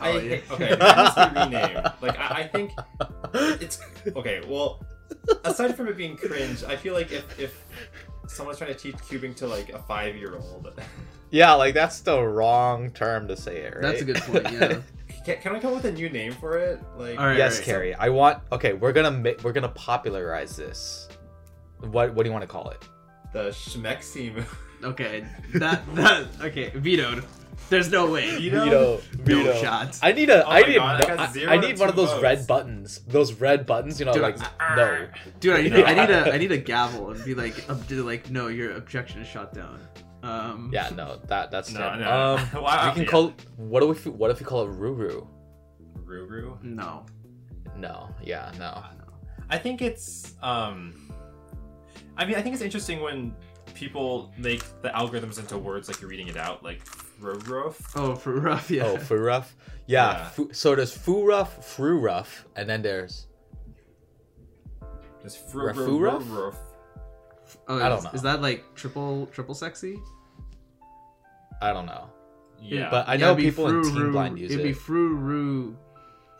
I, 0.00 0.42
Oh. 0.50 0.54
Okay, 0.54 0.74
that 0.76 1.50
needs 1.50 1.62
to. 1.72 1.94
Like 2.02 2.18
I, 2.18 2.26
I 2.42 2.48
think 2.48 2.72
it's 3.60 3.80
okay. 4.14 4.42
Well, 4.46 4.84
aside 5.44 5.74
from 5.76 5.88
it 5.88 5.96
being 5.96 6.16
cringe, 6.16 6.62
I 6.62 6.76
feel 6.76 6.92
like 6.92 7.10
if 7.10 7.38
if 7.40 7.64
someone's 8.28 8.58
trying 8.58 8.72
to 8.74 8.78
teach 8.78 8.96
cubing 8.96 9.34
to 9.36 9.46
like 9.46 9.70
a 9.72 9.78
five 9.78 10.14
year 10.16 10.34
old, 10.36 10.68
yeah, 11.30 11.54
like 11.54 11.72
that's 11.74 12.00
the 12.00 12.20
wrong 12.22 12.90
term 12.90 13.26
to 13.28 13.36
say 13.36 13.58
it, 13.62 13.74
right? 13.74 13.82
That's 13.82 14.02
a 14.02 14.04
good 14.04 14.16
point, 14.16 14.44
yeah. 14.52 14.78
Can, 15.26 15.42
can 15.42 15.56
I 15.56 15.58
come 15.60 15.70
up 15.74 15.82
with 15.82 15.86
a 15.86 15.92
new 15.92 16.08
name 16.08 16.32
for 16.32 16.56
it? 16.58 16.80
Like, 16.96 17.18
All 17.18 17.26
right. 17.26 17.36
yes, 17.36 17.58
Carrie. 17.60 17.94
I 17.94 18.08
want. 18.08 18.38
Okay, 18.52 18.72
we're 18.74 18.92
gonna 18.92 19.10
make. 19.10 19.42
We're 19.42 19.52
gonna 19.52 19.68
popularize 19.70 20.56
this. 20.56 21.08
What 21.80 22.14
What 22.14 22.22
do 22.22 22.28
you 22.28 22.32
want 22.32 22.42
to 22.42 22.48
call 22.48 22.70
it? 22.70 22.82
the 23.32 23.48
Schmexy 23.50 24.34
move. 24.34 24.58
Okay, 24.84 25.24
that 25.54 25.82
that 25.94 26.26
okay 26.42 26.68
vetoed. 26.74 27.24
There's 27.70 27.90
no 27.90 28.10
way. 28.10 28.38
Veto? 28.38 28.98
Veto. 28.98 29.42
No 29.44 29.54
shots. 29.60 29.98
I 30.02 30.12
need 30.12 30.28
a. 30.28 30.46
Oh 30.46 30.50
I 30.50 30.62
need. 30.62 30.76
God, 30.76 31.08
no- 31.08 31.14
I- 31.48 31.54
I 31.54 31.56
need 31.56 31.78
one 31.78 31.88
of 31.88 31.94
two 31.94 32.02
those 32.04 32.22
red 32.22 32.46
buttons. 32.46 33.00
Those 33.08 33.32
red 33.32 33.64
buttons. 33.64 33.98
You 33.98 34.04
know, 34.04 34.12
Dude, 34.12 34.22
like 34.22 34.36
I- 34.60 34.76
no. 34.76 35.08
Dude, 35.40 35.56
I 35.56 35.62
need, 35.62 35.72
No. 35.72 35.82
I 35.82 35.94
need 35.94 36.10
a 36.10 36.32
I 36.34 36.36
need 36.38 36.52
a 36.52 36.58
gavel 36.58 37.10
and 37.10 37.24
be 37.24 37.34
like 37.34 37.68
ob- 37.70 37.90
like 37.90 38.30
no, 38.30 38.48
your 38.48 38.72
objection 38.76 39.22
is 39.22 39.26
shot 39.28 39.54
down. 39.54 39.80
Um, 40.26 40.70
Yeah, 40.72 40.90
no. 40.94 41.18
That 41.28 41.50
that's 41.50 41.70
No, 41.72 41.80
terrible. 41.80 42.04
no. 42.04 42.36
Um, 42.56 42.62
Wow, 42.62 42.88
we 42.88 42.94
can 42.94 43.02
yeah. 43.04 43.08
call. 43.10 43.32
What 43.56 43.80
do 43.80 43.88
we? 43.88 43.94
What 44.10 44.30
if 44.30 44.40
we 44.40 44.46
call 44.46 44.62
it 44.64 44.70
Ruru? 44.70 45.26
Ruru. 46.04 46.62
No. 46.62 47.06
No. 47.76 48.08
Yeah. 48.22 48.52
No. 48.58 48.82
I 49.48 49.58
think 49.58 49.80
it's 49.82 50.34
um 50.42 51.12
I 52.16 52.24
mean 52.24 52.34
I 52.34 52.42
think 52.42 52.54
it's 52.54 52.62
interesting 52.64 53.00
when 53.00 53.34
people 53.74 54.32
make 54.38 54.62
the 54.82 54.88
algorithms 54.88 55.38
into 55.38 55.58
words 55.58 55.86
like 55.88 56.00
you're 56.00 56.10
reading 56.10 56.28
it 56.28 56.36
out, 56.36 56.62
like 56.64 56.80
roof. 57.20 57.80
Oh, 57.94 58.14
for 58.14 58.32
rough, 58.40 58.70
yeah. 58.70 58.84
Oh, 58.86 58.96
foo 58.96 59.16
rough. 59.16 59.54
Yeah. 59.86 60.12
Yeah. 60.18 60.28
Fu- 60.30 60.52
so 60.52 60.74
there's 60.74 60.92
foo 60.96 61.24
rough, 61.26 61.64
fru 61.64 61.98
rough, 62.00 62.46
and 62.56 62.68
then 62.68 62.82
there's 62.82 63.26
There's 65.20 65.36
fru- 65.36 65.72
Rafuraf? 65.72 66.28
Ruf. 66.30 66.56
Oh, 67.68 67.80
I 67.80 67.88
don't 67.88 67.98
is, 67.98 68.04
know. 68.04 68.10
Is 68.12 68.22
that 68.22 68.40
like 68.42 68.64
triple 68.74 69.26
triple 69.26 69.54
sexy? 69.54 69.98
I 71.60 71.72
don't 71.72 71.86
know. 71.86 72.10
Yeah. 72.60 72.90
But 72.90 73.08
I 73.08 73.14
Yeah, 73.14 73.20
know 73.20 73.26
it'd 73.32 73.36
be 73.38 73.44
people 73.44 73.66
in 73.68 73.82
Fru 73.82 73.92
Team 73.92 74.02
Ru- 74.02 74.12
Blind 74.12 74.38
use 74.38 74.50
It'd 74.50 74.62
be 74.62 74.70
it. 74.70 74.76
Fru 74.76 75.14
Ru, 75.14 75.76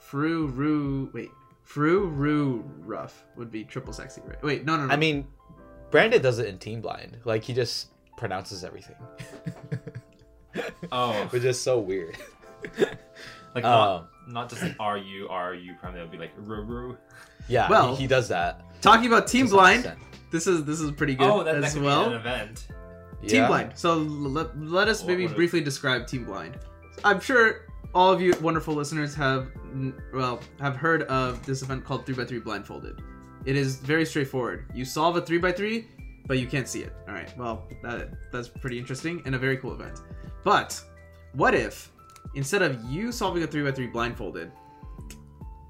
Fru 0.01 0.47
Ru. 0.49 1.11
Wait, 1.13 1.31
Fru 1.63 2.07
Ru 2.07 2.65
Rough 2.81 3.25
would 3.37 3.51
be 3.51 3.65
triple 3.65 3.93
sexy, 3.93 4.23
right? 4.27 4.43
Wait, 4.43 4.65
no, 4.65 4.77
no, 4.77 4.87
no. 4.87 4.93
I 4.93 4.97
mean, 4.97 5.27
Brandon 5.91 6.21
does 6.23 6.39
it 6.39 6.47
in 6.49 6.59
Team 6.59 6.81
Blind. 6.81 7.19
Like 7.25 7.45
he 7.45 7.53
just 7.55 7.89
pronounces 8.17 8.65
everything, 8.65 8.97
oh, 10.93 11.13
which 11.31 11.45
is 11.45 11.61
so 11.61 11.79
weird. 11.79 12.17
like 13.55 13.65
Um, 13.65 14.07
not, 14.27 14.29
not 14.29 14.49
just 14.51 14.63
like 14.63 14.77
R 14.81 14.97
U 14.99 15.29
R 15.29 15.55
U 15.55 15.75
prime. 15.81 15.95
That 15.95 16.01
would 16.03 16.11
be 16.11 16.19
like 16.19 16.33
Ru 16.39 16.63
Ru. 16.63 16.97
Yeah, 17.49 17.69
Well, 17.69 17.95
he, 17.95 18.03
he 18.03 18.07
does 18.09 18.29
that. 18.29 18.63
talking 18.81 19.07
about 19.07 19.29
Team 19.29 19.47
Blind, 19.49 19.93
this 20.33 20.47
is 20.47 20.65
this 20.65 20.81
is 20.81 20.91
pretty 20.93 21.15
good 21.15 21.29
Oh, 21.31 21.45
that, 21.45 21.55
that 21.57 21.65
as 21.65 21.75
could 21.75 21.83
well. 21.83 22.09
be 22.09 22.15
an 22.15 22.21
event. 22.21 22.67
Team 23.27 23.47
Blind. 23.47 23.73
So 23.77 23.97
let, 23.97 24.59
let 24.61 24.89
us 24.89 25.01
What 25.03 25.09
maybe 25.09 25.25
it- 25.25 25.35
briefly 25.37 25.61
describe 25.61 26.07
Team 26.07 26.25
Blind. 26.25 26.59
I'm 27.05 27.21
sure 27.21 27.67
all 27.95 28.13
of 28.13 28.21
you 28.21 28.35
wonderful 28.41 28.75
listeners 28.75 29.15
have 29.15 29.49
well 30.13 30.41
have 30.61 30.77
heard 30.77 31.03
of 31.05 31.45
this 31.47 31.63
event 31.63 31.85
called 31.85 32.07
3x3 32.07 32.43
blindfolded. 32.45 33.01
It 33.45 33.57
is 33.57 33.77
very 33.77 34.05
straightforward. 34.05 34.67
You 34.75 34.85
solve 34.85 35.17
a 35.17 35.23
3x3, 35.23 35.87
but 36.27 36.39
you 36.39 36.47
can't 36.47 36.67
see 36.69 36.83
it. 36.83 36.93
All 37.09 37.15
right. 37.15 37.33
Well, 37.39 37.67
that 37.83 38.11
that's 38.33 38.49
pretty 38.49 38.79
interesting 38.79 39.23
and 39.25 39.35
a 39.35 39.39
very 39.39 39.57
cool 39.57 39.73
event. 39.73 40.01
But 40.45 40.81
what 41.33 41.55
if 41.55 41.91
instead 42.35 42.63
of 42.63 42.83
you 42.85 43.13
solving 43.13 43.43
a 43.43 43.47
3x3 43.47 43.93
blindfolded, 43.93 44.51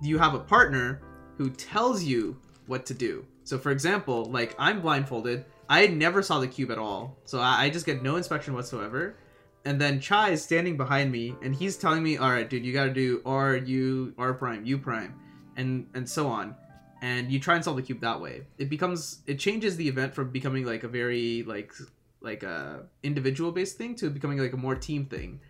you 0.02 0.18
have 0.18 0.34
a 0.34 0.38
partner 0.40 1.00
who 1.36 1.50
tells 1.50 2.02
you 2.02 2.36
what 2.66 2.84
to 2.86 2.94
do. 2.94 3.24
So, 3.44 3.58
for 3.58 3.70
example, 3.70 4.24
like 4.26 4.54
I'm 4.58 4.80
blindfolded, 4.80 5.44
I 5.68 5.86
never 5.88 6.22
saw 6.22 6.38
the 6.38 6.46
cube 6.46 6.70
at 6.70 6.78
all, 6.78 7.16
so 7.24 7.40
I, 7.40 7.64
I 7.64 7.70
just 7.70 7.86
get 7.86 8.02
no 8.02 8.16
inspection 8.16 8.54
whatsoever. 8.54 9.16
And 9.64 9.80
then 9.80 10.00
Chai 10.00 10.30
is 10.30 10.42
standing 10.42 10.76
behind 10.76 11.10
me, 11.10 11.34
and 11.42 11.54
he's 11.54 11.76
telling 11.76 12.02
me, 12.02 12.18
"All 12.18 12.30
right, 12.30 12.48
dude, 12.48 12.64
you 12.64 12.72
got 12.72 12.84
to 12.84 12.94
do 12.94 13.20
R 13.26 13.56
U 13.56 14.14
R 14.16 14.32
prime 14.34 14.64
U 14.64 14.78
prime, 14.78 15.14
and 15.56 15.88
and 15.94 16.08
so 16.08 16.28
on." 16.28 16.54
And 17.02 17.30
you 17.30 17.40
try 17.40 17.56
and 17.56 17.64
solve 17.64 17.76
the 17.76 17.82
cube 17.82 18.00
that 18.00 18.20
way. 18.20 18.42
It 18.58 18.70
becomes 18.70 19.22
it 19.26 19.38
changes 19.40 19.76
the 19.76 19.88
event 19.88 20.14
from 20.14 20.30
becoming 20.30 20.64
like 20.64 20.84
a 20.84 20.88
very 20.88 21.42
like 21.42 21.72
like 22.20 22.44
a 22.44 22.86
individual 23.02 23.50
based 23.50 23.76
thing 23.76 23.96
to 23.96 24.08
becoming 24.08 24.38
like 24.38 24.52
a 24.52 24.56
more 24.56 24.76
team 24.76 25.06
thing, 25.06 25.40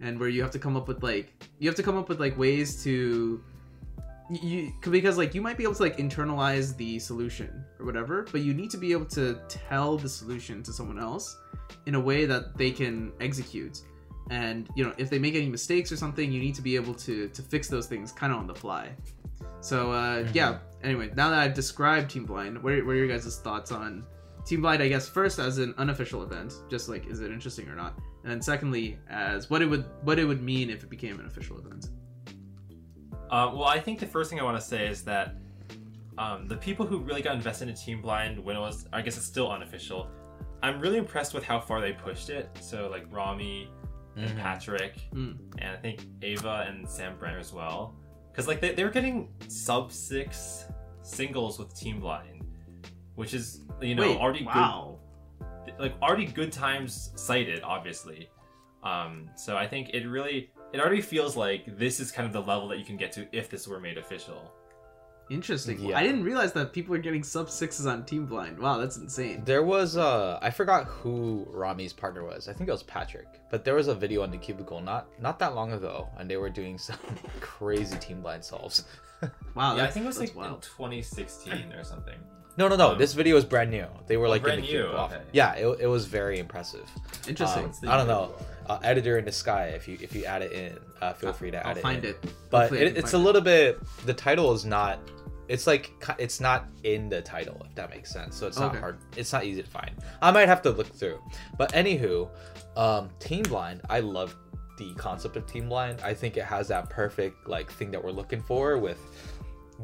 and 0.00 0.18
where 0.18 0.30
you 0.30 0.40
have 0.40 0.52
to 0.52 0.58
come 0.58 0.76
up 0.76 0.88
with 0.88 1.02
like 1.02 1.32
you 1.58 1.68
have 1.68 1.76
to 1.76 1.82
come 1.82 1.98
up 1.98 2.08
with 2.08 2.18
like 2.18 2.38
ways 2.38 2.82
to 2.84 3.42
you 4.30 4.72
because 4.90 5.16
like 5.16 5.34
you 5.34 5.40
might 5.40 5.56
be 5.56 5.62
able 5.64 5.74
to 5.74 5.82
like 5.82 5.98
internalize 5.98 6.76
the 6.76 6.98
solution 6.98 7.64
or 7.78 7.86
whatever 7.86 8.26
but 8.32 8.40
you 8.40 8.52
need 8.54 8.70
to 8.70 8.76
be 8.76 8.90
able 8.92 9.04
to 9.04 9.38
tell 9.48 9.96
the 9.96 10.08
solution 10.08 10.62
to 10.62 10.72
someone 10.72 10.98
else 10.98 11.36
in 11.86 11.94
a 11.94 12.00
way 12.00 12.26
that 12.26 12.56
they 12.56 12.70
can 12.70 13.12
execute. 13.20 13.82
And 14.30 14.68
you 14.74 14.84
know 14.84 14.92
if 14.98 15.08
they 15.10 15.18
make 15.20 15.34
any 15.36 15.48
mistakes 15.48 15.92
or 15.92 15.96
something 15.96 16.32
you 16.32 16.40
need 16.40 16.54
to 16.56 16.62
be 16.62 16.74
able 16.74 16.94
to 16.94 17.28
to 17.28 17.42
fix 17.42 17.68
those 17.68 17.86
things 17.86 18.10
kind 18.10 18.32
of 18.32 18.38
on 18.40 18.46
the 18.48 18.54
fly. 18.54 18.90
So 19.60 19.92
uh 19.92 20.24
Mhm. 20.24 20.34
yeah. 20.34 20.58
Anyway 20.82 21.10
now 21.14 21.30
that 21.30 21.38
i've 21.38 21.54
described 21.54 22.10
team 22.10 22.24
blind 22.24 22.60
what 22.62 22.72
are, 22.72 22.84
what 22.84 22.92
are 22.92 22.96
your 22.96 23.08
guys' 23.08 23.38
thoughts 23.38 23.70
on 23.72 24.04
team 24.44 24.60
blind 24.62 24.80
i 24.82 24.88
guess 24.88 25.08
first 25.08 25.38
as 25.40 25.58
an 25.58 25.74
unofficial 25.78 26.22
event 26.22 26.54
just 26.68 26.88
like 26.88 27.06
is 27.06 27.20
it 27.20 27.30
interesting 27.30 27.68
or 27.68 27.76
not? 27.76 27.96
And 28.22 28.32
then 28.32 28.42
secondly 28.42 28.98
as 29.08 29.48
what 29.50 29.62
it 29.62 29.66
would 29.66 29.84
what 30.02 30.18
it 30.18 30.24
would 30.24 30.42
mean 30.42 30.70
if 30.70 30.82
it 30.82 30.90
became 30.90 31.20
an 31.20 31.26
official 31.26 31.58
event 31.58 31.90
Uh, 33.30 33.50
well, 33.54 33.64
I 33.64 33.80
think 33.80 33.98
the 33.98 34.06
first 34.06 34.30
thing 34.30 34.40
I 34.40 34.42
want 34.44 34.56
to 34.58 34.64
say 34.64 34.86
is 34.86 35.02
that 35.04 35.34
um, 36.18 36.46
the 36.48 36.56
people 36.56 36.86
who 36.86 36.98
really 37.00 37.22
got 37.22 37.34
invested 37.34 37.68
in 37.68 37.74
Team 37.74 38.00
Blind 38.00 38.38
when 38.42 38.56
it 38.56 38.60
was, 38.60 38.86
I 38.92 39.02
guess 39.02 39.16
it's 39.16 39.26
still 39.26 39.50
unofficial. 39.50 40.08
I'm 40.62 40.80
really 40.80 40.96
impressed 40.98 41.34
with 41.34 41.44
how 41.44 41.60
far 41.60 41.80
they 41.80 41.92
pushed 41.92 42.30
it. 42.30 42.48
So 42.60 42.88
like 42.90 43.04
Rami 43.10 43.68
and 44.16 44.30
Mhm. 44.30 44.36
Patrick, 44.40 44.96
Mm. 45.12 45.36
and 45.58 45.70
I 45.70 45.76
think 45.76 46.06
Ava 46.22 46.64
and 46.68 46.88
Sam 46.88 47.18
Brenner 47.18 47.38
as 47.38 47.52
well. 47.52 47.94
Because 48.30 48.48
like 48.48 48.60
they, 48.60 48.74
they 48.74 48.84
were 48.84 48.90
getting 48.90 49.28
sub 49.48 49.92
six 49.92 50.64
singles 51.02 51.58
with 51.58 51.74
Team 51.78 52.00
Blind, 52.00 52.44
which 53.16 53.34
is 53.34 53.64
you 53.82 53.94
know 53.94 54.02
Wait, 54.02 54.16
already 54.16 54.44
wow 54.44 54.98
good, 55.66 55.74
like 55.78 55.94
already 56.00 56.24
good 56.26 56.50
times 56.52 57.12
sighted, 57.16 57.62
obviously. 57.62 58.30
Um, 58.82 59.28
so 59.36 59.56
I 59.56 59.66
think 59.66 59.90
it 59.90 60.06
really 60.06 60.50
it 60.72 60.80
already 60.80 61.00
feels 61.00 61.36
like 61.36 61.78
this 61.78 62.00
is 62.00 62.10
kind 62.10 62.26
of 62.26 62.32
the 62.32 62.42
level 62.42 62.68
that 62.68 62.78
you 62.78 62.84
can 62.84 62.96
get 62.96 63.12
to 63.12 63.26
if 63.32 63.48
this 63.48 63.66
were 63.66 63.80
made 63.80 63.98
official. 63.98 64.52
Interesting. 65.28 65.80
Yeah. 65.80 65.98
I 65.98 66.04
didn't 66.04 66.22
realize 66.22 66.52
that 66.52 66.72
people 66.72 66.94
are 66.94 66.98
getting 66.98 67.24
sub 67.24 67.50
sixes 67.50 67.84
on 67.86 68.04
Team 68.04 68.26
Blind. 68.26 68.58
Wow, 68.58 68.78
that's 68.78 68.96
insane. 68.96 69.42
There 69.44 69.64
was 69.64 69.96
uh 69.96 70.38
I 70.40 70.50
forgot 70.50 70.84
who 70.84 71.46
Rami's 71.50 71.92
partner 71.92 72.24
was. 72.24 72.48
I 72.48 72.52
think 72.52 72.68
it 72.68 72.72
was 72.72 72.84
Patrick. 72.84 73.26
But 73.50 73.64
there 73.64 73.74
was 73.74 73.88
a 73.88 73.94
video 73.94 74.22
on 74.22 74.30
the 74.30 74.38
cubicle 74.38 74.80
not 74.80 75.08
not 75.20 75.38
that 75.40 75.54
long 75.54 75.72
ago 75.72 76.08
and 76.16 76.30
they 76.30 76.36
were 76.36 76.50
doing 76.50 76.78
some 76.78 76.98
crazy 77.40 77.96
team 77.98 78.20
blind 78.20 78.44
solves. 78.44 78.84
Wow, 79.54 79.76
yeah, 79.76 79.84
I 79.84 79.90
think 79.90 80.04
it 80.04 80.08
was 80.08 80.18
that's 80.18 80.36
like 80.36 80.46
in 80.46 80.60
2016 80.60 81.72
or 81.72 81.82
something. 81.82 82.18
No, 82.58 82.68
no, 82.68 82.76
no. 82.76 82.92
Um, 82.92 82.98
this 82.98 83.12
video 83.12 83.36
is 83.36 83.44
brand 83.44 83.70
new. 83.70 83.86
They 84.06 84.16
were 84.16 84.26
Oh, 84.26 84.30
like 84.30 84.42
brand 84.42 84.60
in 84.60 84.66
the 84.66 84.72
new, 84.72 84.84
okay. 84.84 85.20
Yeah, 85.32 85.54
it, 85.54 85.80
it 85.80 85.86
was 85.86 86.06
very 86.06 86.38
impressive. 86.38 86.88
Interesting. 87.28 87.64
Um, 87.64 87.72
I 87.88 87.96
don't 87.96 88.06
know. 88.08 88.34
Uh, 88.66 88.78
editor 88.82 89.18
in 89.18 89.24
the 89.24 89.32
sky. 89.32 89.66
If 89.76 89.86
you 89.86 89.96
if 90.00 90.14
you 90.14 90.24
add 90.24 90.42
it 90.42 90.52
in, 90.52 90.76
uh, 91.00 91.12
feel 91.12 91.32
free 91.32 91.50
to 91.52 91.58
I'll 91.64 91.70
add 91.70 91.76
it. 91.78 91.82
find 91.82 92.04
in. 92.04 92.10
it. 92.10 92.34
But 92.50 92.72
it, 92.72 92.96
it's 92.96 93.10
a 93.10 93.12
find 93.12 93.24
little 93.24 93.40
bit. 93.42 93.78
The 94.06 94.14
title 94.14 94.52
is 94.52 94.64
not. 94.64 94.98
It's 95.48 95.66
like 95.68 95.92
it's 96.18 96.40
not 96.40 96.66
in 96.82 97.08
the 97.08 97.22
title, 97.22 97.64
if 97.68 97.74
that 97.76 97.90
makes 97.90 98.10
sense. 98.12 98.34
So 98.36 98.46
it's 98.48 98.58
not 98.58 98.70
Okay. 98.70 98.80
hard. 98.80 98.98
It's 99.16 99.32
not 99.32 99.44
easy 99.44 99.62
to 99.62 99.68
find. 99.68 99.92
I 100.20 100.32
might 100.32 100.48
have 100.48 100.62
to 100.62 100.70
look 100.70 100.88
through. 100.92 101.20
But 101.56 101.72
anywho, 101.72 102.28
um, 102.76 103.10
Team 103.20 103.42
Blind. 103.44 103.82
I 103.88 104.00
love 104.00 104.34
the 104.78 104.92
concept 104.94 105.36
of 105.36 105.46
Team 105.46 105.68
Blind. 105.68 106.00
I 106.02 106.12
think 106.14 106.36
it 106.36 106.44
has 106.44 106.66
that 106.68 106.90
perfect 106.90 107.46
like 107.48 107.70
thing 107.70 107.92
that 107.92 108.02
we're 108.02 108.10
looking 108.10 108.42
for 108.42 108.76
with 108.78 108.98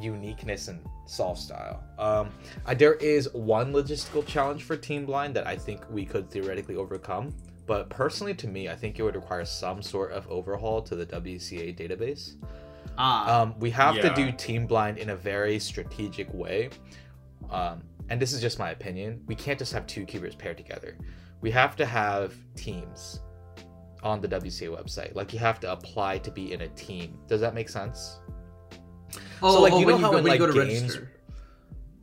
uniqueness 0.00 0.68
and 0.68 0.81
solve 1.07 1.38
style. 1.38 1.83
Um, 1.98 2.31
I, 2.66 2.74
there 2.74 2.94
is 2.94 3.33
one 3.35 3.72
logistical 3.72 4.26
challenge 4.26 4.62
for 4.64 4.76
Team 4.76 5.05
Blind 5.07 5.35
that 5.37 5.46
I 5.46 5.57
think 5.57 5.81
we 5.90 6.05
could 6.05 6.31
theoretically 6.31 6.76
overcome. 6.76 7.35
But 7.66 7.88
personally, 7.90 8.35
to 8.35 8.48
me, 8.48 8.68
I 8.68 8.74
think 8.74 8.98
it 8.98 9.02
would 9.02 9.14
require 9.14 9.44
some 9.44 9.83
sort 9.83 10.12
of 10.12 10.28
overhaul 10.28 10.83
to 10.83 10.96
the 10.96 11.07
WCA 11.07 11.76
database. 11.76 12.35
Ah, 12.98 13.40
Um, 13.42 13.55
we 13.61 13.70
have 13.70 13.96
Yeah. 13.96 14.09
to 14.09 14.14
do 14.14 14.33
Team 14.33 14.66
Blind 14.66 14.98
in 14.98 15.11
a 15.11 15.16
very 15.16 15.59
strategic 15.59 16.33
way. 16.35 16.70
Um, 17.50 17.83
and 18.09 18.20
this 18.20 18.33
is 18.33 18.40
just 18.40 18.59
my 18.59 18.70
opinion. 18.70 19.22
We 19.26 19.35
can't 19.35 19.59
just 19.59 19.72
have 19.72 19.87
two 19.87 20.05
cubers 20.05 20.35
paired 20.35 20.57
together. 20.57 20.96
We 21.40 21.50
have 21.52 21.76
to 21.76 21.87
have 21.87 22.35
teams 22.57 23.20
on 24.02 24.20
the 24.20 24.28
WCA 24.28 24.68
website. 24.68 25.14
Like 25.14 25.33
you 25.33 25.38
have 25.38 25.61
to 25.61 25.72
apply 25.72 26.18
to 26.18 26.31
be 26.31 26.52
in 26.52 26.62
a 26.62 26.68
team. 26.68 27.18
Does 27.28 27.40
that 27.40 27.55
make 27.55 27.68
sense? 27.68 28.18
Oh, 29.42 29.62
like, 29.62 29.72
oh, 29.72 29.79
you 29.81 29.87
when 29.87 29.96
know 30.01 30.07
how 30.07 30.11
go, 30.12 30.18
in, 30.18 30.27
you 30.27 30.38
go 30.38 30.46
to 30.46 30.53
like, 30.53 30.68
games- 30.68 30.83
register. 30.83 31.09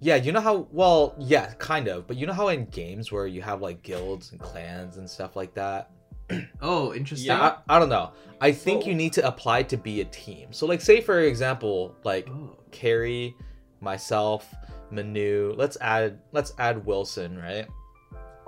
Yeah, 0.02 0.15
you 0.15 0.32
know 0.32 0.39
how 0.39 0.67
well, 0.72 1.13
yeah, 1.19 1.52
kind 1.58 1.89
of. 1.89 2.08
But 2.08 2.15
you 2.15 2.26
know 2.26 2.32
how 2.34 2.48
in 2.48 2.65
games 2.67 3.12
where 3.12 3.28
you 3.28 3.41
have 3.41 3.62
like 3.62 3.84
guilds 3.84 4.32
and 4.32 4.39
clans 4.39 4.95
and 4.98 5.10
stuff 5.10 5.36
like 5.36 5.54
that? 5.56 5.91
Oh, 6.62 6.93
interesting. 6.93 7.28
Yeah. 7.28 7.56
I, 7.67 7.76
I 7.76 7.80
don't 7.80 7.89
know. 7.89 8.12
I 8.39 8.52
think 8.52 8.82
Well- 8.82 8.89
you 8.89 8.93
oh. 8.93 8.98
need 8.98 9.13
to 9.13 9.28
apply 9.28 9.63
to 9.63 9.78
be 9.78 10.02
a 10.02 10.06
team. 10.06 10.54
So 10.54 10.67
like 10.67 10.80
say 10.80 11.02
for 11.02 11.19
example, 11.22 11.95
like 12.04 12.30
Oh. 12.30 12.56
Carrie, 12.72 13.36
myself, 13.82 14.54
Manu. 14.91 15.54
Let's 15.58 15.78
add 15.82 16.19
let's 16.32 16.54
add 16.60 16.86
Wilson, 16.86 17.38
right? 17.38 17.67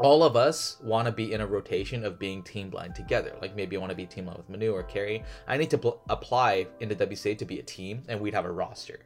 All 0.04 0.24
of 0.24 0.36
us 0.36 0.78
want 0.82 1.06
to 1.06 1.12
be 1.12 1.34
in 1.34 1.42
a 1.42 1.48
rotation 1.48 2.04
of 2.04 2.18
being 2.20 2.44
team 2.44 2.70
blind 2.70 2.96
together. 2.96 3.36
Like 3.42 3.56
maybe 3.56 3.76
I 3.76 3.80
want 3.80 3.92
to 3.92 3.96
be 3.96 4.06
team 4.06 4.26
blind 4.26 4.38
with 4.38 4.50
Manu 4.50 4.72
or 4.72 4.84
Carrie. 4.84 5.24
I 5.48 5.58
need 5.58 5.70
to 5.72 5.78
pl- 5.78 6.02
apply 6.10 6.68
into 6.80 6.96
WCA 6.96 7.38
to 7.38 7.46
be 7.46 7.60
a 7.60 7.64
team, 7.64 8.04
and 8.08 8.20
we'd 8.20 8.34
have 8.34 8.46
a 8.46 8.52
roster. 8.52 9.00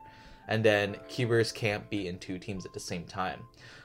And 0.48 0.64
then 0.64 0.96
cubers 1.08 1.52
can't 1.52 1.90
be 1.90 2.08
in 2.08 2.20
two 2.20 2.38
teams 2.38 2.66
at 2.66 2.74
the 2.74 2.80
same 2.80 3.04
time. 3.06 3.42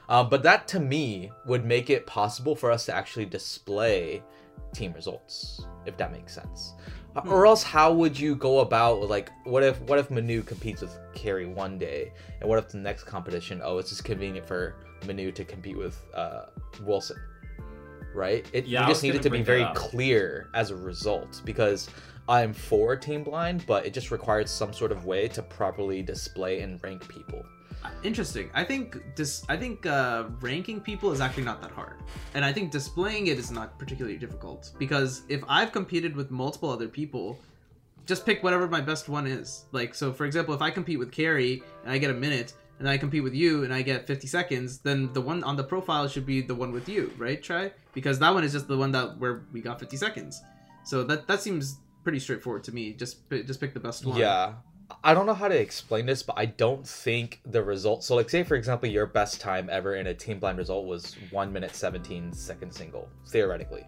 Um, 0.09 0.29
but 0.29 0.43
that 0.43 0.67
to 0.69 0.79
me 0.79 1.31
would 1.45 1.65
make 1.65 1.89
it 1.89 2.05
possible 2.05 2.55
for 2.55 2.71
us 2.71 2.85
to 2.85 2.95
actually 2.95 3.25
display 3.25 4.21
team 4.73 4.93
results, 4.93 5.65
if 5.85 5.97
that 5.97 6.11
makes 6.11 6.33
sense. 6.33 6.73
Uh, 7.15 7.21
Or 7.27 7.45
else, 7.45 7.63
how 7.63 7.91
would 7.93 8.17
you 8.17 8.35
go 8.35 8.59
about 8.59 9.09
like 9.09 9.31
what 9.43 9.63
if 9.63 9.81
what 9.81 9.99
if 9.99 10.09
Manu 10.11 10.43
competes 10.43 10.81
with 10.81 10.97
Carrie 11.13 11.45
one 11.45 11.77
day, 11.77 12.13
and 12.39 12.49
what 12.49 12.57
if 12.59 12.69
the 12.69 12.77
next 12.77 13.03
competition? 13.03 13.61
Oh, 13.63 13.79
it's 13.79 13.89
just 13.89 14.03
convenient 14.03 14.45
for 14.47 14.75
Manu 15.05 15.31
to 15.31 15.43
compete 15.43 15.77
with 15.77 15.99
uh, 16.13 16.45
Wilson, 16.83 17.17
right? 18.13 18.45
It 18.53 18.65
Yeah, 18.65 18.81
I 18.81 18.87
you 18.87 18.93
just 18.93 19.03
need 19.03 19.15
it 19.15 19.23
gonna 19.23 19.37
be 19.37 19.43
very 19.43 19.67
clear 19.75 20.49
as 20.53 20.71
a 20.71 20.75
result 20.75 21.41
because 21.45 21.89
I'm 22.27 22.53
for 22.53 22.95
team 22.95 23.23
blind, 23.23 23.65
but 23.65 23.85
it 23.85 23.93
just 23.93 24.11
requires 24.11 24.49
some 24.51 24.73
sort 24.73 24.91
of 24.91 25.05
way 25.05 25.27
to 25.29 25.41
properly 25.41 26.01
display 26.01 26.61
and 26.61 26.81
rank 26.83 27.07
people. 27.07 27.43
Interesting. 28.03 28.49
I 28.53 28.63
think 28.63 28.97
dis- 29.15 29.43
I 29.49 29.57
think 29.57 29.85
uh, 29.85 30.25
ranking 30.39 30.79
people 30.81 31.11
is 31.11 31.19
actually 31.19 31.43
not 31.43 31.61
that 31.61 31.71
hard, 31.71 31.95
and 32.33 32.45
I 32.45 32.53
think 32.53 32.71
displaying 32.71 33.27
it 33.27 33.39
is 33.39 33.51
not 33.51 33.77
particularly 33.79 34.17
difficult 34.17 34.71
because 34.77 35.23
if 35.29 35.43
I've 35.47 35.71
competed 35.71 36.15
with 36.15 36.31
multiple 36.31 36.69
other 36.69 36.87
people, 36.87 37.39
just 38.05 38.25
pick 38.25 38.43
whatever 38.43 38.67
my 38.67 38.81
best 38.81 39.09
one 39.09 39.25
is. 39.25 39.65
Like 39.71 39.95
so, 39.95 40.13
for 40.13 40.25
example, 40.25 40.53
if 40.53 40.61
I 40.61 40.69
compete 40.69 40.99
with 40.99 41.11
Carrie 41.11 41.63
and 41.83 41.91
I 41.91 41.97
get 41.97 42.11
a 42.11 42.15
minute, 42.15 42.53
and 42.81 42.89
I 42.89 42.97
compete 42.97 43.21
with 43.21 43.35
you 43.35 43.63
and 43.63 43.71
I 43.71 43.83
get 43.83 44.07
50 44.07 44.25
seconds, 44.25 44.79
then 44.79 45.13
the 45.13 45.21
one 45.21 45.43
on 45.43 45.55
the 45.55 45.63
profile 45.63 46.07
should 46.07 46.25
be 46.25 46.41
the 46.41 46.55
one 46.55 46.71
with 46.71 46.89
you, 46.89 47.13
right? 47.15 47.41
Try 47.41 47.71
because 47.93 48.17
that 48.19 48.33
one 48.33 48.43
is 48.43 48.53
just 48.53 48.67
the 48.67 48.75
one 48.75 48.91
that 48.93 49.19
where 49.19 49.43
we 49.53 49.61
got 49.61 49.79
50 49.79 49.95
seconds. 49.97 50.41
So 50.83 51.03
that 51.03 51.27
that 51.27 51.41
seems 51.41 51.77
pretty 52.03 52.17
straightforward 52.17 52.63
to 52.63 52.71
me. 52.71 52.93
Just 52.93 53.29
just 53.29 53.59
pick 53.59 53.75
the 53.75 53.79
best 53.79 54.03
one. 54.03 54.17
Yeah. 54.17 54.53
I 55.03 55.13
don't 55.13 55.27
know 55.27 55.35
how 55.35 55.47
to 55.47 55.57
explain 55.57 56.07
this, 56.07 56.23
but 56.23 56.37
I 56.37 56.47
don't 56.47 56.85
think 56.85 57.39
the 57.45 57.63
result. 57.63 58.03
So, 58.03 58.15
like, 58.15 58.29
say 58.31 58.43
for 58.43 58.55
example, 58.55 58.89
your 58.89 59.05
best 59.05 59.39
time 59.39 59.69
ever 59.71 59.95
in 59.95 60.07
a 60.07 60.13
team 60.13 60.39
blind 60.39 60.57
result 60.57 60.87
was 60.87 61.15
one 61.29 61.53
minute 61.53 61.75
seventeen 61.75 62.33
second 62.33 62.73
single, 62.73 63.07
theoretically, 63.27 63.85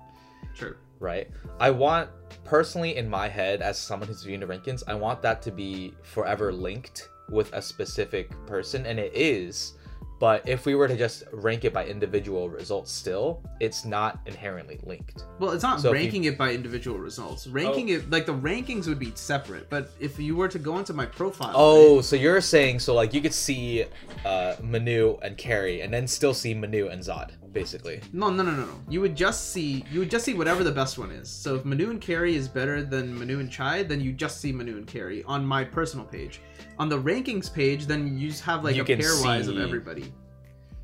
True. 0.56 0.78
right? 1.00 1.30
I 1.60 1.72
want 1.72 2.10
personally 2.44 2.96
in 2.96 3.10
my 3.10 3.28
head, 3.28 3.64
as 3.64 3.78
someone 3.80 4.08
who's 4.08 4.24
viewing 4.24 4.40
the 4.40 4.46
rankings, 4.46 4.84
I 4.88 4.94
want 4.94 5.24
that 5.24 5.42
to 5.42 5.52
be 5.52 5.96
forever 6.04 6.54
linked 6.54 7.10
with 7.30 7.52
a 7.54 7.62
specific 7.62 8.30
person, 8.46 8.86
and 8.86 9.00
it 9.00 9.12
is. 9.16 9.74
But 10.20 10.48
if 10.48 10.66
we 10.66 10.74
were 10.76 10.88
to 10.88 10.96
just 10.96 11.24
rank 11.34 11.66
it 11.66 11.74
by 11.74 11.86
individual 11.86 12.48
results, 12.50 12.92
still, 12.94 13.42
it's 13.60 13.84
not 13.84 14.20
inherently 14.26 14.80
linked. 14.84 15.26
Well, 15.38 15.52
it's 15.52 15.64
not 15.64 15.82
So 15.82 15.90
if 15.90 15.96
you- 15.98 16.04
ranking 16.04 16.24
it 16.26 16.38
by 16.38 16.54
individual 16.54 16.98
results. 16.98 17.46
Ranking 17.48 17.90
Oh. 17.90 17.96
it 17.96 18.10
like 18.10 18.26
the 18.26 18.34
rankings 18.34 18.88
would 18.88 19.00
be 19.00 19.12
separate. 19.16 19.70
But 19.70 19.92
if 20.00 20.18
you 20.20 20.38
were 20.38 20.48
to 20.48 20.60
go 20.60 20.78
into 20.80 20.94
my 20.94 21.06
profile, 21.06 21.52
Oh, 21.56 21.96
right, 21.98 22.06
so 22.06 22.16
you're 22.16 22.40
saying 22.40 22.80
so 22.80 22.94
like 22.94 23.14
you 23.14 23.20
could 23.20 23.34
see 23.34 23.84
uh 24.24 24.56
Manu 24.62 25.18
and 25.22 25.36
Carrie 25.38 25.82
and 25.82 25.94
then 25.94 26.08
still 26.08 26.34
see 26.34 26.54
Manu 26.54 26.88
and 26.88 27.02
Zod, 27.04 27.32
basically. 27.54 28.02
no, 28.12 28.30
no, 28.30 28.44
no, 28.44 28.52
no, 28.52 28.66
no. 28.66 28.80
You 28.90 29.02
would 29.02 29.16
just 29.16 29.52
see 29.52 29.86
you 29.92 30.00
would 30.00 30.12
just 30.12 30.26
see 30.26 30.34
whatever 30.34 30.64
the 30.64 30.72
best 30.72 30.98
one 30.98 31.12
is. 31.12 31.30
So 31.30 31.56
if 31.56 31.66
Manu 31.66 31.90
and 31.90 32.02
Carrie 32.02 32.36
is 32.36 32.48
better 32.48 32.84
than 32.84 33.16
Manu 33.18 33.40
and 33.40 33.52
Chai, 33.52 33.84
then 33.84 34.02
you 34.02 34.12
just 34.12 34.42
see 34.42 34.52
Manu 34.52 34.78
and 34.78 34.88
Carrie 34.88 35.24
on 35.26 35.46
my 35.46 35.64
personal 35.64 36.06
page. 36.06 36.42
On 36.80 36.90
the 36.90 37.00
rankings 37.00 37.54
page, 37.54 37.86
then 37.86 38.18
you 38.18 38.30
just 38.30 38.44
have 38.44 38.64
like 38.64 38.76
You 38.76 38.82
a 38.82 38.86
can 38.86 39.00
pairwise 39.00 39.48
of 39.48 39.58
everybody. 39.60 40.12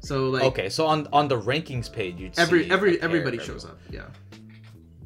So 0.02 0.30
like 0.30 0.44
okay, 0.44 0.70
so 0.70 0.86
on 0.86 1.08
on 1.12 1.28
the 1.28 1.40
rankings 1.40 1.92
page 1.92 2.20
you'd 2.20 2.38
every 2.40 2.66
see 2.66 2.72
every 2.72 2.96
a 2.96 3.00
pair 3.00 3.06
everybody 3.10 3.40
shows 3.40 3.66
up. 3.66 3.80
Yeah. 3.90 4.06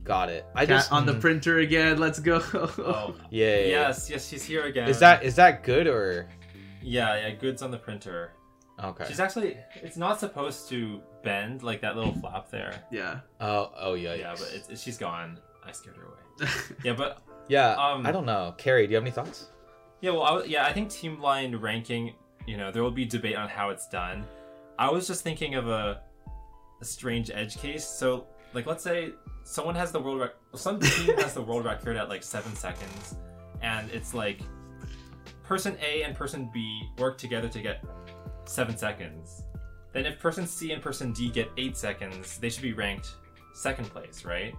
Got 0.03 0.29
it. 0.29 0.45
I 0.53 0.65
Cat 0.65 0.69
just 0.69 0.91
on 0.91 1.05
the 1.05 1.13
mm, 1.13 1.21
printer 1.21 1.59
again. 1.59 1.97
Let's 1.97 2.19
go. 2.19 2.41
Oh, 2.53 3.15
Yeah, 3.29 3.47
yeah, 3.47 3.55
yeah. 3.55 3.65
yes, 3.67 4.09
yes, 4.09 4.27
she's 4.27 4.43
here 4.43 4.65
again. 4.65 4.89
Is 4.89 4.99
that 4.99 5.23
is 5.23 5.35
that 5.35 5.63
good 5.63 5.87
or 5.87 6.27
Yeah, 6.81 7.15
yeah. 7.15 7.31
Goods 7.35 7.61
on 7.61 7.71
the 7.71 7.77
printer. 7.77 8.33
Okay? 8.81 9.05
She's 9.07 9.19
actually. 9.19 9.57
It's 9.75 9.97
not 9.97 10.19
supposed 10.19 10.69
to 10.69 11.01
bend 11.23 11.63
like 11.63 11.81
that 11.81 11.95
little 11.95 12.13
flap 12.13 12.49
there. 12.49 12.83
yeah. 12.91 13.19
Oh 13.39 13.71
oh 13.77 13.93
yeah 13.93 14.13
Yeah, 14.15 14.35
but 14.37 14.51
it's, 14.53 14.81
she's 14.81 14.97
gone. 14.97 15.39
I 15.65 15.71
scared 15.71 15.95
her 15.97 16.03
away. 16.05 16.51
Yeah, 16.83 16.93
but 16.93 17.21
yeah. 17.47 17.75
um, 17.75 18.05
I 18.05 18.11
don't 18.11 18.25
know. 18.25 18.53
Carrie, 18.57 18.85
do 18.87 18.91
you 18.91 18.95
have 18.95 19.03
any 19.03 19.11
thoughts? 19.11 19.49
Yeah, 20.01 20.11
well, 20.11 20.23
I 20.23 20.29
w 20.35 20.49
yeah, 20.51 20.65
I 20.65 20.73
think 20.73 20.89
team 20.89 21.15
blind 21.17 21.61
ranking. 21.61 22.15
You 22.45 22.57
know, 22.57 22.71
there 22.71 22.83
will 22.83 22.91
be 22.91 23.05
debate 23.05 23.37
on 23.37 23.47
how 23.47 23.69
it's 23.69 23.87
done. 23.87 24.25
I 24.77 24.89
was 24.91 25.07
just 25.07 25.23
thinking 25.23 25.55
of 25.55 25.67
a 25.69 26.01
a 26.81 26.85
strange 26.85 27.31
edge 27.33 27.57
case. 27.57 27.85
So, 27.85 28.27
like, 28.53 28.65
let's 28.65 28.83
say 28.83 29.11
someone 29.45 29.75
has 29.75 29.91
the 29.93 29.99
world 30.01 30.19
rec- 30.19 30.35
some 30.55 30.79
team 30.79 31.15
has 31.17 31.33
the 31.33 31.41
world 31.41 31.63
record 31.63 31.95
at 31.95 32.09
like 32.09 32.23
seven 32.23 32.53
seconds, 32.55 33.15
and 33.61 33.89
it's 33.91 34.13
like 34.13 34.41
person 35.43 35.77
A 35.81 36.03
and 36.03 36.15
person 36.15 36.49
B 36.53 36.89
work 36.97 37.17
together 37.17 37.47
to 37.47 37.61
get 37.61 37.83
seven 38.45 38.77
seconds. 38.77 39.43
Then, 39.93 40.05
if 40.05 40.19
person 40.19 40.47
C 40.47 40.71
and 40.71 40.81
person 40.81 41.11
D 41.13 41.29
get 41.29 41.49
eight 41.57 41.77
seconds, 41.77 42.37
they 42.39 42.49
should 42.49 42.63
be 42.63 42.73
ranked 42.73 43.11
second 43.53 43.85
place, 43.89 44.25
right? 44.25 44.55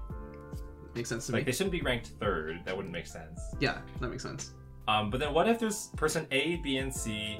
Makes 0.94 1.08
sense 1.08 1.26
to 1.26 1.32
Like, 1.32 1.40
me. 1.40 1.44
they 1.46 1.52
shouldn't 1.52 1.72
be 1.72 1.80
ranked 1.82 2.08
third. 2.20 2.60
That 2.64 2.76
wouldn't 2.76 2.92
make 2.92 3.06
sense. 3.06 3.40
Yeah, 3.58 3.78
that 4.00 4.08
makes 4.08 4.22
sense. 4.22 4.52
Um, 4.86 5.10
but 5.10 5.18
then 5.18 5.34
what 5.34 5.48
if 5.48 5.58
there's 5.58 5.88
person 5.96 6.26
A, 6.30 6.56
B, 6.56 6.76
and 6.76 6.94
C, 6.94 7.38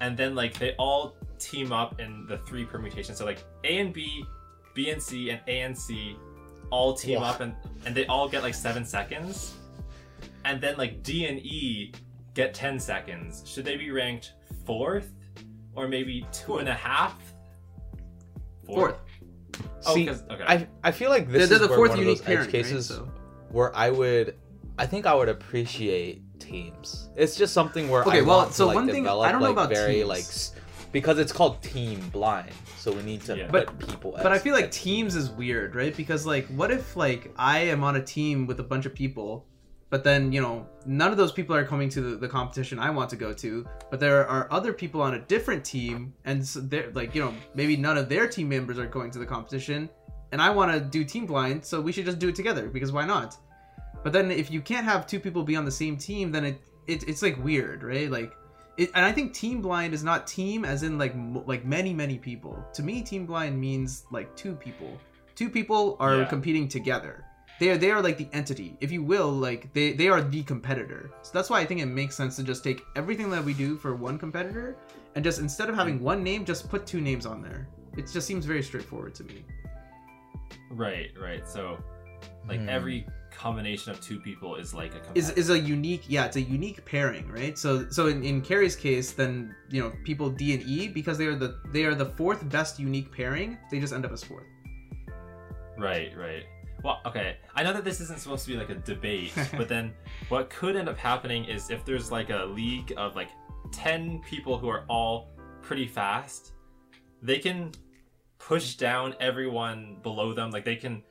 and 0.00 0.16
then 0.16 0.34
like 0.34 0.58
they 0.58 0.74
all 0.76 1.14
team 1.38 1.70
up 1.72 2.00
in 2.00 2.26
the 2.26 2.38
three 2.38 2.64
permutations? 2.64 3.18
So 3.18 3.24
like 3.24 3.44
A 3.64 3.78
and 3.78 3.92
B, 3.92 4.24
B 4.74 4.90
and 4.90 5.00
C, 5.00 5.30
and 5.30 5.40
A 5.46 5.60
and 5.60 5.76
C 5.78 6.16
all 6.70 6.94
team 6.94 7.20
Wow. 7.20 7.28
up 7.30 7.40
and 7.40 7.54
and 7.84 7.94
they 7.94 8.06
all 8.06 8.28
get 8.28 8.42
like 8.42 8.54
seven 8.54 8.84
seconds, 8.84 9.54
and 10.44 10.60
then 10.60 10.76
like 10.76 11.02
D 11.04 11.26
and 11.26 11.38
E 11.38 11.92
get 12.34 12.54
ten 12.54 12.80
seconds. 12.80 13.44
Should 13.46 13.64
they 13.64 13.76
be 13.76 13.92
ranked 13.92 14.32
fourth, 14.64 15.12
or 15.76 15.86
maybe 15.88 16.26
two 16.32 16.58
and 16.58 16.68
a 16.68 16.74
half? 16.74 17.14
Fourth. 18.64 18.96
Oh, 19.86 19.94
See, 19.94 20.06
'cause- 20.06 20.22
okay. 20.30 20.44
I 20.46 20.66
I 20.82 20.90
feel 20.90 21.10
like 21.10 21.28
They're, 21.30 21.40
this 21.40 21.48
they're 21.50 21.56
is 21.56 21.62
the 21.62 21.68
where 21.68 21.76
fourth 21.78 21.90
one 21.90 21.98
of 22.00 22.04
unique 22.04 22.18
those 22.18 22.26
pairing, 22.26 22.46
edge 22.46 22.50
cases 22.52 22.90
right? 22.90 22.98
So. 22.98 23.08
where 23.50 23.74
I 23.76 23.90
would, 23.90 24.34
I 24.78 24.86
think 24.86 25.06
I 25.06 25.14
would 25.14 25.28
appreciate 25.28 26.22
teams. 26.40 27.08
It's 27.16 27.36
just 27.36 27.54
something 27.54 27.88
where 27.88 28.02
Okay, 28.02 28.18
I 28.18 28.22
well, 28.22 28.38
want 28.38 28.52
so 28.54 28.64
to, 28.64 28.66
like, 28.68 28.74
one 28.74 28.86
thing- 28.88 29.04
develop, 29.04 29.28
I 29.28 29.32
don't 29.32 29.40
know 29.40 29.46
like, 29.46 29.52
about 29.54 29.68
very 29.70 29.94
teams. 30.02 30.08
like 30.08 30.24
because 30.92 31.18
it's 31.18 31.32
called 31.32 31.62
team 31.62 32.00
blind, 32.10 32.50
so 32.78 32.90
we 32.90 33.02
need 33.02 33.20
to 33.22 33.36
Yeah. 33.36 33.46
put 33.48 33.66
But- 33.66 33.78
people. 33.88 34.12
But 34.20 34.32
I 34.32 34.38
feel 34.38 34.54
like 34.54 34.66
as- 34.66 34.76
teams 34.76 35.14
is 35.14 35.30
weird, 35.30 35.74
right? 35.74 35.96
Because 35.96 36.26
like, 36.26 36.46
what 36.48 36.70
if 36.70 36.96
like 36.96 37.32
I 37.36 37.60
am 37.60 37.84
on 37.84 37.96
a 37.96 38.02
team 38.02 38.46
with 38.46 38.58
a 38.60 38.64
bunch 38.64 38.86
of 38.86 38.94
people, 38.94 39.46
but 39.90 40.02
then 40.04 40.32
you 40.32 40.40
know 40.40 40.66
none 40.84 41.10
of 41.10 41.16
those 41.16 41.32
people 41.32 41.54
are 41.54 41.64
coming 41.64 41.88
to 41.90 42.00
the, 42.00 42.16
the 42.16 42.28
competition 42.28 42.78
I 42.78 42.90
want 42.90 43.10
to 43.10 43.16
go 43.16 43.32
to, 43.32 43.66
but 43.90 44.00
there 44.00 44.26
are 44.26 44.48
other 44.50 44.72
people 44.72 45.00
on 45.02 45.14
a 45.14 45.18
different 45.20 45.64
team, 45.64 46.12
and 46.24 46.46
so 46.46 46.60
they're 46.60 46.90
like 46.92 47.14
you 47.14 47.22
know 47.24 47.34
maybe 47.54 47.76
none 47.76 47.96
of 47.96 48.08
their 48.08 48.26
team 48.28 48.48
members 48.48 48.78
are 48.78 48.86
going 48.86 49.10
to 49.12 49.18
the 49.18 49.26
competition, 49.26 49.88
and 50.32 50.40
I 50.42 50.50
want 50.50 50.72
to 50.72 50.80
do 50.80 51.04
team 51.04 51.26
blind, 51.26 51.64
so 51.64 51.80
we 51.80 51.92
should 51.92 52.04
just 52.04 52.18
do 52.18 52.28
it 52.28 52.34
together 52.34 52.68
because 52.68 52.92
why 52.92 53.06
not? 53.06 53.36
But 54.02 54.12
then 54.12 54.30
if 54.30 54.50
you 54.50 54.60
can't 54.60 54.84
have 54.84 55.06
two 55.06 55.18
people 55.20 55.42
be 55.42 55.56
on 55.56 55.64
the 55.64 55.70
same 55.70 55.96
team, 55.96 56.30
then 56.30 56.44
it, 56.44 56.60
it 56.86 57.08
it's 57.08 57.22
like 57.22 57.42
weird, 57.42 57.82
right? 57.82 58.10
Like. 58.10 58.32
It, 58.78 58.90
and 58.94 59.06
I 59.06 59.10
think 59.10 59.32
team 59.32 59.62
blind 59.62 59.94
is 59.94 60.04
not 60.04 60.26
team 60.26 60.66
as 60.66 60.82
in 60.82 60.98
like 60.98 61.14
like 61.46 61.64
many 61.64 61.94
many 61.94 62.18
people. 62.18 62.62
To 62.74 62.82
me, 62.82 63.00
team 63.00 63.24
blind 63.24 63.58
means 63.58 64.04
like 64.10 64.36
two 64.36 64.54
people. 64.54 64.98
Two 65.34 65.48
people 65.48 65.96
are 65.98 66.18
Yeah. 66.18 66.24
competing 66.26 66.68
together. 66.68 67.24
They 67.58 67.70
are 67.70 67.78
they 67.78 67.90
are 67.90 68.02
like 68.02 68.18
the 68.18 68.28
entity, 68.32 68.76
if 68.80 68.92
you 68.92 69.02
will. 69.02 69.30
Like 69.30 69.72
they 69.72 69.92
they 69.92 70.08
are 70.08 70.20
the 70.20 70.42
competitor. 70.42 71.10
So 71.22 71.30
that's 71.32 71.48
why 71.48 71.60
I 71.60 71.64
think 71.64 71.80
it 71.80 71.86
makes 71.86 72.14
sense 72.14 72.36
to 72.36 72.42
just 72.42 72.62
take 72.62 72.82
everything 72.96 73.30
that 73.30 73.42
we 73.44 73.54
do 73.54 73.76
for 73.76 73.94
one 73.94 74.18
competitor, 74.18 74.76
and 75.14 75.24
just 75.24 75.40
instead 75.40 75.68
of 75.70 75.74
having 75.74 76.00
one 76.00 76.22
name, 76.22 76.44
just 76.44 76.68
put 76.68 76.86
two 76.86 77.00
names 77.00 77.24
on 77.26 77.42
there. 77.42 77.68
It 77.96 78.10
just 78.12 78.26
seems 78.26 78.44
very 78.44 78.62
straightforward 78.62 79.14
to 79.16 79.24
me. 79.24 79.44
right, 80.70 81.10
right. 81.18 81.48
So 81.48 81.78
like 82.48 82.60
Hmm. 82.60 82.68
every 82.68 83.06
combination 83.30 83.90
of 83.92 84.00
two 84.00 84.18
people 84.20 84.56
is 84.56 84.72
like 84.74 84.92
a 84.94 85.00
Is 85.14 85.30
is 85.30 85.50
a 85.50 85.58
unique 85.58 86.04
yeah, 86.08 86.26
it's 86.26 86.36
a 86.36 86.42
unique 86.42 86.84
pairing, 86.84 87.26
right? 87.30 87.56
So 87.58 87.88
so 87.90 88.06
in, 88.08 88.22
in 88.22 88.42
Carrie's 88.42 88.76
case, 88.76 89.12
then 89.12 89.54
you 89.70 89.82
know 89.82 89.92
people 90.04 90.28
D 90.30 90.52
and 90.54 90.62
E 90.64 90.88
because 90.88 91.16
they 91.18 91.26
are 91.26 91.36
the 91.36 91.58
they 91.72 91.84
are 91.84 91.94
the 91.94 92.06
fourth 92.06 92.46
best 92.50 92.78
unique 92.78 93.10
pairing. 93.12 93.56
They 93.70 93.80
just 93.80 93.92
end 93.94 94.04
up 94.04 94.12
as 94.12 94.22
fourth. 94.22 94.44
Right, 95.78 96.12
right. 96.16 96.44
Well, 96.86 97.00
okay. 97.04 97.38
I 97.56 97.64
know 97.64 97.72
that 97.72 97.82
this 97.82 98.00
isn't 98.00 98.20
supposed 98.20 98.46
to 98.46 98.52
be 98.52 98.56
like 98.56 98.70
a 98.70 98.76
debate, 98.76 99.32
but 99.56 99.68
then 99.68 99.92
what 100.28 100.48
could 100.50 100.76
end 100.76 100.88
up 100.88 100.96
happening 100.96 101.44
is 101.44 101.68
if 101.68 101.84
there's 101.84 102.12
like 102.12 102.30
a 102.30 102.44
league 102.44 102.92
of 102.96 103.16
like 103.16 103.30
10 103.72 104.20
people 104.20 104.56
who 104.56 104.68
are 104.68 104.84
all 104.88 105.30
pretty 105.62 105.88
fast, 105.88 106.52
they 107.22 107.38
can 107.40 107.72
push 108.38 108.76
down 108.76 109.16
everyone 109.18 109.96
below 110.04 110.32
them. 110.32 110.52
Like 110.52 110.64
they 110.64 110.76
can 110.76 111.02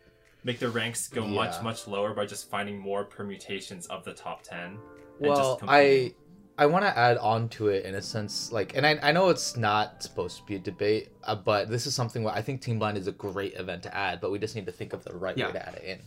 make 0.45 0.59
their 0.59 0.69
ranks 0.69 1.09
go 1.09 1.27
much, 1.27 1.55
Yeah. 1.55 1.61
much 1.63 1.87
lower 1.87 2.13
by 2.13 2.25
just 2.25 2.49
finding 2.49 2.79
more 2.79 3.03
permutations 3.03 3.85
of 3.87 4.05
the 4.05 4.13
top 4.13 4.43
10. 4.43 4.57
and 4.59 4.79
Well, 5.19 5.35
just 5.57 5.63
I 5.69 5.83
competing. 5.83 6.13
I 6.57 6.65
want 6.67 6.85
to 6.85 6.97
add 6.97 7.17
on 7.17 7.49
to 7.49 7.67
it 7.67 7.83
in 7.85 7.95
a 7.95 8.01
sense, 8.01 8.51
like, 8.51 8.77
and 8.77 8.85
I, 8.85 8.97
I 9.03 9.11
know 9.11 9.27
it's 9.29 9.57
not 9.57 10.01
supposed 10.01 10.37
to 10.37 10.43
be 10.43 10.55
a 10.55 10.59
debate, 10.59 11.09
uh, 11.25 11.35
but 11.35 11.69
this 11.69 11.85
is 11.85 11.93
something 11.93 12.23
where 12.23 12.33
I 12.33 12.41
think 12.41 12.61
Team 12.61 12.79
Blind 12.79 12.97
is 12.97 13.07
a 13.07 13.11
great 13.11 13.55
event 13.55 13.83
to 13.83 13.93
add, 13.95 14.21
but 14.21 14.31
we 14.31 14.39
just 14.39 14.55
need 14.55 14.65
to 14.65 14.71
think 14.71 14.93
of 14.93 15.03
the 15.03 15.13
right 15.13 15.37
Yeah. 15.37 15.47
way 15.47 15.53
to 15.53 15.67
add 15.67 15.75
it 15.75 15.83
in, 15.83 15.99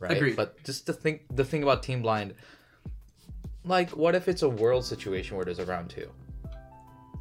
right? 0.00 0.16
Agreed. 0.16 0.34
But 0.34 0.62
just 0.64 0.86
to 0.86 0.92
think, 0.92 1.22
the 1.30 1.44
thing 1.44 1.62
about 1.62 1.84
Team 1.84 2.02
Blind, 2.02 2.34
like, 3.64 3.90
what 3.90 4.16
if 4.16 4.26
it's 4.26 4.42
a 4.42 4.48
world 4.48 4.84
situation 4.84 5.36
where 5.36 5.44
there's 5.44 5.60
a 5.60 5.64
round 5.64 5.88
two, 5.90 6.10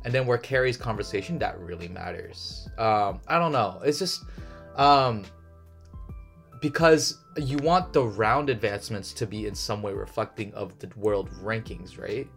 and 0.03 0.11
then 0.11 0.25
where 0.25 0.39
Carrie's 0.39 0.77
conversation 0.77 1.37
that 1.39 1.59
really 1.59 1.87
matters? 1.87 2.67
Um, 2.79 3.21
I 3.27 3.37
don't 3.37 3.51
know. 3.51 3.79
It's 3.85 3.99
just, 3.99 4.23
um, 4.75 5.23
because 6.61 7.19
you 7.37 7.57
want 7.57 7.93
the 7.93 8.03
round 8.03 8.49
advancements 8.49 9.13
to 9.13 9.27
be 9.27 9.45
in 9.45 9.53
some 9.53 9.83
way 9.83 9.93
reflecting 9.93 10.51
of 10.55 10.77
the 10.79 10.89
world 10.95 11.29
rankings, 11.43 11.99
right? 11.99 12.27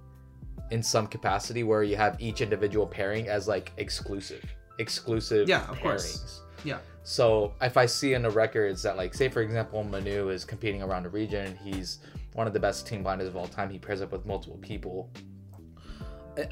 In 0.71 0.83
some 0.83 1.07
capacity 1.07 1.63
where 1.63 1.83
you 1.83 1.97
have 1.97 2.21
each 2.21 2.41
individual 2.41 2.87
pairing 2.87 3.29
as 3.29 3.49
like 3.49 3.73
exclusive, 3.79 4.45
exclusive 4.79 5.49
Yeah, 5.49 5.63
of 5.71 5.77
pairings. 5.79 5.83
course. 5.83 6.43
Yeah. 6.65 6.79
So 7.05 7.55
if 7.63 7.77
I 7.77 7.87
see 7.87 8.13
in 8.15 8.23
the 8.23 8.31
records 8.31 8.83
that 8.83 8.97
like 8.97 9.15
say 9.15 9.29
for 9.29 9.41
example 9.41 9.83
Manu 9.85 10.29
is 10.29 10.45
competing 10.45 10.83
around 10.83 11.07
a 11.07 11.09
region, 11.09 11.57
he's 11.65 12.01
one 12.35 12.47
of 12.47 12.53
the 12.53 12.61
best 12.61 12.87
team 12.87 13.03
blinders 13.03 13.29
of 13.29 13.37
all 13.37 13.47
time. 13.49 13.71
He 13.71 13.79
pairs 13.79 14.03
up 14.03 14.13
with 14.13 14.27
multiple 14.27 14.59
people. 14.59 15.11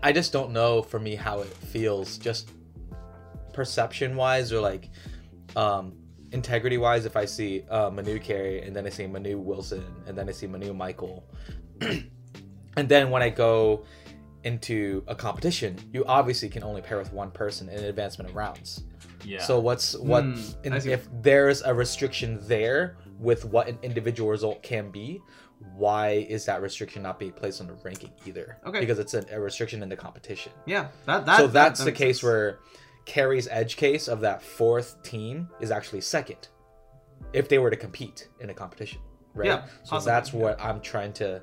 I- 0.03 0.12
just 0.12 0.33
don't 0.33 0.51
know 0.53 0.83
for 0.83 0.99
me 0.99 1.14
how 1.14 1.41
it 1.41 1.49
feels 1.49 2.17
just 2.19 2.51
perception 3.53 4.17
wise 4.17 4.53
or 4.53 4.61
like 4.61 4.91
um 5.57 5.93
integrity 6.33 6.77
wise 6.79 7.05
if 7.07 7.17
I 7.17 7.25
see 7.25 7.62
uh, 7.71 7.89
Manu 7.91 8.19
Carrie 8.19 8.62
and 8.62 8.75
then 8.75 8.85
I 8.87 8.91
see 8.91 9.07
Manu 9.07 9.39
Wilson 9.39 9.85
and 10.07 10.17
then 10.19 10.29
I 10.29 10.33
see 10.33 10.47
Manu 10.47 10.75
Michael 10.75 11.23
and 11.81 12.89
then 12.89 13.11
when 13.11 13.23
I 13.23 13.29
go 13.31 13.85
into 14.47 15.03
a 15.09 15.15
competition, 15.15 15.77
you 15.93 16.05
obviously 16.07 16.49
can 16.49 16.63
only 16.63 16.81
pair 16.81 16.99
with 16.99 17.13
one 17.13 17.31
person 17.33 17.69
in 17.69 17.85
advancement 17.85 18.31
of 18.31 18.37
rounds. 18.37 18.85
Yeah. 19.25 19.43
So 19.43 19.59
what's 19.59 19.97
what 19.99 20.23
Hmm, 20.25 20.41
in- 20.65 20.73
if 20.75 21.09
there's 21.21 21.63
a 21.63 21.75
restriction 21.75 22.39
there 22.43 22.97
with 23.19 23.45
what 23.45 23.67
an 23.69 23.79
individual 23.83 24.31
result 24.31 24.63
can 24.63 24.91
be? 24.91 25.21
Why 25.75 26.27
is 26.29 26.45
that 26.45 26.63
restriction 26.63 27.03
not 27.03 27.19
being 27.19 27.33
placed 27.33 27.61
on 27.61 27.67
the 27.67 27.73
ranking 27.85 28.13
either? 28.25 28.59
Okay. 28.67 28.81
because 28.81 28.99
it's 28.99 29.15
a, 29.15 29.25
a 29.33 29.41
restriction 29.41 29.83
in 29.83 29.89
the 29.89 29.97
competition. 29.97 30.53
Yeah, 30.65 30.89
that 31.07 31.27
that 31.27 31.39
so 31.39 31.47
that's 31.49 31.81
that 31.81 31.85
the 31.87 31.93
case 31.93 32.19
sense. 32.19 32.23
where 32.25 32.59
Carrie's 33.05 33.49
edge 33.51 33.77
case 33.77 34.07
of 34.07 34.21
that 34.21 34.43
fourth 34.43 35.03
team 35.03 35.49
is 35.61 35.71
actually 35.73 36.03
second, 36.03 36.49
if 37.33 37.49
they 37.49 37.59
were 37.59 37.71
to 37.71 37.77
compete 37.77 38.29
in 38.41 38.51
a 38.51 38.55
competition, 38.55 39.01
right? 39.35 39.47
Yeah, 39.47 39.65
so 39.83 39.91
possibly, 39.91 40.13
that's 40.13 40.33
yeah. 40.33 40.41
what 40.41 40.61
I'm 40.61 40.81
trying 40.81 41.13
to 41.15 41.43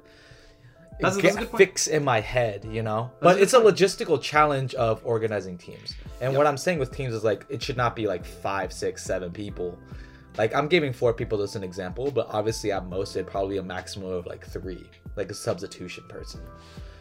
That's 0.99 1.17
a- 1.17 1.21
get- 1.21 1.27
that's 1.33 1.35
a 1.35 1.39
good 1.41 1.51
point. 1.51 1.57
fix 1.59 1.87
in 1.87 2.03
my 2.03 2.19
head, 2.19 2.65
you 2.69 2.81
know. 2.83 3.11
That's 3.19 3.23
but 3.23 3.37
a 3.37 3.41
it's 3.41 3.53
a 3.53 3.59
logistical 3.59 4.21
challenge 4.21 4.73
of 4.75 5.01
organizing 5.05 5.57
teams, 5.57 5.95
and 6.21 6.31
Yep. 6.33 6.37
what 6.37 6.47
I'm 6.47 6.57
saying 6.57 6.79
with 6.79 6.91
teams 6.95 7.13
is 7.13 7.23
like 7.23 7.45
it 7.49 7.61
should 7.63 7.77
not 7.77 7.95
be 7.95 8.07
like 8.07 8.25
five, 8.25 8.71
six, 8.73 9.03
seven 9.03 9.31
people. 9.31 9.77
Like 10.37 10.55
I'm 10.55 10.67
giving 10.67 10.93
four 10.93 11.13
people 11.13 11.41
as 11.41 11.55
an 11.55 11.63
example, 11.63 12.09
but 12.11 12.27
obviously 12.31 12.71
at 12.71 12.85
most 12.87 13.15
it'd 13.15 13.27
probably 13.27 13.57
a 13.57 13.63
maximum 13.63 14.11
of 14.11 14.25
like 14.25 14.45
three, 14.45 14.89
like 15.15 15.29
a 15.29 15.33
substitution 15.35 16.03
person. 16.09 16.41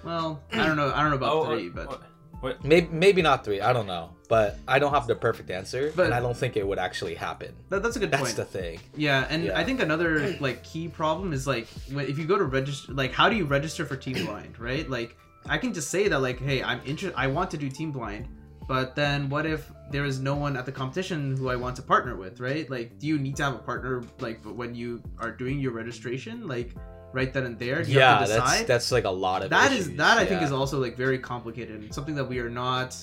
Well, 0.05 0.43
I 0.53 0.67
don't 0.67 0.77
know. 0.77 0.93
I 0.93 1.01
don't 1.01 1.11
know 1.11 1.17
about 1.17 1.33
oh, 1.33 1.45
three, 1.47 1.69
but 1.69 1.87
what- 1.87 2.03
what? 2.43 2.63
Maybe 2.65 2.89
maybe 2.93 3.23
not 3.23 3.45
three. 3.45 3.61
I 3.63 3.73
don't 3.73 3.87
know, 3.87 4.11
but 4.29 4.59
I 4.69 4.79
don't 4.79 4.93
have 4.93 5.07
the 5.07 5.15
perfect 5.15 5.51
answer, 5.51 5.93
But- 5.97 6.07
and 6.07 6.15
I 6.15 6.21
don't 6.21 6.37
think 6.37 6.57
it 6.59 6.67
would 6.67 6.79
actually 6.79 7.15
happen. 7.15 7.55
that, 7.71 7.83
that's 7.83 7.97
a 7.97 8.01
good 8.01 8.13
point. 8.13 8.25
That's 8.25 8.35
point. 8.37 8.53
the 8.53 8.59
thing. 8.59 8.81
Yeah, 8.97 9.27
and 9.31 9.45
Yeah. 9.45 9.59
I 9.59 9.65
think 9.65 9.81
another 9.81 10.37
like 10.41 10.63
key 10.63 10.89
problem 10.89 11.33
is 11.33 11.47
like 11.47 11.67
if 11.89 12.19
you 12.19 12.27
go 12.27 12.37
to 12.37 12.45
register, 12.45 12.93
like 12.93 13.13
how 13.13 13.29
do 13.31 13.37
you 13.37 13.47
register 13.47 13.87
for 13.87 13.97
Team 13.97 14.27
Blind, 14.27 14.59
right? 14.59 14.89
Like 14.91 15.17
I 15.49 15.57
can 15.59 15.73
just 15.73 15.89
say 15.91 16.09
that 16.09 16.19
like, 16.21 16.39
hey, 16.41 16.63
I'm 16.63 16.81
interested, 16.85 17.15
I 17.17 17.27
want 17.29 17.51
to 17.53 17.57
do 17.57 17.69
Team 17.71 17.91
Blind, 17.93 18.29
but 18.69 18.95
then 18.95 19.29
what 19.29 19.47
if 19.47 19.71
there 19.91 20.05
is 20.05 20.21
no 20.21 20.35
one 20.35 20.57
at 20.57 20.65
the 20.67 20.73
competition 20.73 21.37
who 21.37 21.49
I 21.51 21.57
want 21.57 21.77
to 21.77 21.83
partner 21.83 22.17
with, 22.17 22.41
right? 22.41 22.69
Like, 22.71 22.99
do 22.99 23.07
you 23.07 23.19
need 23.19 23.37
to 23.37 23.43
have 23.45 23.55
a 23.55 23.59
partner 23.59 24.03
like 24.21 24.43
when 24.45 24.75
you 24.75 25.03
are 25.19 25.31
doing 25.31 25.59
your 25.59 25.73
registration, 25.73 26.47
like 26.49 26.71
right 27.13 27.33
then 27.33 27.45
and 27.45 27.59
there? 27.59 27.83
You 27.83 27.99
Yeah, 27.99 28.25
that's 28.25 28.63
that's 28.63 28.93
like 28.93 29.05
a 29.05 29.11
lot 29.11 29.43
of 29.43 29.51
that 29.51 29.73
is 29.73 29.87
issues, 29.87 29.97
that 29.99 30.19
I 30.19 30.27
think 30.27 30.43
is 30.43 30.53
also 30.53 30.81
like 30.81 30.97
very 30.97 31.19
complicated 31.19 31.81
and 31.81 31.95
something 31.95 32.15
that 32.15 32.25
we 32.25 32.39
are 32.39 32.51
not 32.51 32.97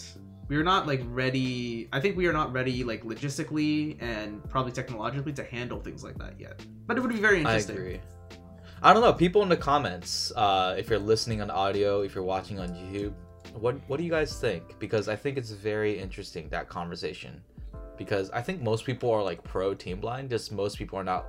we 0.48 0.58
are 0.58 0.64
not 0.64 0.88
like 0.88 1.02
ready 1.06 1.88
I 1.94 2.00
think 2.00 2.18
we 2.18 2.28
are 2.28 2.34
not 2.34 2.52
ready 2.52 2.84
like 2.84 3.04
logistically 3.04 4.02
and 4.02 4.48
probably 4.50 4.72
technologically 4.72 5.34
to 5.34 5.44
handle 5.44 5.80
things 5.80 6.04
like 6.04 6.18
that 6.18 6.40
yet. 6.40 6.64
But 6.88 6.98
it 6.98 7.02
would 7.02 7.14
be 7.14 7.20
very 7.20 7.40
interesting. 7.40 7.76
I 7.76 7.80
agree. 7.80 8.02
I 8.82 8.94
don't 8.94 9.04
know. 9.04 9.14
People 9.14 9.44
in 9.44 9.50
the 9.50 9.58
comments, 9.58 10.32
uh, 10.36 10.76
if 10.78 10.90
you're 10.90 11.00
listening 11.00 11.42
on 11.42 11.52
audio, 11.52 12.02
if 12.02 12.16
you're 12.16 12.24
watching 12.24 12.60
on 12.60 12.70
YouTube, 12.70 13.14
what 13.54 13.76
what 13.88 13.98
do 13.98 14.04
you 14.04 14.10
guys 14.10 14.40
think? 14.40 14.80
Because 14.80 15.08
I 15.08 15.16
think 15.16 15.38
it's 15.38 15.52
very 15.52 16.00
interesting 16.00 16.50
that 16.50 16.70
conversation. 16.70 17.42
Because 17.98 18.32
I 18.32 18.42
think 18.42 18.62
most 18.62 18.86
people 18.86 19.12
are 19.12 19.22
like 19.22 19.44
pro 19.44 19.74
team 19.74 20.00
blind, 20.00 20.30
just 20.30 20.54
most 20.54 20.78
people 20.78 20.98
are 20.98 21.04
not 21.04 21.26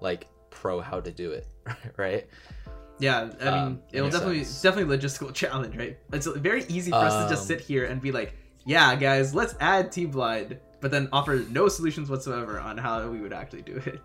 like 0.00 0.28
pro 0.50 0.80
how 0.80 1.00
to 1.00 1.10
do 1.10 1.32
it, 1.32 1.48
right? 1.96 2.26
Yeah, 2.98 3.28
I 3.40 3.44
mean 3.44 3.54
Um, 3.54 3.82
it'll 3.92 4.08
definitely 4.10 4.44
sense. 4.44 4.62
definitely 4.62 4.96
logistical 4.96 5.32
challenge, 5.42 5.76
right? 5.76 5.98
It's 6.12 6.26
very 6.26 6.64
easy 6.68 6.90
for 6.90 6.96
us 6.98 7.24
to 7.24 7.28
just 7.28 7.42
Um, 7.42 7.46
sit 7.48 7.60
here 7.60 7.84
and 7.84 8.00
be 8.00 8.10
like, 8.12 8.34
yeah, 8.64 8.94
guys, 8.96 9.34
let's 9.34 9.54
add 9.60 9.92
T 9.92 10.06
blind," 10.06 10.58
but 10.80 10.90
then 10.90 11.08
offer 11.12 11.44
no 11.50 11.68
solutions 11.68 12.08
whatsoever 12.10 12.58
on 12.58 12.78
how 12.78 13.06
we 13.08 13.20
would 13.20 13.32
actually 13.32 13.62
do 13.62 13.76
it. 13.84 14.00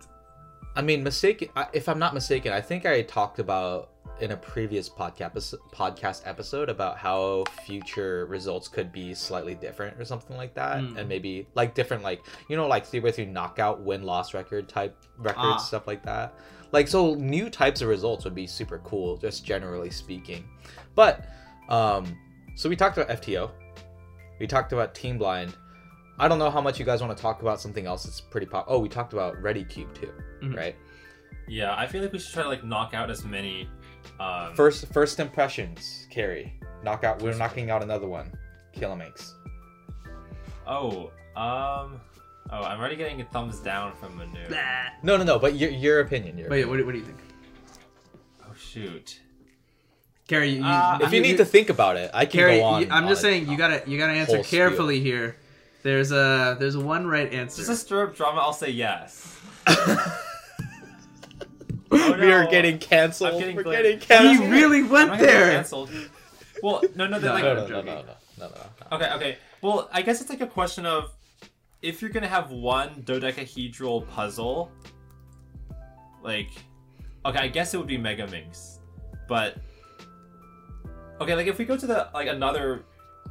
I 0.76 0.82
mean, 0.82 1.02
mistaken. 1.02 1.48
If 1.72 1.88
I'm 1.88 1.98
not 1.98 2.14
mistaken, 2.14 2.52
I 2.52 2.60
think 2.60 2.86
I 2.86 3.02
talked 3.02 3.38
about 3.38 3.90
in 4.20 4.30
a 4.30 4.36
previous 4.36 4.88
podcast 4.88 5.54
podcast 5.72 6.22
episode 6.26 6.68
about 6.68 6.96
how 6.96 7.44
future 7.66 8.26
results 8.26 8.68
could 8.68 8.92
be 8.92 9.14
slightly 9.14 9.54
different 9.54 9.98
or 10.00 10.04
something 10.04 10.36
like 10.36 10.54
that, 10.54 10.80
Mm. 10.82 10.96
and 10.98 11.08
maybe 11.08 11.46
like 11.54 11.74
different, 11.74 12.02
like 12.02 12.22
you 12.48 12.56
know, 12.56 12.66
like 12.68 12.84
three 12.86 13.00
by 13.00 13.10
three 13.10 13.26
knockout 13.26 13.80
win 13.80 14.02
loss 14.02 14.32
record 14.34 14.68
type 14.68 14.96
records, 15.18 15.44
Ah. 15.46 15.56
stuff 15.58 15.86
like 15.86 16.02
that. 16.04 16.34
Like 16.72 16.88
so, 16.88 17.14
new 17.14 17.48
types 17.50 17.82
of 17.82 17.88
results 17.88 18.24
would 18.24 18.34
be 18.34 18.46
super 18.46 18.78
cool, 18.78 19.16
just 19.18 19.44
generally 19.44 19.90
speaking. 19.90 20.44
But 20.94 21.26
um, 21.68 22.16
so 22.56 22.68
we 22.68 22.76
talked 22.76 22.96
about 22.98 23.20
FTO, 23.22 23.50
we 24.40 24.46
talked 24.46 24.72
about 24.72 24.94
Team 24.94 25.18
Blind. 25.18 25.54
I 26.18 26.28
don't 26.28 26.38
know 26.38 26.50
how 26.50 26.60
much 26.60 26.78
you 26.78 26.84
guys 26.84 27.00
want 27.02 27.16
to 27.16 27.20
talk 27.20 27.42
about 27.42 27.60
something 27.60 27.86
else 27.86 28.04
that's 28.04 28.20
pretty 28.20 28.46
pop. 28.46 28.66
Oh, 28.68 28.78
we 28.78 28.88
talked 28.88 29.12
about 29.12 29.40
Redi 29.42 29.64
Cube 29.64 29.92
too, 29.94 30.12
Mhm. 30.42 30.56
right? 30.56 30.76
Yeah, 31.48 31.74
I 31.76 31.86
feel 31.86 32.02
like 32.02 32.12
we 32.12 32.18
should 32.18 32.32
try 32.32 32.42
to 32.42 32.48
like 32.48 32.64
knock 32.64 32.94
out 32.94 33.10
as 33.10 33.24
many. 33.24 33.68
Um, 34.20 34.54
First, 34.54 34.86
first 34.92 35.20
impressions, 35.20 36.06
Carrie. 36.10 36.58
Knock 36.82 37.04
out. 37.04 37.20
We're 37.22 37.34
knocking 37.34 37.70
out 37.70 37.82
another 37.82 38.08
one. 38.08 38.32
Killaminx. 38.74 39.32
Oh, 40.66 41.10
um, 41.36 42.00
oh, 42.52 42.62
I'm 42.62 42.78
already 42.78 42.96
getting 42.96 43.20
a 43.20 43.24
thumbs 43.24 43.58
down 43.60 43.92
from 43.96 44.16
Manu. 44.16 44.48
No, 45.02 45.16
no, 45.16 45.24
no. 45.24 45.38
But 45.38 45.54
your 45.56 45.70
your 45.70 46.00
opinion. 46.00 46.38
Your 46.38 46.48
But 46.48 46.56
yeah, 46.56 46.64
opinion. 46.64 46.70
what, 46.70 46.76
do- 46.78 46.86
what 46.86 46.92
do 46.92 46.98
you 46.98 47.04
think? 47.04 47.18
Oh 48.44 48.54
shoot. 48.56 49.18
Gary, 50.28 50.50
you, 50.50 50.64
Uh, 50.64 50.98
if 51.02 51.12
you 51.12 51.20
need 51.20 51.36
to 51.38 51.44
think 51.44 51.68
about 51.68 51.96
it, 51.96 52.10
I 52.14 52.24
can 52.26 52.38
Carrie, 52.40 52.58
go 52.58 52.64
on. 52.64 52.82
you- 52.82 52.88
I'm 52.90 53.08
just 53.08 53.18
on- 53.18 53.22
saying 53.30 53.48
you 53.48 53.56
gotta 53.58 53.82
you 53.86 53.98
gotta 53.98 54.12
answer 54.12 54.36
whole 54.36 54.44
spiel. 54.44 54.58
carefully 54.68 55.00
here. 55.00 55.36
There's 55.82 56.12
a 56.12 56.56
there's 56.60 56.76
one 56.76 57.06
right 57.08 57.32
answer. 57.32 57.56
Just 57.64 57.70
to 57.70 57.76
stir 57.76 58.04
up 58.04 58.16
drama, 58.16 58.40
I'll 58.40 58.52
say 58.52 58.70
yes. 58.70 59.36
Oh, 61.94 62.16
we 62.18 62.32
are 62.32 62.46
getting 62.46 62.78
canceled. 62.78 63.34
I'm 63.34 63.38
getting 63.38 63.54
We're 63.56 63.64
clipped. 63.64 64.08
getting 64.08 64.38
he 64.38 64.50
really 64.50 64.82
went 64.82 65.10
not 65.10 65.18
gonna 65.18 65.30
get 65.30 65.38
there. 65.38 65.52
Canceled. 65.52 65.90
Well, 66.62 66.82
no, 66.96 67.06
no, 67.06 67.18
they're 67.18 67.28
No, 67.28 67.34
like, 67.34 67.42
No, 67.44 67.54
no, 67.54 67.66
no, 67.66 67.68
no, 67.68 67.82
no, 67.82 67.94
no, 68.02 68.04
no, 68.38 68.48
no. 68.48 68.96
Okay, 68.96 69.12
okay. 69.16 69.38
Well, 69.60 69.90
I 69.92 70.00
guess 70.00 70.22
it's 70.22 70.30
like 70.30 70.40
a 70.40 70.46
question 70.46 70.86
of 70.86 71.12
if 71.82 72.00
you're 72.00 72.10
gonna 72.10 72.28
have 72.28 72.50
one 72.50 73.02
dodecahedral 73.04 74.02
puzzle, 74.02 74.70
like, 76.22 76.50
okay, 77.26 77.38
I 77.40 77.48
guess 77.48 77.74
it 77.74 77.78
would 77.78 77.86
be 77.88 77.98
Mega 77.98 78.26
Minx, 78.28 78.78
but 79.28 79.56
okay, 81.20 81.34
like 81.34 81.46
if 81.46 81.58
we 81.58 81.64
go 81.64 81.76
to 81.76 81.86
the 81.86 82.08
like 82.14 82.28
another 82.28 82.84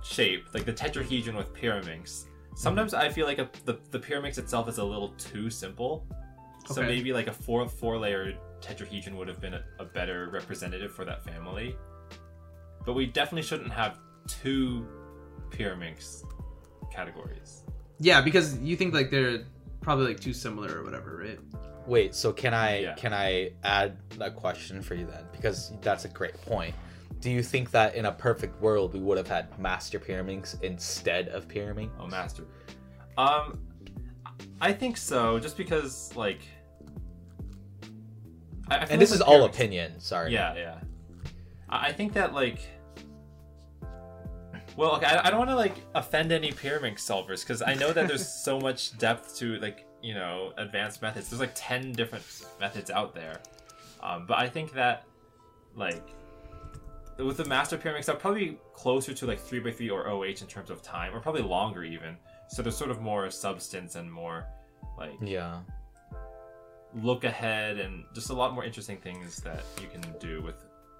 shape, 0.03 0.45
like 0.53 0.65
the 0.65 0.73
tetrahedron 0.73 1.35
with 1.35 1.53
Pyraminx, 1.53 2.25
sometimes 2.55 2.93
I 2.93 3.09
feel 3.09 3.25
like 3.25 3.39
a, 3.39 3.49
the 3.65 3.77
the 3.91 3.99
Pyraminx 3.99 4.37
itself 4.37 4.67
is 4.67 4.77
a 4.77 4.83
little 4.83 5.09
too 5.17 5.49
simple. 5.49 6.05
So 6.67 6.81
Okay. 6.81 6.87
maybe 6.89 7.11
like 7.13 7.27
a 7.27 7.33
four 7.33 7.67
four 7.67 7.97
layer 7.97 8.33
tetrahedron 8.61 9.15
would 9.15 9.27
have 9.27 9.41
been 9.41 9.55
a, 9.55 9.63
a 9.79 9.85
better 9.85 10.29
representative 10.29 10.93
for 10.93 11.05
that 11.05 11.23
family. 11.23 11.75
But 12.85 12.93
we 12.93 13.05
definitely 13.05 13.43
shouldn't 13.43 13.71
have 13.71 13.99
two 14.27 14.87
Pyraminx 15.49 16.23
categories. 16.91 17.60
Yeah, 18.01 18.21
because 18.21 18.57
you 18.59 18.75
think 18.75 18.93
like 18.93 19.11
they're 19.11 19.43
probably 19.81 20.07
like 20.07 20.19
too 20.19 20.33
similar 20.33 20.79
or 20.79 20.83
whatever, 20.83 21.17
right? 21.23 21.39
Wait. 21.85 22.15
So 22.15 22.33
can 22.33 22.53
I 22.53 22.79
Yeah. 22.79 22.95
can 22.95 23.13
I 23.13 23.51
add 23.63 23.97
a 24.19 24.31
question 24.31 24.81
for 24.81 24.95
you 24.95 25.05
then? 25.05 25.23
Because 25.31 25.71
that's 25.81 26.05
a 26.05 26.09
great 26.09 26.33
point. 26.41 26.75
Do 27.19 27.29
you 27.29 27.43
think 27.43 27.69
that 27.71 27.93
in 27.93 28.05
a 28.05 28.11
perfect 28.11 28.59
world 28.59 28.93
we 28.93 28.99
would 28.99 29.17
have 29.17 29.27
had 29.27 29.57
Master 29.59 29.99
Pyraminx 29.99 30.61
instead 30.63 31.27
of 31.29 31.47
Pyraminx? 31.47 31.91
Oh, 31.99 32.07
master. 32.07 32.43
Um, 33.17 33.59
I 34.59 34.73
think 34.73 34.97
so. 34.97 35.37
Just 35.37 35.55
because, 35.55 36.15
like, 36.15 36.41
I, 38.69 38.77
I 38.77 38.79
And 38.89 38.99
this 38.99 39.11
like 39.11 39.17
is 39.17 39.21
all 39.21 39.43
opinion. 39.45 39.99
Sorry. 39.99 40.33
Yeah, 40.33 40.55
yeah. 40.55 40.79
I, 41.69 41.87
I 41.87 41.93
think 41.93 42.13
that 42.13 42.33
like. 42.33 42.59
Well, 44.77 44.95
okay, 44.95 45.05
I, 45.07 45.27
I 45.27 45.29
don't 45.29 45.39
want 45.39 45.49
to 45.51 45.55
like 45.55 45.75
offend 45.95 46.31
any 46.31 46.51
pyramid 46.51 46.95
solvers 46.95 47.41
because 47.41 47.61
I 47.61 47.73
know 47.73 47.91
that 47.93 48.07
there's 48.07 48.27
so 48.43 48.59
much 48.59 48.97
depth 48.97 49.35
to 49.37 49.57
like 49.59 49.85
you 50.01 50.13
know 50.13 50.53
advanced 50.57 51.01
methods. 51.01 51.29
There's 51.29 51.39
like 51.41 51.51
ten 51.55 51.91
different 51.91 52.23
methods 52.59 52.89
out 52.89 53.13
there, 53.13 53.39
um, 54.01 54.25
but 54.27 54.37
I 54.37 54.47
think 54.47 54.73
that 54.73 55.05
like 55.75 56.03
with 57.17 57.37
the 57.37 57.45
master 57.45 57.77
pyramid, 57.77 58.09
I'm 58.09 58.17
probably 58.17 58.57
closer 58.73 59.13
to 59.13 59.25
like 59.25 59.39
three 59.39 59.59
by 59.59 59.71
three 59.71 59.89
or 59.89 60.07
OH 60.07 60.23
in 60.23 60.47
terms 60.47 60.69
of 60.69 60.81
time, 60.81 61.13
or 61.15 61.19
probably 61.19 61.43
longer 61.43 61.83
even. 61.83 62.17
So 62.49 62.61
there's 62.61 62.75
sort 62.77 62.91
of 62.91 63.01
more 63.01 63.29
substance 63.29 63.95
and 63.95 64.11
more 64.11 64.45
like 64.97 65.13
Yeah. 65.21 65.59
look 67.01 67.23
ahead 67.23 67.79
and 67.79 68.03
just 68.13 68.29
a 68.29 68.33
lot 68.33 68.53
more 68.53 68.65
interesting 68.65 68.97
things 68.97 69.37
that 69.37 69.63
you 69.81 69.87
can 69.87 70.01
do 70.19 70.41
with 70.41 70.55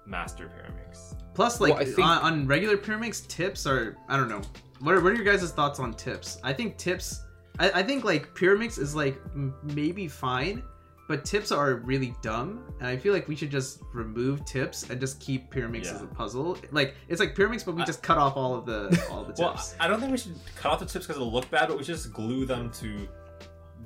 master 0.06 0.48
pyramids. 0.48 1.14
Plus, 1.34 1.60
like 1.60 1.74
Well, 1.74 1.84
think- 1.84 1.98
on, 1.98 2.18
on 2.18 2.46
regular 2.46 2.76
Pyraminx, 2.76 3.26
tips 3.28 3.66
are 3.66 3.96
I 4.08 4.16
don't 4.16 4.28
know. 4.28 4.42
What 4.80 4.94
are, 4.94 5.00
what 5.00 5.12
are 5.12 5.14
your 5.14 5.24
guys' 5.24 5.50
thoughts 5.52 5.78
on 5.80 5.94
tips? 5.94 6.38
I 6.42 6.52
think 6.52 6.76
tips. 6.76 7.22
I, 7.58 7.70
I 7.70 7.82
think 7.82 8.04
like 8.04 8.34
Pyraminx 8.34 8.78
is 8.78 8.94
like 8.94 9.20
m- 9.34 9.54
maybe 9.62 10.08
fine, 10.08 10.62
but 11.08 11.24
tips 11.24 11.52
are 11.52 11.74
really 11.76 12.14
dumb, 12.22 12.64
and 12.80 12.88
I 12.88 12.96
feel 12.96 13.12
like 13.12 13.28
we 13.28 13.36
should 13.36 13.50
just 13.50 13.80
remove 13.94 14.44
tips 14.44 14.90
and 14.90 14.98
just 15.00 15.20
keep 15.20 15.52
Pyraminx 15.52 15.84
Yeah. 15.84 15.94
as 15.94 16.02
a 16.02 16.06
puzzle. 16.06 16.58
Like 16.72 16.94
it's 17.08 17.20
like 17.20 17.34
Pyraminx, 17.36 17.64
but 17.64 17.74
we 17.74 17.82
I- 17.82 17.86
just 17.86 18.02
cut 18.02 18.18
off 18.18 18.36
all 18.36 18.54
of 18.54 18.66
the 18.66 18.84
all 19.10 19.24
the 19.24 19.34
Well, 19.38 19.52
tips. 19.52 19.74
I 19.80 19.86
don't 19.88 20.00
think 20.00 20.10
we 20.12 20.18
should 20.18 20.34
cut 20.56 20.72
off 20.72 20.80
the 20.80 20.86
tips 20.86 21.06
because 21.06 21.16
it'll 21.16 21.32
look 21.32 21.48
bad, 21.50 21.68
but 21.68 21.78
we 21.78 21.84
should 21.84 21.94
just 21.96 22.12
glue 22.12 22.44
them 22.44 22.70
to. 22.72 23.08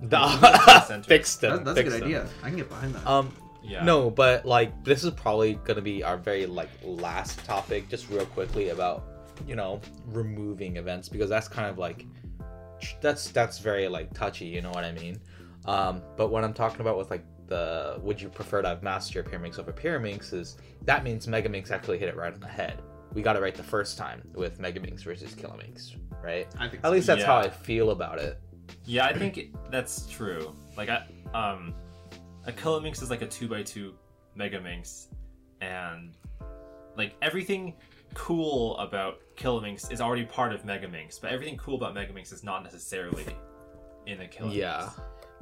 The- 0.03 0.81
center. 0.85 1.09
fix 1.09 1.37
them. 1.37 1.65
That- 1.65 1.75
that's 1.75 1.79
a 1.79 1.83
good 1.85 1.93
them. 1.95 2.03
idea. 2.05 2.29
I 2.43 2.49
can 2.49 2.57
get 2.59 2.69
behind 2.69 2.95
that. 2.95 3.07
Um, 3.07 3.33
Yeah. 3.67 3.85
No, 3.85 4.11
but 4.11 4.47
like 4.47 4.85
this 4.85 5.03
is 5.05 5.11
probably 5.11 5.55
gonna 5.65 5.83
be 5.83 6.03
our 6.03 6.17
very 6.17 6.47
like 6.47 6.71
last 6.85 7.45
topic, 7.45 7.89
just 7.89 8.09
real 8.11 8.27
quickly 8.27 8.69
about 8.69 9.05
you 9.47 9.57
know 9.57 9.81
removing 10.07 10.77
events 10.77 11.09
because 11.09 11.29
that's 11.29 11.49
kind 11.49 11.69
of 11.69 11.79
like 11.79 12.07
that's 13.01 13.29
that's 13.31 13.59
very 13.59 13.89
like 13.89 14.13
touchy, 14.15 14.47
you 14.47 14.61
know 14.61 14.71
what 14.71 14.85
I 14.85 14.93
mean? 14.93 15.19
Um, 15.65 16.03
but 16.17 16.29
what 16.29 16.45
I'm 16.45 16.55
talking 16.55 16.81
about 16.81 16.97
with 16.97 17.11
like 17.11 17.25
the 17.49 17.99
would 18.03 18.21
you 18.21 18.29
prefer 18.29 18.63
to 18.63 18.69
have 18.69 18.83
Master 18.83 19.23
Pyraminx 19.23 19.59
over 19.59 19.73
Pyraminx 19.73 20.33
is 20.33 20.57
that 20.83 21.05
means 21.05 21.27
Megaminx 21.27 21.71
actually 21.71 21.99
hit 21.99 22.09
it 22.09 22.17
right 22.17 22.33
on 22.33 22.41
the 22.41 22.47
head. 22.47 22.81
We 23.13 23.23
got 23.23 23.37
it 23.37 23.43
right 23.43 23.55
the 23.55 23.63
first 23.63 23.97
time 23.99 24.23
with 24.35 24.61
Megaminx 24.61 25.03
versus 25.03 25.35
Killaminx, 25.35 25.97
right? 26.23 26.47
I 26.59 26.69
think 26.69 26.85
At 26.85 26.89
so. 26.89 26.91
least 26.91 27.07
that's 27.07 27.25
how 27.25 27.37
I 27.37 27.49
feel 27.49 27.91
about 27.91 28.19
it. 28.19 28.39
Yeah, 28.85 29.07
I 29.07 29.15
think 29.15 29.55
that's 29.71 30.07
true. 30.07 30.55
Like, 30.77 30.89
I, 30.89 31.07
um, 31.33 31.75
a 32.47 32.53
Killaminx 32.53 33.03
is 33.03 33.11
like 33.11 33.23
a 33.23 33.27
two 33.27 33.49
by 33.49 33.63
two 33.63 33.95
Megaminx, 34.39 35.07
and 35.61 36.15
like 36.97 37.15
everything 37.23 37.75
cool 38.15 38.77
about 38.79 39.19
Killaminx 39.37 39.93
is 39.93 40.01
already 40.01 40.25
part 40.25 40.53
of 40.53 40.63
Megaminx, 40.65 41.21
but 41.21 41.31
everything 41.33 41.57
cool 41.57 41.77
about 41.77 41.95
Megaminx 41.95 42.33
is 42.33 42.43
not 42.45 42.63
necessarily 42.63 43.27
in 44.07 44.21
a 44.21 44.25
Killaminx. 44.25 44.55
Yeah. 44.55 44.91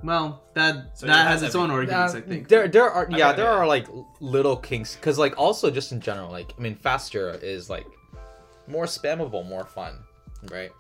Well, 0.03 0.43
that 0.55 0.99
So 0.99 1.07
that 1.07 1.13
it 1.13 1.29
has 1.29 1.41
has 1.41 1.43
its 1.45 1.55
own 1.55 1.71
everything. 1.71 1.95
arguments, 1.95 2.15
Uh, 2.15 2.19
I 2.19 2.21
think. 2.21 2.49
There, 2.49 2.69
there 2.69 2.91
are 2.91 3.07
yeah, 3.11 3.33
there 3.33 3.49
are 3.49 3.67
like 3.67 3.87
little 4.21 4.57
kinks 4.57 4.97
because 4.97 5.19
like 5.19 5.39
also 5.39 5.71
just 5.71 5.93
in 5.93 6.01
general, 6.01 6.31
like 6.31 6.53
I 6.59 6.61
mean, 6.61 6.75
faster 6.75 7.31
is 7.31 7.71
like 7.71 7.87
more 8.67 8.85
spammable, 8.85 9.47
more 9.49 9.65
fun, 9.65 9.95
right? 10.51 10.71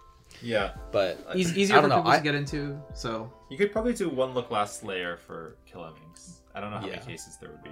Yeah. 0.43 0.73
But 0.93 1.19
Eas- 1.35 1.57
easier 1.57 1.77
I 1.77 1.79
for 1.79 1.89
don't 1.89 1.91
know, 1.91 1.97
people 2.03 2.11
I- 2.13 2.17
to 2.19 2.23
get 2.23 2.35
into. 2.35 2.81
So 2.95 3.33
You 3.51 3.57
could 3.59 3.73
probably 3.73 3.95
do 3.95 4.09
one 4.09 4.35
look 4.35 4.51
last 4.51 4.85
layer 4.85 5.17
for 5.17 5.57
Killaminx. 5.71 6.41
I 6.55 6.61
don't 6.61 6.71
know 6.71 6.79
how 6.79 6.87
Yeah. 6.87 6.97
many 6.97 7.07
cases 7.07 7.37
there 7.41 7.51
would 7.51 7.63
be. 7.63 7.71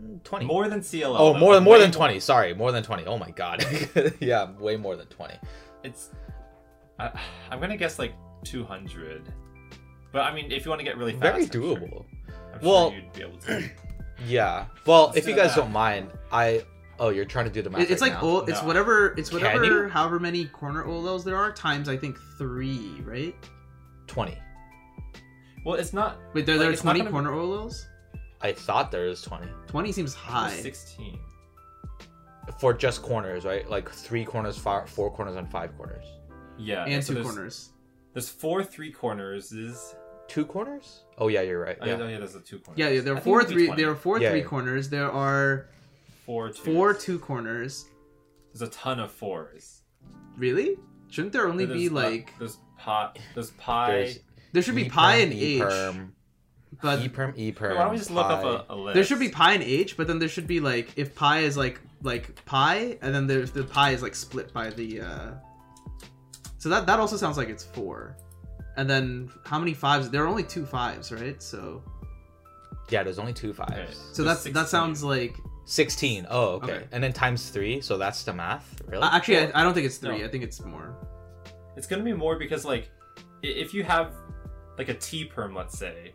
Mm, 0.00 0.22
twenty. 0.24 0.44
More 0.46 0.68
than 0.68 0.80
CLL. 0.82 1.16
oh, 1.18 1.34
more 1.34 1.54
than 1.54 1.64
more 1.64 1.78
than 1.78 1.90
twenty. 1.90 2.20
Sorry, 2.20 2.52
more 2.54 2.70
than 2.72 2.82
twenty. 2.82 3.06
Oh 3.06 3.16
my 3.18 3.30
god. 3.30 3.64
yeah, 4.20 4.50
way 4.58 4.76
more 4.76 4.94
than 4.96 5.06
twenty. 5.06 5.34
It's. 5.82 6.10
I, 6.98 7.10
I'm 7.50 7.60
gonna 7.60 7.76
guess 7.78 7.98
like 7.98 8.12
200. 8.44 9.22
But 10.12 10.20
I 10.22 10.34
mean, 10.34 10.50
if 10.52 10.64
you 10.64 10.70
want 10.70 10.80
to 10.80 10.84
get 10.84 10.96
really 10.98 11.12
fast, 11.12 11.22
Very 11.22 11.42
I'm 11.44 11.50
sure- 11.50 11.76
doable. 11.76 12.04
I'm 12.54 12.60
Well- 12.60 12.90
sure 12.90 12.98
you'd 13.00 13.12
be 13.12 13.22
able 13.22 13.38
to. 13.38 13.70
Yeah. 14.26 14.66
Well, 14.84 15.06
Let's 15.06 15.16
if 15.16 15.26
you 15.28 15.34
guys 15.34 15.46
math. 15.46 15.56
don't 15.56 15.72
mind, 15.72 16.10
I 16.30 16.62
oh 17.00 17.08
you're 17.08 17.24
trying 17.24 17.46
to 17.46 17.50
do 17.50 17.62
the 17.62 17.70
math. 17.70 17.80
it- 17.82 17.90
it's 17.90 18.00
right 18.02 18.12
like 18.12 18.22
now. 18.22 18.28
oh, 18.28 18.38
it's 18.40 18.60
No. 18.60 18.66
whatever 18.68 19.14
it's 19.18 19.30
Can 19.30 19.40
whatever 19.40 19.64
you? 19.64 19.88
however 19.88 20.20
many 20.20 20.44
corner 20.46 20.84
OLs 20.84 21.24
there 21.24 21.36
are 21.36 21.50
times 21.50 21.88
I 21.88 21.96
think 21.96 22.16
three, 22.38 23.00
right? 23.04 23.34
twenty. 24.06 24.38
Well, 25.64 25.74
it's 25.74 25.92
not. 25.92 26.16
Wait, 26.32 26.46
there, 26.46 26.54
Like, 26.56 26.60
there 26.60 26.70
are 26.70 26.72
it's 26.72 26.84
not 26.84 26.92
twenty 26.92 27.00
gonna 27.10 27.10
corner 27.10 27.32
OLs. 27.32 27.86
I 28.40 28.52
thought 28.52 28.90
there 28.90 29.06
was 29.06 29.26
Twenty 29.66 29.92
seems 29.92 30.14
high. 30.14 30.50
16. 30.52 31.18
for 32.58 32.72
just 32.74 33.02
corners, 33.02 33.44
right? 33.44 33.68
Like 33.68 33.88
three 33.90 34.24
corners, 34.24 34.56
five, 34.56 34.88
four 34.88 35.10
corners, 35.10 35.36
and 35.36 35.48
five 35.50 35.76
corners. 35.76 36.04
Yeah. 36.58 36.84
and 36.84 37.02
so 37.04 37.08
two 37.08 37.14
there's, 37.22 37.26
corners. 37.26 37.70
There's 38.14 38.28
four 38.28 38.64
three 38.64 38.90
corners. 38.92 39.52
Is 39.52 39.94
Two 40.28 40.44
corners? 40.44 41.00
Oh 41.18 41.28
yeah, 41.28 41.42
you're 41.42 41.60
right. 41.60 41.76
oh, 41.80 41.86
Yeah. 41.86 41.98
yeah. 41.98 42.08
yeah, 42.08 42.18
there's 42.18 42.34
a 42.36 42.40
two 42.40 42.58
corners. 42.60 42.78
Yeah, 42.78 42.88
yeah, 42.88 43.00
there 43.02 43.14
I 43.14 43.16
are 43.18 43.20
think 43.20 43.24
four 43.24 43.40
it'd 43.40 43.48
be 43.50 43.54
three. 43.54 43.66
20. 43.66 43.82
There 43.82 43.90
are 43.90 43.96
four 43.96 44.18
Yeah, 44.20 44.30
three 44.30 44.40
yeah. 44.40 44.46
corners. 44.46 44.88
There 44.88 45.10
are 45.10 45.66
four 46.26 46.48
twos. 46.48 46.58
four 46.58 46.94
two 46.94 47.18
corners. 47.18 47.86
There's 48.52 48.62
a 48.68 48.72
ton 48.72 48.98
of 49.00 49.10
fours. 49.10 49.82
Really? 50.36 50.76
Shouldn't 51.08 51.32
there 51.32 51.46
only 51.48 51.64
There's, 51.64 51.78
be 51.80 51.88
like? 51.88 52.38
this 52.38 52.56
pot 52.78 53.18
this 53.34 53.52
pi. 53.58 53.90
There's 53.92 54.18
There 54.52 54.62
should 54.62 54.74
be 54.74 54.88
pi 54.88 55.14
perm, 55.14 55.22
and 55.22 55.32
E 55.34 55.56
H, 55.56 55.60
perm, 55.62 56.14
but 56.82 57.00
E 57.00 57.08
perm, 57.08 57.34
E 57.36 57.52
perm. 57.52 57.76
Why 57.76 57.82
don't 57.84 57.92
we 57.92 57.98
just 57.98 58.10
look 58.10 58.26
pi. 58.26 58.32
up 58.34 58.66
a, 58.70 58.72
a 58.72 58.76
list? 58.76 58.94
there 58.94 59.04
should 59.04 59.18
be 59.20 59.28
pi 59.28 59.54
and 59.54 59.62
H. 59.62 59.96
But 59.96 60.06
then 60.06 60.18
there 60.18 60.28
should 60.28 60.46
be 60.46 60.60
like 60.60 60.92
if 60.96 61.14
pi 61.14 61.40
is 61.40 61.56
like 61.56 61.80
like 62.02 62.44
pi, 62.44 62.96
and 63.02 63.14
then 63.14 63.26
there's 63.26 63.50
the 63.50 63.64
pi 63.64 63.90
is 63.90 64.02
like 64.02 64.14
split 64.14 64.52
by 64.52 64.70
the. 64.70 65.00
uh 65.02 65.30
So 66.58 66.68
that 66.68 66.86
that 66.86 66.98
also 66.98 67.16
sounds 67.16 67.36
like 67.36 67.48
it's 67.48 67.64
four. 67.64 68.16
And 68.76 68.88
then 68.88 69.30
how 69.44 69.58
many 69.58 69.74
fives? 69.74 70.10
There 70.10 70.22
are 70.24 70.28
only 70.28 70.44
two 70.44 70.64
fives, 70.64 71.10
right? 71.12 71.42
So 71.42 71.82
Yeah, 72.88 73.02
there's 73.02 73.18
only 73.18 73.32
two 73.34 73.52
fives. 73.52 73.72
Okay. 73.72 73.92
so 74.12 74.22
There's 74.22 74.42
that's 74.44 74.54
that 74.54 74.68
sounds 74.68 75.02
like 75.02 75.34
Sixteen. 75.70 76.26
Oh, 76.28 76.54
okay. 76.54 76.72
Okay. 76.72 76.84
And 76.90 77.00
then 77.02 77.12
times 77.12 77.48
three, 77.50 77.80
so 77.80 77.96
that's 77.96 78.24
the 78.24 78.32
math. 78.32 78.82
Really? 78.88 79.04
uh, 79.04 79.10
actually 79.12 79.38
I, 79.38 79.60
I 79.60 79.62
don't 79.62 79.72
think 79.72 79.86
it's 79.86 79.98
three. 79.98 80.18
No. 80.18 80.24
I 80.24 80.28
think 80.28 80.42
it's 80.42 80.60
more. 80.64 80.96
It's 81.76 81.86
gonna 81.86 82.02
be 82.02 82.12
more 82.12 82.36
because 82.36 82.64
like, 82.64 82.90
if 83.44 83.72
you 83.72 83.84
have 83.84 84.12
like 84.78 84.88
a 84.88 84.94
T 84.94 85.24
perm, 85.26 85.54
let's 85.54 85.78
say, 85.78 86.12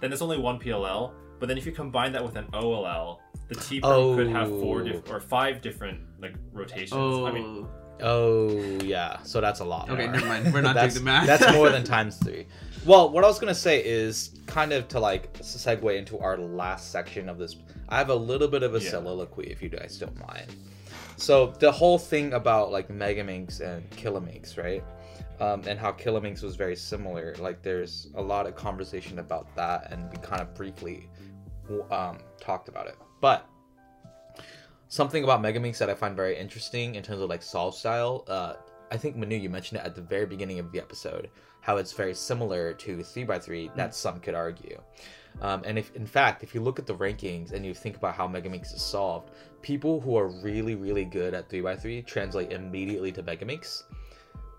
then 0.00 0.08
there's 0.10 0.22
only 0.22 0.38
one 0.38 0.60
PLL. 0.60 1.14
But 1.40 1.48
then 1.48 1.58
if 1.58 1.66
you 1.66 1.72
combine 1.72 2.12
that 2.12 2.22
with 2.22 2.36
an 2.36 2.46
OLL, 2.52 3.18
the 3.48 3.56
T 3.56 3.80
perm 3.80 4.16
could 4.16 4.28
have 4.28 4.48
four 4.48 4.82
diff- 4.84 5.10
or 5.10 5.18
five 5.18 5.60
different 5.60 5.98
like 6.20 6.36
rotations. 6.52 6.92
Oh, 6.92 7.26
I 7.26 7.32
mean, 7.32 7.66
Oh 8.00 8.50
yeah, 8.84 9.20
so 9.24 9.40
that's 9.40 9.58
a 9.58 9.64
lot. 9.64 9.90
Okay, 9.90 10.04
more. 10.04 10.12
never 10.14 10.26
mind. 10.26 10.54
We're 10.54 10.60
not 10.60 10.76
doing 10.80 10.94
the 10.94 11.00
math. 11.00 11.26
that's 11.26 11.52
more 11.52 11.70
than 11.70 11.82
times 11.96 12.18
three. 12.18 12.46
Well, 12.84 13.10
what 13.10 13.24
I 13.24 13.26
was 13.26 13.40
gonna 13.40 13.52
say 13.54 13.84
is 13.84 14.38
kind 14.46 14.72
of 14.72 14.86
to 14.88 15.00
like 15.00 15.32
segue 15.34 15.96
into 15.98 16.20
our 16.20 16.38
last 16.38 16.92
section 16.92 17.28
of 17.28 17.38
this. 17.38 17.56
I 17.88 17.98
have 17.98 18.10
a 18.10 18.14
little 18.14 18.48
bit 18.48 18.62
of 18.62 18.74
a 18.74 18.80
Yeah. 18.80 18.90
soliloquy, 18.90 19.50
if 19.50 19.62
you 19.62 19.68
guys 19.68 19.98
don't 19.98 20.18
mind. 20.26 20.54
So 21.16 21.48
the 21.58 21.70
whole 21.70 21.98
thing 21.98 22.32
about 22.32 22.72
like 22.72 22.88
Megaminx 22.88 23.60
and 23.60 23.88
Killaminx, 23.90 24.56
right? 24.58 24.82
Um, 25.40 25.62
and 25.66 25.78
how 25.78 25.92
Killaminx 25.92 26.42
was 26.42 26.56
very 26.56 26.76
similar. 26.76 27.34
Like, 27.38 27.62
there's 27.62 28.08
a 28.14 28.22
lot 28.22 28.46
of 28.46 28.54
conversation 28.54 29.18
about 29.18 29.54
that, 29.56 29.90
and 29.90 30.08
we 30.10 30.18
kind 30.18 30.40
of 30.40 30.54
briefly 30.54 31.08
um, 31.90 32.18
talked 32.40 32.68
about 32.68 32.86
it. 32.86 32.96
But 33.20 33.46
something 34.88 35.24
about 35.24 35.40
Megaminx 35.42 35.78
that 35.78 35.90
I 35.90 35.94
find 35.94 36.14
very 36.14 36.36
interesting 36.38 36.94
in 36.94 37.02
terms 37.02 37.20
of 37.20 37.28
like 37.30 37.42
solve 37.42 37.74
style. 37.74 38.24
Uh, 38.28 38.54
I 38.90 38.96
think 38.96 39.16
Manu, 39.16 39.36
you 39.36 39.48
mentioned 39.48 39.80
it 39.80 39.86
at 39.86 39.94
the 39.94 40.02
very 40.02 40.26
beginning 40.26 40.58
of 40.58 40.70
the 40.70 40.78
episode, 40.78 41.30
how 41.60 41.78
it's 41.78 41.92
very 41.92 42.14
similar 42.14 42.74
to 42.74 42.98
3x3 42.98 43.74
that 43.74 43.94
some 43.94 44.20
could 44.20 44.34
argue. 44.34 44.78
Um, 45.40 45.62
and 45.64 45.78
if, 45.78 45.94
in 45.96 46.06
fact, 46.06 46.42
if 46.42 46.54
you 46.54 46.60
look 46.60 46.78
at 46.78 46.86
the 46.86 46.94
rankings 46.94 47.52
and 47.52 47.64
you 47.66 47.74
think 47.74 47.96
about 47.96 48.14
how 48.14 48.28
Megaminx 48.28 48.74
is 48.74 48.82
solved, 48.82 49.30
people 49.62 50.00
who 50.00 50.16
are 50.16 50.28
really, 50.28 50.74
really 50.74 51.04
good 51.04 51.34
at 51.34 51.48
3x3 51.48 52.06
translate 52.06 52.52
immediately 52.52 53.10
to 53.12 53.22
Megaminx. 53.22 53.84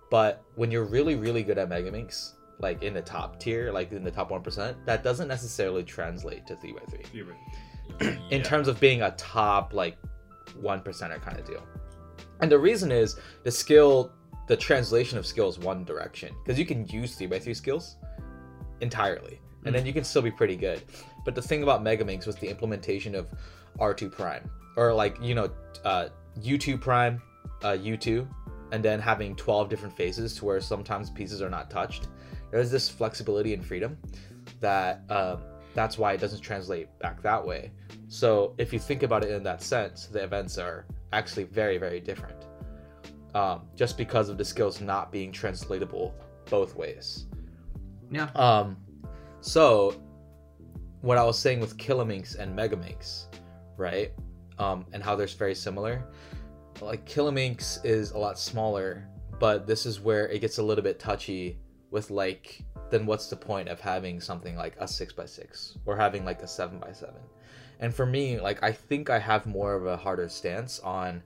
But 0.09 0.43
when 0.55 0.71
you're 0.71 0.83
really, 0.85 1.15
really 1.15 1.43
good 1.43 1.57
at 1.57 1.69
Megaminx, 1.69 2.33
like 2.59 2.83
in 2.83 2.93
the 2.93 3.01
top 3.01 3.39
tier, 3.39 3.71
like 3.71 3.91
in 3.91 4.03
the 4.03 4.11
top 4.11 4.29
1%, 4.29 4.75
that 4.85 5.03
doesn't 5.03 5.27
necessarily 5.27 5.83
translate 5.83 6.45
to 6.47 6.55
3x3 6.55 7.05
you're 7.13 7.25
right. 7.25 8.17
in 8.31 8.39
Yeah. 8.39 8.43
terms 8.43 8.67
of 8.67 8.79
being 8.79 9.01
a 9.01 9.11
top 9.11 9.73
like 9.73 9.97
one 10.59 10.81
percenter 10.81 11.21
kind 11.21 11.39
of 11.39 11.45
deal. 11.45 11.63
And 12.41 12.51
the 12.51 12.59
reason 12.59 12.91
is 12.91 13.17
the 13.43 13.51
skill, 13.51 14.11
the 14.47 14.57
translation 14.57 15.17
of 15.17 15.25
skill 15.25 15.47
is 15.49 15.57
one 15.57 15.83
direction 15.85 16.35
because 16.43 16.59
you 16.59 16.65
can 16.65 16.85
use 16.87 17.15
three 17.15 17.27
by 17.27 17.39
three 17.39 17.53
skills 17.53 17.95
entirely, 18.81 19.39
and 19.65 19.73
then 19.73 19.85
you 19.85 19.93
can 19.93 20.03
still 20.03 20.21
be 20.21 20.31
pretty 20.31 20.55
good. 20.55 20.81
But 21.25 21.35
the 21.35 21.41
thing 21.41 21.63
about 21.63 21.83
Megaminx 21.83 22.25
was 22.25 22.35
the 22.35 22.49
implementation 22.49 23.15
of 23.15 23.27
R2 23.79 24.11
Prime, 24.11 24.49
or 24.75 24.93
like 24.93 25.21
you 25.21 25.35
know, 25.35 25.49
uh, 25.83 26.09
U2 26.41 26.79
Prime, 26.79 27.21
uh, 27.63 27.77
U2, 27.79 28.27
and 28.71 28.83
then 28.83 28.99
having 28.99 29.35
twelve 29.35 29.69
different 29.69 29.95
faces 29.95 30.35
to 30.37 30.45
where 30.45 30.61
sometimes 30.61 31.09
pieces 31.09 31.41
are 31.41 31.49
not 31.49 31.69
touched. 31.69 32.07
There's 32.51 32.69
this 32.69 32.89
flexibility 32.89 33.53
and 33.53 33.65
freedom 33.65 33.97
that 34.59 35.01
um, 35.09 35.39
that's 35.73 35.97
why 35.97 36.13
it 36.13 36.19
doesn't 36.19 36.41
translate 36.41 36.87
back 36.99 37.21
that 37.23 37.45
way. 37.45 37.71
So 38.07 38.53
if 38.57 38.71
you 38.71 38.79
think 38.79 39.03
about 39.03 39.23
it 39.23 39.31
in 39.31 39.43
that 39.43 39.61
sense, 39.61 40.05
the 40.05 40.23
events 40.23 40.57
are 40.57 40.85
actually 41.11 41.45
very, 41.45 41.77
very 41.77 41.99
different. 41.99 42.45
Um, 43.33 43.63
just 43.75 43.97
because 43.97 44.29
of 44.29 44.37
the 44.37 44.45
skills 44.45 44.79
not 44.79 45.11
being 45.11 45.31
translatable 45.31 46.13
both 46.49 46.75
ways. 46.75 47.25
Yeah. 48.11 48.29
Um, 48.35 48.77
so 49.43 49.93
what 51.01 51.17
I 51.17 51.23
was 51.25 51.37
saying 51.37 51.59
with 51.59 51.77
Killaminx 51.77 52.39
and 52.39 52.57
Megaminx, 52.57 53.25
right? 53.75 54.13
Um, 54.57 54.85
and 54.93 55.03
how 55.03 55.17
they're 55.17 55.27
very 55.27 55.53
similar. 55.53 56.01
Like 56.79 57.05
Killaminx 57.05 57.85
is 57.85 58.11
a 58.11 58.17
lot 58.17 58.39
smaller, 58.39 59.05
but 59.39 59.67
this 59.67 59.85
is 59.85 59.99
where 59.99 60.29
it 60.29 60.39
gets 60.39 60.59
a 60.59 60.63
little 60.63 60.83
bit 60.83 60.97
touchy 60.97 61.59
with 61.91 62.09
like 62.09 62.63
then 62.89 63.05
what's 63.05 63.27
the 63.27 63.35
point 63.35 63.67
of 63.67 63.81
having 63.81 64.21
something 64.21 64.55
like 64.55 64.75
a 64.79 64.87
six 64.87 65.11
by 65.11 65.25
six 65.25 65.77
or 65.85 65.97
having 65.97 66.23
like 66.23 66.41
a 66.41 66.47
seven 66.47 66.79
by 66.79 66.93
seven? 66.93 67.21
And 67.81 67.93
for 67.93 68.05
me, 68.05 68.39
like 68.39 68.63
I 68.63 68.71
think 68.71 69.09
I 69.09 69.19
have 69.19 69.45
more 69.45 69.73
of 69.73 69.85
a 69.85 69.97
harder 69.97 70.29
stance 70.29 70.79
on 70.79 71.21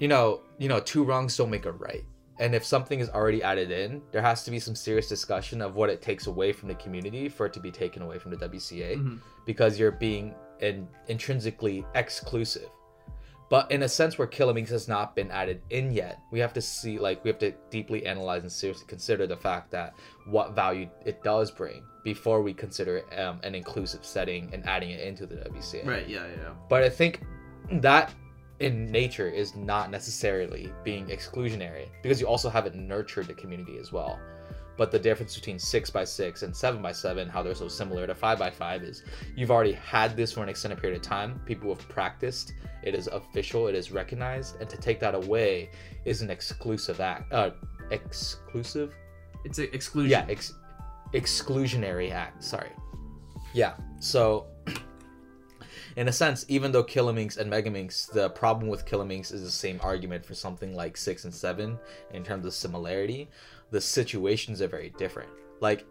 you 0.00 0.08
know, 0.08 0.40
you 0.58 0.68
know, 0.68 0.80
two 0.80 1.04
wrongs 1.04 1.36
don't 1.36 1.50
make 1.50 1.66
a 1.66 1.72
right. 1.72 2.04
And 2.40 2.54
if 2.54 2.64
something 2.64 3.00
is 3.00 3.10
already 3.10 3.42
added 3.42 3.70
in, 3.70 4.00
there 4.12 4.22
has 4.22 4.44
to 4.44 4.50
be 4.50 4.60
some 4.60 4.74
serious 4.76 5.08
discussion 5.08 5.60
of 5.60 5.74
what 5.74 5.90
it 5.90 6.00
takes 6.00 6.26
away 6.28 6.52
from 6.52 6.68
the 6.68 6.74
community 6.76 7.28
for 7.28 7.46
it 7.46 7.52
to 7.54 7.60
be 7.60 7.70
taken 7.70 8.00
away 8.02 8.18
from 8.18 8.30
the 8.30 8.36
WCA 8.36 8.96
Mhm. 8.96 9.18
because 9.44 9.78
you're 9.78 9.90
being 9.90 10.34
in, 10.60 10.86
intrinsically 11.08 11.84
exclusive. 11.94 12.68
but 13.50 13.70
in 13.70 13.82
a 13.84 13.88
sense 13.88 14.18
where 14.18 14.28
Minx 14.52 14.70
has 14.70 14.88
not 14.88 15.16
been 15.16 15.30
added 15.30 15.62
in 15.70 15.90
yet, 15.90 16.18
we 16.30 16.38
have 16.38 16.52
to 16.52 16.60
see 16.60 16.98
like 16.98 17.24
we 17.24 17.30
have 17.30 17.38
to 17.38 17.52
deeply 17.70 18.04
analyze 18.04 18.42
and 18.42 18.52
seriously 18.52 18.84
consider 18.86 19.26
the 19.26 19.38
fact 19.38 19.70
that 19.70 19.94
what 20.26 20.54
value 20.54 20.86
it 21.06 21.22
does 21.24 21.50
bring 21.50 21.82
before 22.04 22.42
we 22.42 22.52
consider 22.52 23.04
um, 23.18 23.40
an 23.44 23.54
inclusive 23.54 24.04
setting 24.04 24.50
and 24.52 24.66
adding 24.66 24.90
it 24.90 25.00
into 25.00 25.24
the 25.24 25.36
WCA. 25.36 25.82
Right. 25.86 26.06
Yeah. 26.06 26.26
Yeah. 26.26 26.50
But 26.68 26.82
I 26.82 26.90
think 26.90 27.22
that 27.72 28.12
in 28.60 28.90
nature 28.90 29.28
is 29.28 29.54
not 29.54 29.90
necessarily 29.90 30.72
being 30.82 31.06
exclusionary 31.06 31.88
because 32.02 32.20
you 32.20 32.26
also 32.26 32.48
haven't 32.48 32.74
nurtured 32.74 33.26
the 33.26 33.34
community 33.34 33.78
as 33.78 33.92
well. 33.92 34.18
But 34.76 34.92
the 34.92 34.98
difference 34.98 35.34
between 35.34 35.58
six 35.58 35.90
by 35.90 36.04
six 36.04 36.42
and 36.42 36.54
seven 36.54 36.80
by 36.80 36.92
seven, 36.92 37.28
how 37.28 37.42
they're 37.42 37.54
so 37.54 37.66
similar 37.66 38.06
to 38.06 38.14
five 38.14 38.38
by 38.38 38.48
five, 38.48 38.84
is 38.84 39.02
you've 39.36 39.50
already 39.50 39.72
had 39.72 40.16
this 40.16 40.32
for 40.32 40.44
an 40.44 40.48
extended 40.48 40.80
period 40.80 40.96
of 40.96 41.02
time. 41.02 41.40
People 41.46 41.74
have 41.74 41.88
practiced. 41.88 42.52
It 42.84 42.94
is 42.94 43.08
official. 43.08 43.66
It 43.66 43.74
is 43.74 43.90
recognized. 43.90 44.60
And 44.60 44.70
to 44.70 44.76
take 44.76 45.00
that 45.00 45.16
away 45.16 45.70
is 46.04 46.22
an 46.22 46.30
exclusive 46.30 47.00
act. 47.00 47.32
Uh, 47.32 47.50
exclusive. 47.90 48.94
It's 49.44 49.58
a 49.58 49.74
exclusion. 49.74 50.10
Yeah, 50.10 50.26
ex- 50.28 50.54
exclusionary 51.12 52.12
act. 52.12 52.44
Sorry. 52.44 52.70
Yeah. 53.52 53.74
So, 53.98 54.46
in 55.98 56.06
a 56.06 56.12
sense, 56.12 56.44
even 56.46 56.70
though 56.70 56.84
Killaminx 56.84 57.38
and 57.38 57.50
Megaminx, 57.50 58.12
the 58.12 58.30
problem 58.30 58.68
with 58.68 58.86
Killaminx 58.86 59.32
is 59.32 59.42
the 59.42 59.50
same 59.50 59.80
argument 59.82 60.24
for 60.24 60.32
something 60.32 60.72
like 60.76 60.96
six 60.96 61.24
and 61.24 61.34
seven 61.34 61.76
in 62.12 62.22
terms 62.22 62.46
of 62.46 62.54
similarity. 62.54 63.28
The 63.72 63.80
situations 63.80 64.62
are 64.62 64.68
very 64.68 64.90
different. 64.96 65.28
Like, 65.58 65.84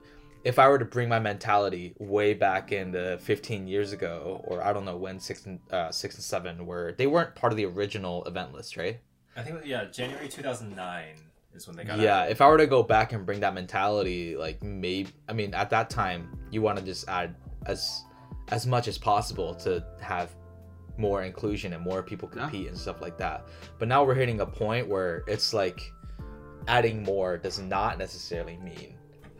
if 0.45 0.59
I 0.59 0.69
were 0.69 0.79
to 0.79 0.85
bring 0.85 1.09
my 1.09 1.19
mentality 1.19 1.93
way 1.99 2.33
back 2.33 2.71
in 2.71 2.89
the 2.89 3.19
15 3.21 3.67
years 3.67 3.91
ago, 3.91 4.41
or 4.45 4.63
I 4.63 4.71
don't 4.71 4.85
know 4.85 4.95
when 4.95 5.19
six 5.19 5.45
and 5.45 5.59
uh, 5.71 5.91
six 5.91 6.15
and 6.15 6.23
seven 6.23 6.65
were, 6.65 6.95
they 6.97 7.07
weren't 7.07 7.35
part 7.35 7.51
of 7.51 7.57
the 7.57 7.65
original 7.65 8.23
event 8.23 8.53
list, 8.53 8.77
right? 8.77 9.01
I 9.35 9.41
think 9.41 9.65
yeah, 9.65 9.83
January 9.91 10.29
2009 10.29 11.15
is 11.53 11.67
when 11.67 11.75
they 11.75 11.83
got. 11.83 11.99
yeah 11.99 12.21
out. 12.21 12.29
if 12.29 12.39
i 12.39 12.47
were 12.47 12.57
to 12.59 12.67
go 12.67 12.83
back 12.83 13.13
and 13.13 13.25
bring 13.25 13.39
that 13.39 13.55
mentality 13.55 14.37
like 14.37 14.61
maybe 14.61 15.09
i 15.27 15.33
mean 15.33 15.55
at 15.55 15.71
that 15.71 15.89
time 15.89 16.37
you 16.51 16.61
want 16.61 16.77
to 16.77 16.85
just 16.85 17.09
add 17.09 17.33
as 17.65 18.03
as 18.49 18.65
much 18.65 18.87
as 18.87 18.97
possible 18.97 19.53
to 19.55 19.83
have 20.01 20.35
more 20.97 21.23
inclusion 21.23 21.73
and 21.73 21.83
more 21.83 22.01
people 22.01 22.29
Yeah. 22.33 22.41
compete 22.43 22.67
and 22.67 22.77
stuff 22.77 23.01
like 23.01 23.17
that 23.17 23.45
but 23.79 23.87
now 23.87 24.03
we're 24.03 24.15
hitting 24.15 24.39
a 24.41 24.45
point 24.45 24.87
where 24.87 25.23
it's 25.27 25.53
like 25.53 25.79
adding 26.67 27.03
more 27.03 27.37
does 27.37 27.59
not 27.59 27.97
necessarily 27.97 28.57
mean 28.57 28.95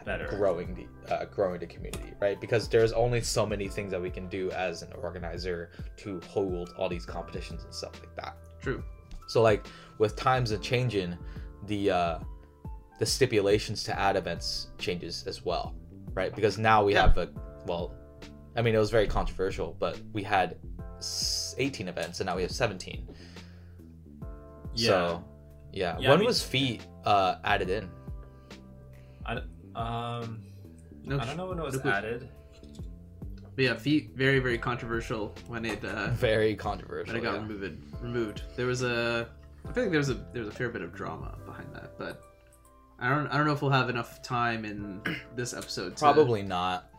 better. 0.06 0.28
growing 0.38 0.74
the 0.76 1.14
uh, 1.14 1.26
growing 1.26 1.60
the 1.60 1.66
community 1.66 2.14
right 2.22 2.40
because 2.40 2.70
there's 2.70 2.94
only 2.94 3.22
so 3.22 3.46
many 3.46 3.68
things 3.68 3.92
that 3.92 4.02
we 4.02 4.10
can 4.10 4.28
do 4.30 4.50
as 4.52 4.82
an 4.82 4.92
organizer 5.02 5.72
to 5.98 6.22
hold 6.30 6.74
all 6.78 6.88
these 6.88 7.06
competitions 7.06 7.64
and 7.64 7.74
stuff 7.74 8.00
like 8.00 8.16
that 8.16 8.36
True. 8.62 8.84
so 9.28 9.42
like 9.42 9.66
with 9.98 10.16
times 10.16 10.52
and 10.52 10.62
changing, 10.64 11.18
the 11.66 11.90
uh, 11.90 12.20
the 13.00 13.06
stipulations 13.06 13.84
to 13.86 13.98
add 14.00 14.16
events 14.16 14.68
changes 14.78 15.24
as 15.26 15.44
well, 15.44 15.74
right? 16.14 16.36
Because 16.36 16.60
now 16.60 16.84
we 16.84 16.94
Yeah. 16.94 17.02
have 17.08 17.18
a 17.18 17.30
well, 17.66 17.96
I 18.58 18.62
mean 18.62 18.76
it 18.76 18.80
was 18.80 18.90
very 18.90 19.08
controversial, 19.08 19.76
but 19.80 20.00
we 20.14 20.24
had 20.24 20.58
18 21.58 21.88
events 21.88 22.20
and 22.20 22.28
now 22.28 22.36
we 22.36 22.42
have 22.42 22.52
17. 22.52 23.08
Yeah. 24.74 24.88
So 24.88 25.24
yeah, 25.72 25.98
Yeah, 26.00 26.08
I 26.08 26.12
when 26.12 26.20
mean- 26.20 26.28
was 26.28 26.42
feet 26.44 26.82
uh, 27.06 27.36
added 27.44 27.70
in? 27.70 27.90
I, 29.26 29.36
d- 29.36 29.42
um, 29.76 30.42
No. 31.04 31.20
I 31.20 31.26
don't 31.26 31.38
know 31.38 31.46
when 31.48 31.60
it 31.60 31.64
was 31.64 31.84
no 31.84 31.92
added. 31.92 32.30
But 33.56 33.64
yeah, 33.64 33.76
feet 33.76 34.12
very 34.16 34.40
very 34.40 34.58
controversial 34.58 35.34
when 35.48 35.66
it 35.66 35.84
uh, 35.84 36.10
Very 36.12 36.56
controversial. 36.56 37.14
when 37.14 37.22
it 37.24 37.26
got 37.26 37.36
yeah. 37.36 37.42
removed. 37.48 38.02
Removed. 38.04 38.42
There 38.56 38.68
was 38.68 38.84
a. 38.84 39.28
I 39.68 39.72
feel 39.74 39.84
like 39.84 39.92
there 39.92 40.00
was 40.00 40.10
a 40.10 40.14
there 40.32 40.44
was 40.44 40.50
a 40.54 40.56
fair 40.56 40.70
bit 40.70 40.82
of 40.84 40.94
drama 40.94 41.36
behind 41.46 41.74
that, 41.74 41.98
but 41.98 42.22
I 43.00 43.10
don't 43.10 43.28
I 43.28 43.36
don't 43.38 43.48
know 43.48 43.54
if 43.54 43.62
we'll 43.64 43.72
have 43.72 43.90
enough 43.90 44.22
time 44.22 44.64
in 44.64 45.02
this 45.36 45.54
episode. 45.56 45.96
To, 45.96 46.00
Probably 46.00 46.44
not. 46.44 46.90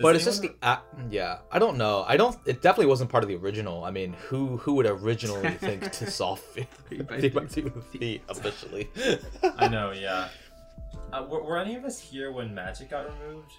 Does 0.00 0.02
but 0.02 0.16
it's 0.16 0.24
just 0.24 0.38
anyone- 0.40 0.56
the 0.60 0.66
uh, 0.66 0.78
yeah. 1.10 1.38
I 1.52 1.58
don't 1.58 1.76
know. 1.76 2.04
I 2.08 2.16
don't. 2.16 2.36
It 2.46 2.62
definitely 2.62 2.86
wasn't 2.86 3.10
part 3.10 3.22
of 3.22 3.28
the 3.28 3.36
original. 3.36 3.84
I 3.84 3.90
mean, 3.90 4.14
who 4.28 4.56
who 4.56 4.74
would 4.74 4.86
originally 4.86 5.50
think 5.60 5.92
to 5.92 6.10
solve 6.10 6.40
feet 6.40 6.66
Feet 6.88 7.06
by 7.06 7.20
feet 7.20 7.34
by 7.34 7.44
feet. 7.46 7.50
two 7.74 7.80
feet 7.92 8.22
officially? 8.28 8.88
I 9.58 9.68
know, 9.74 9.92
yeah. 9.92 10.28
Uh, 11.12 11.26
were, 11.28 11.42
were 11.42 11.58
any 11.58 11.74
of 11.76 11.84
us 11.84 11.98
here 12.00 12.32
when 12.32 12.54
Magic 12.54 12.90
got 12.90 13.06
removed? 13.20 13.52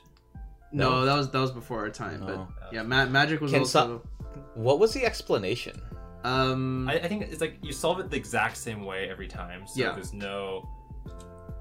No, 0.72 0.90
No. 0.90 1.06
that 1.06 1.16
was 1.18 1.30
that 1.32 1.40
was 1.40 1.52
before 1.52 1.80
our 1.80 1.90
time. 1.90 2.22
No. 2.22 2.48
But 2.60 2.74
yeah, 2.74 2.84
Ma- 2.84 3.06
magic 3.06 3.40
was 3.42 3.52
Can 3.52 3.60
also. 3.62 4.02
What 4.56 4.80
was 4.80 4.94
the 4.94 5.06
explanation? 5.06 5.80
um, 6.24 6.88
I, 6.90 6.94
I 7.00 7.08
think 7.08 7.24
it's 7.24 7.42
like 7.42 7.58
you 7.62 7.74
solve 7.74 8.00
it 8.00 8.10
the 8.10 8.16
exact 8.18 8.56
same 8.58 8.86
way 8.86 9.10
every 9.10 9.28
time, 9.28 9.66
so 9.68 9.82
Yeah. 9.82 9.94
there's 9.94 10.14
no 10.14 10.70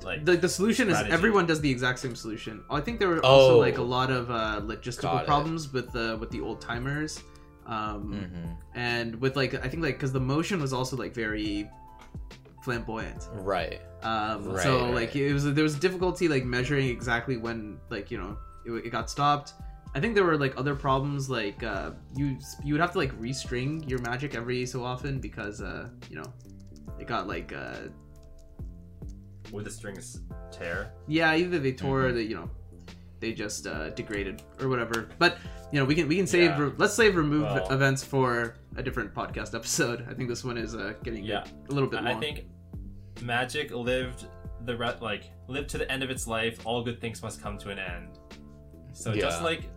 like 0.05 0.25
the, 0.25 0.37
the 0.37 0.49
solution 0.49 0.89
strategy. 0.89 1.09
is 1.11 1.15
everyone 1.15 1.47
does 1.47 1.61
the 1.61 1.71
exact 1.71 1.99
same 1.99 2.15
solution. 2.17 2.63
I 2.71 2.81
think 2.81 2.99
there 2.99 3.09
were 3.09 3.25
also 3.25 3.57
Oh. 3.57 3.59
like 3.59 3.79
a 3.79 3.83
lot 3.83 4.11
of 4.11 4.31
uh, 4.31 4.61
logistical 4.63 5.25
problems 5.27 5.73
with 5.73 5.93
the 5.93 6.17
with 6.21 6.31
the 6.31 6.41
old 6.41 6.61
timers, 6.61 7.23
um, 7.67 8.13
Mm-hmm. 8.13 8.53
and 8.75 9.15
with 9.21 9.37
like 9.37 9.55
I 9.55 9.69
think 9.69 9.83
like 9.83 9.95
because 9.97 10.13
the 10.13 10.21
motion 10.21 10.61
was 10.61 10.73
also 10.73 10.97
like 10.97 11.15
very 11.15 11.69
flamboyant. 12.63 13.29
Right. 13.33 13.81
Um, 14.03 14.45
Right, 14.53 14.63
so 14.63 14.85
right. 14.85 14.95
like 14.95 15.17
it 15.17 15.33
was 15.33 15.45
there 15.53 15.65
was 15.65 15.77
difficulty 15.79 16.29
like 16.29 16.45
measuring 16.45 16.89
exactly 16.89 17.37
when 17.37 17.79
like 17.91 18.11
you 18.11 18.19
know 18.19 18.37
it, 18.67 18.87
it 18.87 18.91
got 18.91 19.11
stopped. 19.11 19.55
I 19.95 19.99
think 20.01 20.15
there 20.15 20.25
were 20.25 20.39
like 20.39 20.55
other 20.57 20.75
problems 20.77 21.29
like 21.29 21.63
uh, 21.63 21.91
you 22.15 22.39
you 22.65 22.75
would 22.75 22.81
have 22.81 22.93
to 22.93 22.99
like 22.99 23.13
restring 23.21 23.89
your 23.89 24.01
magic 24.01 24.35
every 24.35 24.65
so 24.67 24.85
often 24.85 25.19
because 25.21 25.61
uh, 25.61 25.89
you 26.09 26.17
know 26.17 26.33
it 26.99 27.07
got 27.07 27.27
like 27.27 27.53
uh, 27.53 27.89
would 29.53 29.65
the 29.65 29.71
strings 29.71 30.21
tear? 30.51 30.93
yeah 31.09 31.33
either 31.35 31.59
they 31.59 31.73
tore 31.73 32.07
or 32.07 32.11
Mhm. 32.11 32.15
they 32.15 32.23
you 32.23 32.35
know 32.37 32.51
they 33.21 33.33
just 33.35 33.67
uh, 33.67 33.91
degraded 33.91 34.43
or 34.61 34.69
whatever. 34.71 35.11
But 35.19 35.37
you 35.73 35.79
know 35.79 35.85
we 35.85 35.95
can 35.95 36.09
we 36.09 36.17
can 36.17 36.27
save 36.27 36.51
Yeah. 36.59 36.71
let's 36.79 36.95
save 36.95 37.17
remove 37.17 37.43
Well- 37.43 37.71
events 37.71 38.03
for 38.03 38.55
a 38.77 38.83
different 38.83 39.13
podcast 39.15 39.55
episode. 39.55 40.07
I 40.11 40.15
think 40.15 40.29
this 40.31 40.43
one 40.43 40.57
is 40.57 40.75
uh, 40.75 40.95
getting 41.05 41.25
Yeah. 41.25 41.45
a 41.69 41.73
little 41.73 41.89
bit 41.89 41.99
And 41.99 42.07
long. 42.09 42.17
I 42.17 42.21
think 42.21 42.47
Magic 43.23 43.73
lived 43.73 44.27
the 44.65 44.75
re- 44.77 44.97
like 45.03 45.25
lived 45.49 45.69
to 45.71 45.79
the 45.79 45.91
end 45.93 46.03
of 46.03 46.09
its 46.11 46.27
life. 46.27 46.65
All 46.67 46.83
good 46.83 46.99
things 47.01 47.23
must 47.23 47.43
come 47.43 47.59
to 47.59 47.69
an 47.71 47.79
end. 47.79 48.19
So 48.95 49.15
just 49.15 49.43
like 49.43 49.69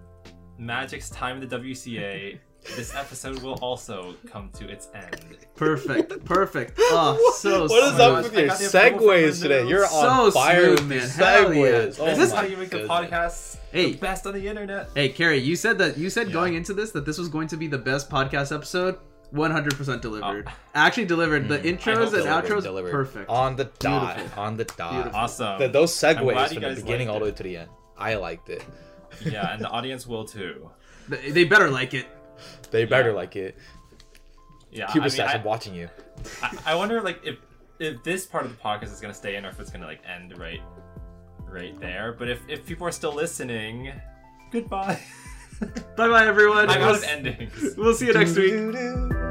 Magic's 0.58 1.10
time 1.10 1.42
in 1.42 1.48
the 1.48 1.58
WCA, 1.58 2.40
this 2.76 2.95
episode 2.95 3.39
will 3.43 3.55
also 3.55 4.16
come 4.32 4.49
to 4.53 4.68
its 4.70 4.88
end. 4.95 5.38
perfect, 5.55 6.24
perfect. 6.26 6.74
Oh, 6.95 7.34
so 7.38 7.66
what 7.68 7.93
is 7.93 7.99
up 7.99 8.24
with 8.24 8.36
I 8.36 8.39
your 8.39 8.47
got 8.49 8.59
the 8.59 8.68
approval 8.68 8.99
from 8.99 9.09
segues 9.09 9.41
today? 9.41 9.68
You're 9.68 9.86
on 9.86 10.32
So 10.32 10.32
fire 10.32 10.78
smooth, 10.78 10.88
man. 10.89 10.97
your 10.99 11.07
Hell 11.07 11.53
yeah. 11.53 11.61
segues. 11.61 11.88
Is 11.88 11.97
this 11.97 12.18
this 12.18 12.20
is 12.30 12.34
how 12.34 12.41
you 12.43 12.57
make 12.57 12.70
the 12.70 12.78
goodness. 12.80 12.89
podcast 12.91 13.57
Hey. 13.72 13.91
the 13.91 13.97
best 13.97 14.28
on 14.28 14.34
the 14.34 14.47
internet. 14.47 14.89
Hey, 14.95 15.09
Carrie, 15.09 15.38
you 15.39 15.55
said 15.55 15.78
that 15.80 15.97
you 15.97 16.09
said 16.09 16.28
Yeah. 16.28 16.34
going 16.34 16.53
into 16.55 16.74
this 16.74 16.91
that 16.91 17.05
this 17.05 17.18
was 17.18 17.30
going 17.30 17.47
to 17.49 17.57
be 17.57 17.68
the 17.68 17.78
best 17.78 18.09
podcast 18.09 18.53
episode. 18.55 18.97
100% 19.34 20.01
delivered. 20.01 20.47
Oh. 20.47 20.53
Actually 20.76 21.05
delivered. 21.05 21.47
The 21.49 21.57
Mm, 21.57 21.66
I 21.66 21.72
intros 21.72 21.95
hope 21.95 22.14
and 22.14 22.24
delivered, 22.24 22.43
outros 22.45 22.64
Delivered. 22.64 22.91
perfect. 22.91 23.30
On 23.30 23.55
the 23.55 23.64
dot. 23.80 24.16
Beautiful. 24.18 24.43
On 24.43 24.57
the 24.57 24.66
dot. 24.66 24.91
Beautiful. 24.93 25.20
Awesome. 25.20 25.59
The- 25.59 25.68
those 25.70 26.03
I'm 26.03 26.16
segues 26.18 26.53
from 26.53 26.61
the 26.64 26.76
beginning 26.76 27.09
all 27.09 27.18
the 27.20 27.26
way 27.26 27.32
to 27.32 27.43
the 27.43 27.57
end. 27.57 27.70
I 27.97 28.14
liked 28.16 28.49
it. 28.49 28.64
yeah, 29.26 29.51
and 29.53 29.61
the 29.61 29.70
audience 29.70 30.05
will 30.05 30.26
too. 30.26 30.70
They 31.09 31.32
they 31.32 31.43
better 31.45 31.70
like 31.70 31.93
it. 31.95 32.05
They 32.74 32.84
better 32.86 33.10
Yeah. 33.12 33.16
like 33.16 33.36
it. 33.38 33.58
Yeah, 34.72 34.88
Cuba 34.88 35.06
I, 35.06 35.10
Stats, 35.10 35.18
mean, 35.20 35.28
I, 35.28 35.34
I'm 35.34 35.44
watching 35.44 35.76
you. 35.76 35.88
I, 36.42 36.58
I 36.66 36.76
wonder 36.76 37.00
like 37.02 37.22
if 37.24 37.38
if 37.80 38.04
this 38.04 38.26
part 38.26 38.44
of 38.46 38.52
the 38.52 38.58
podcast 38.62 38.92
is 38.92 39.00
gonna 39.00 39.14
stay 39.14 39.36
in 39.38 39.46
or 39.46 39.50
if 39.50 39.60
it's 39.60 39.70
gonna 39.72 39.86
like 39.86 40.02
end 40.06 40.38
right 40.38 40.62
right 41.48 41.80
there. 41.80 42.14
But 42.18 42.28
if 42.30 42.42
if 42.50 42.66
people 42.66 42.86
are 42.88 42.92
still 42.92 43.14
listening, 43.14 43.94
goodbye. 44.52 45.00
Bye 45.96 46.08
bye, 46.10 46.26
everyone. 46.28 46.70
I'm 46.70 46.80
We'll 46.82 46.90
out 46.90 46.96
of 46.96 47.04
endings. 47.04 47.76
We'll 47.78 47.94
see 47.94 48.08
you 48.08 48.14
next 48.14 48.36
week. 48.36 48.52
Doo-doo-doo. 48.52 49.30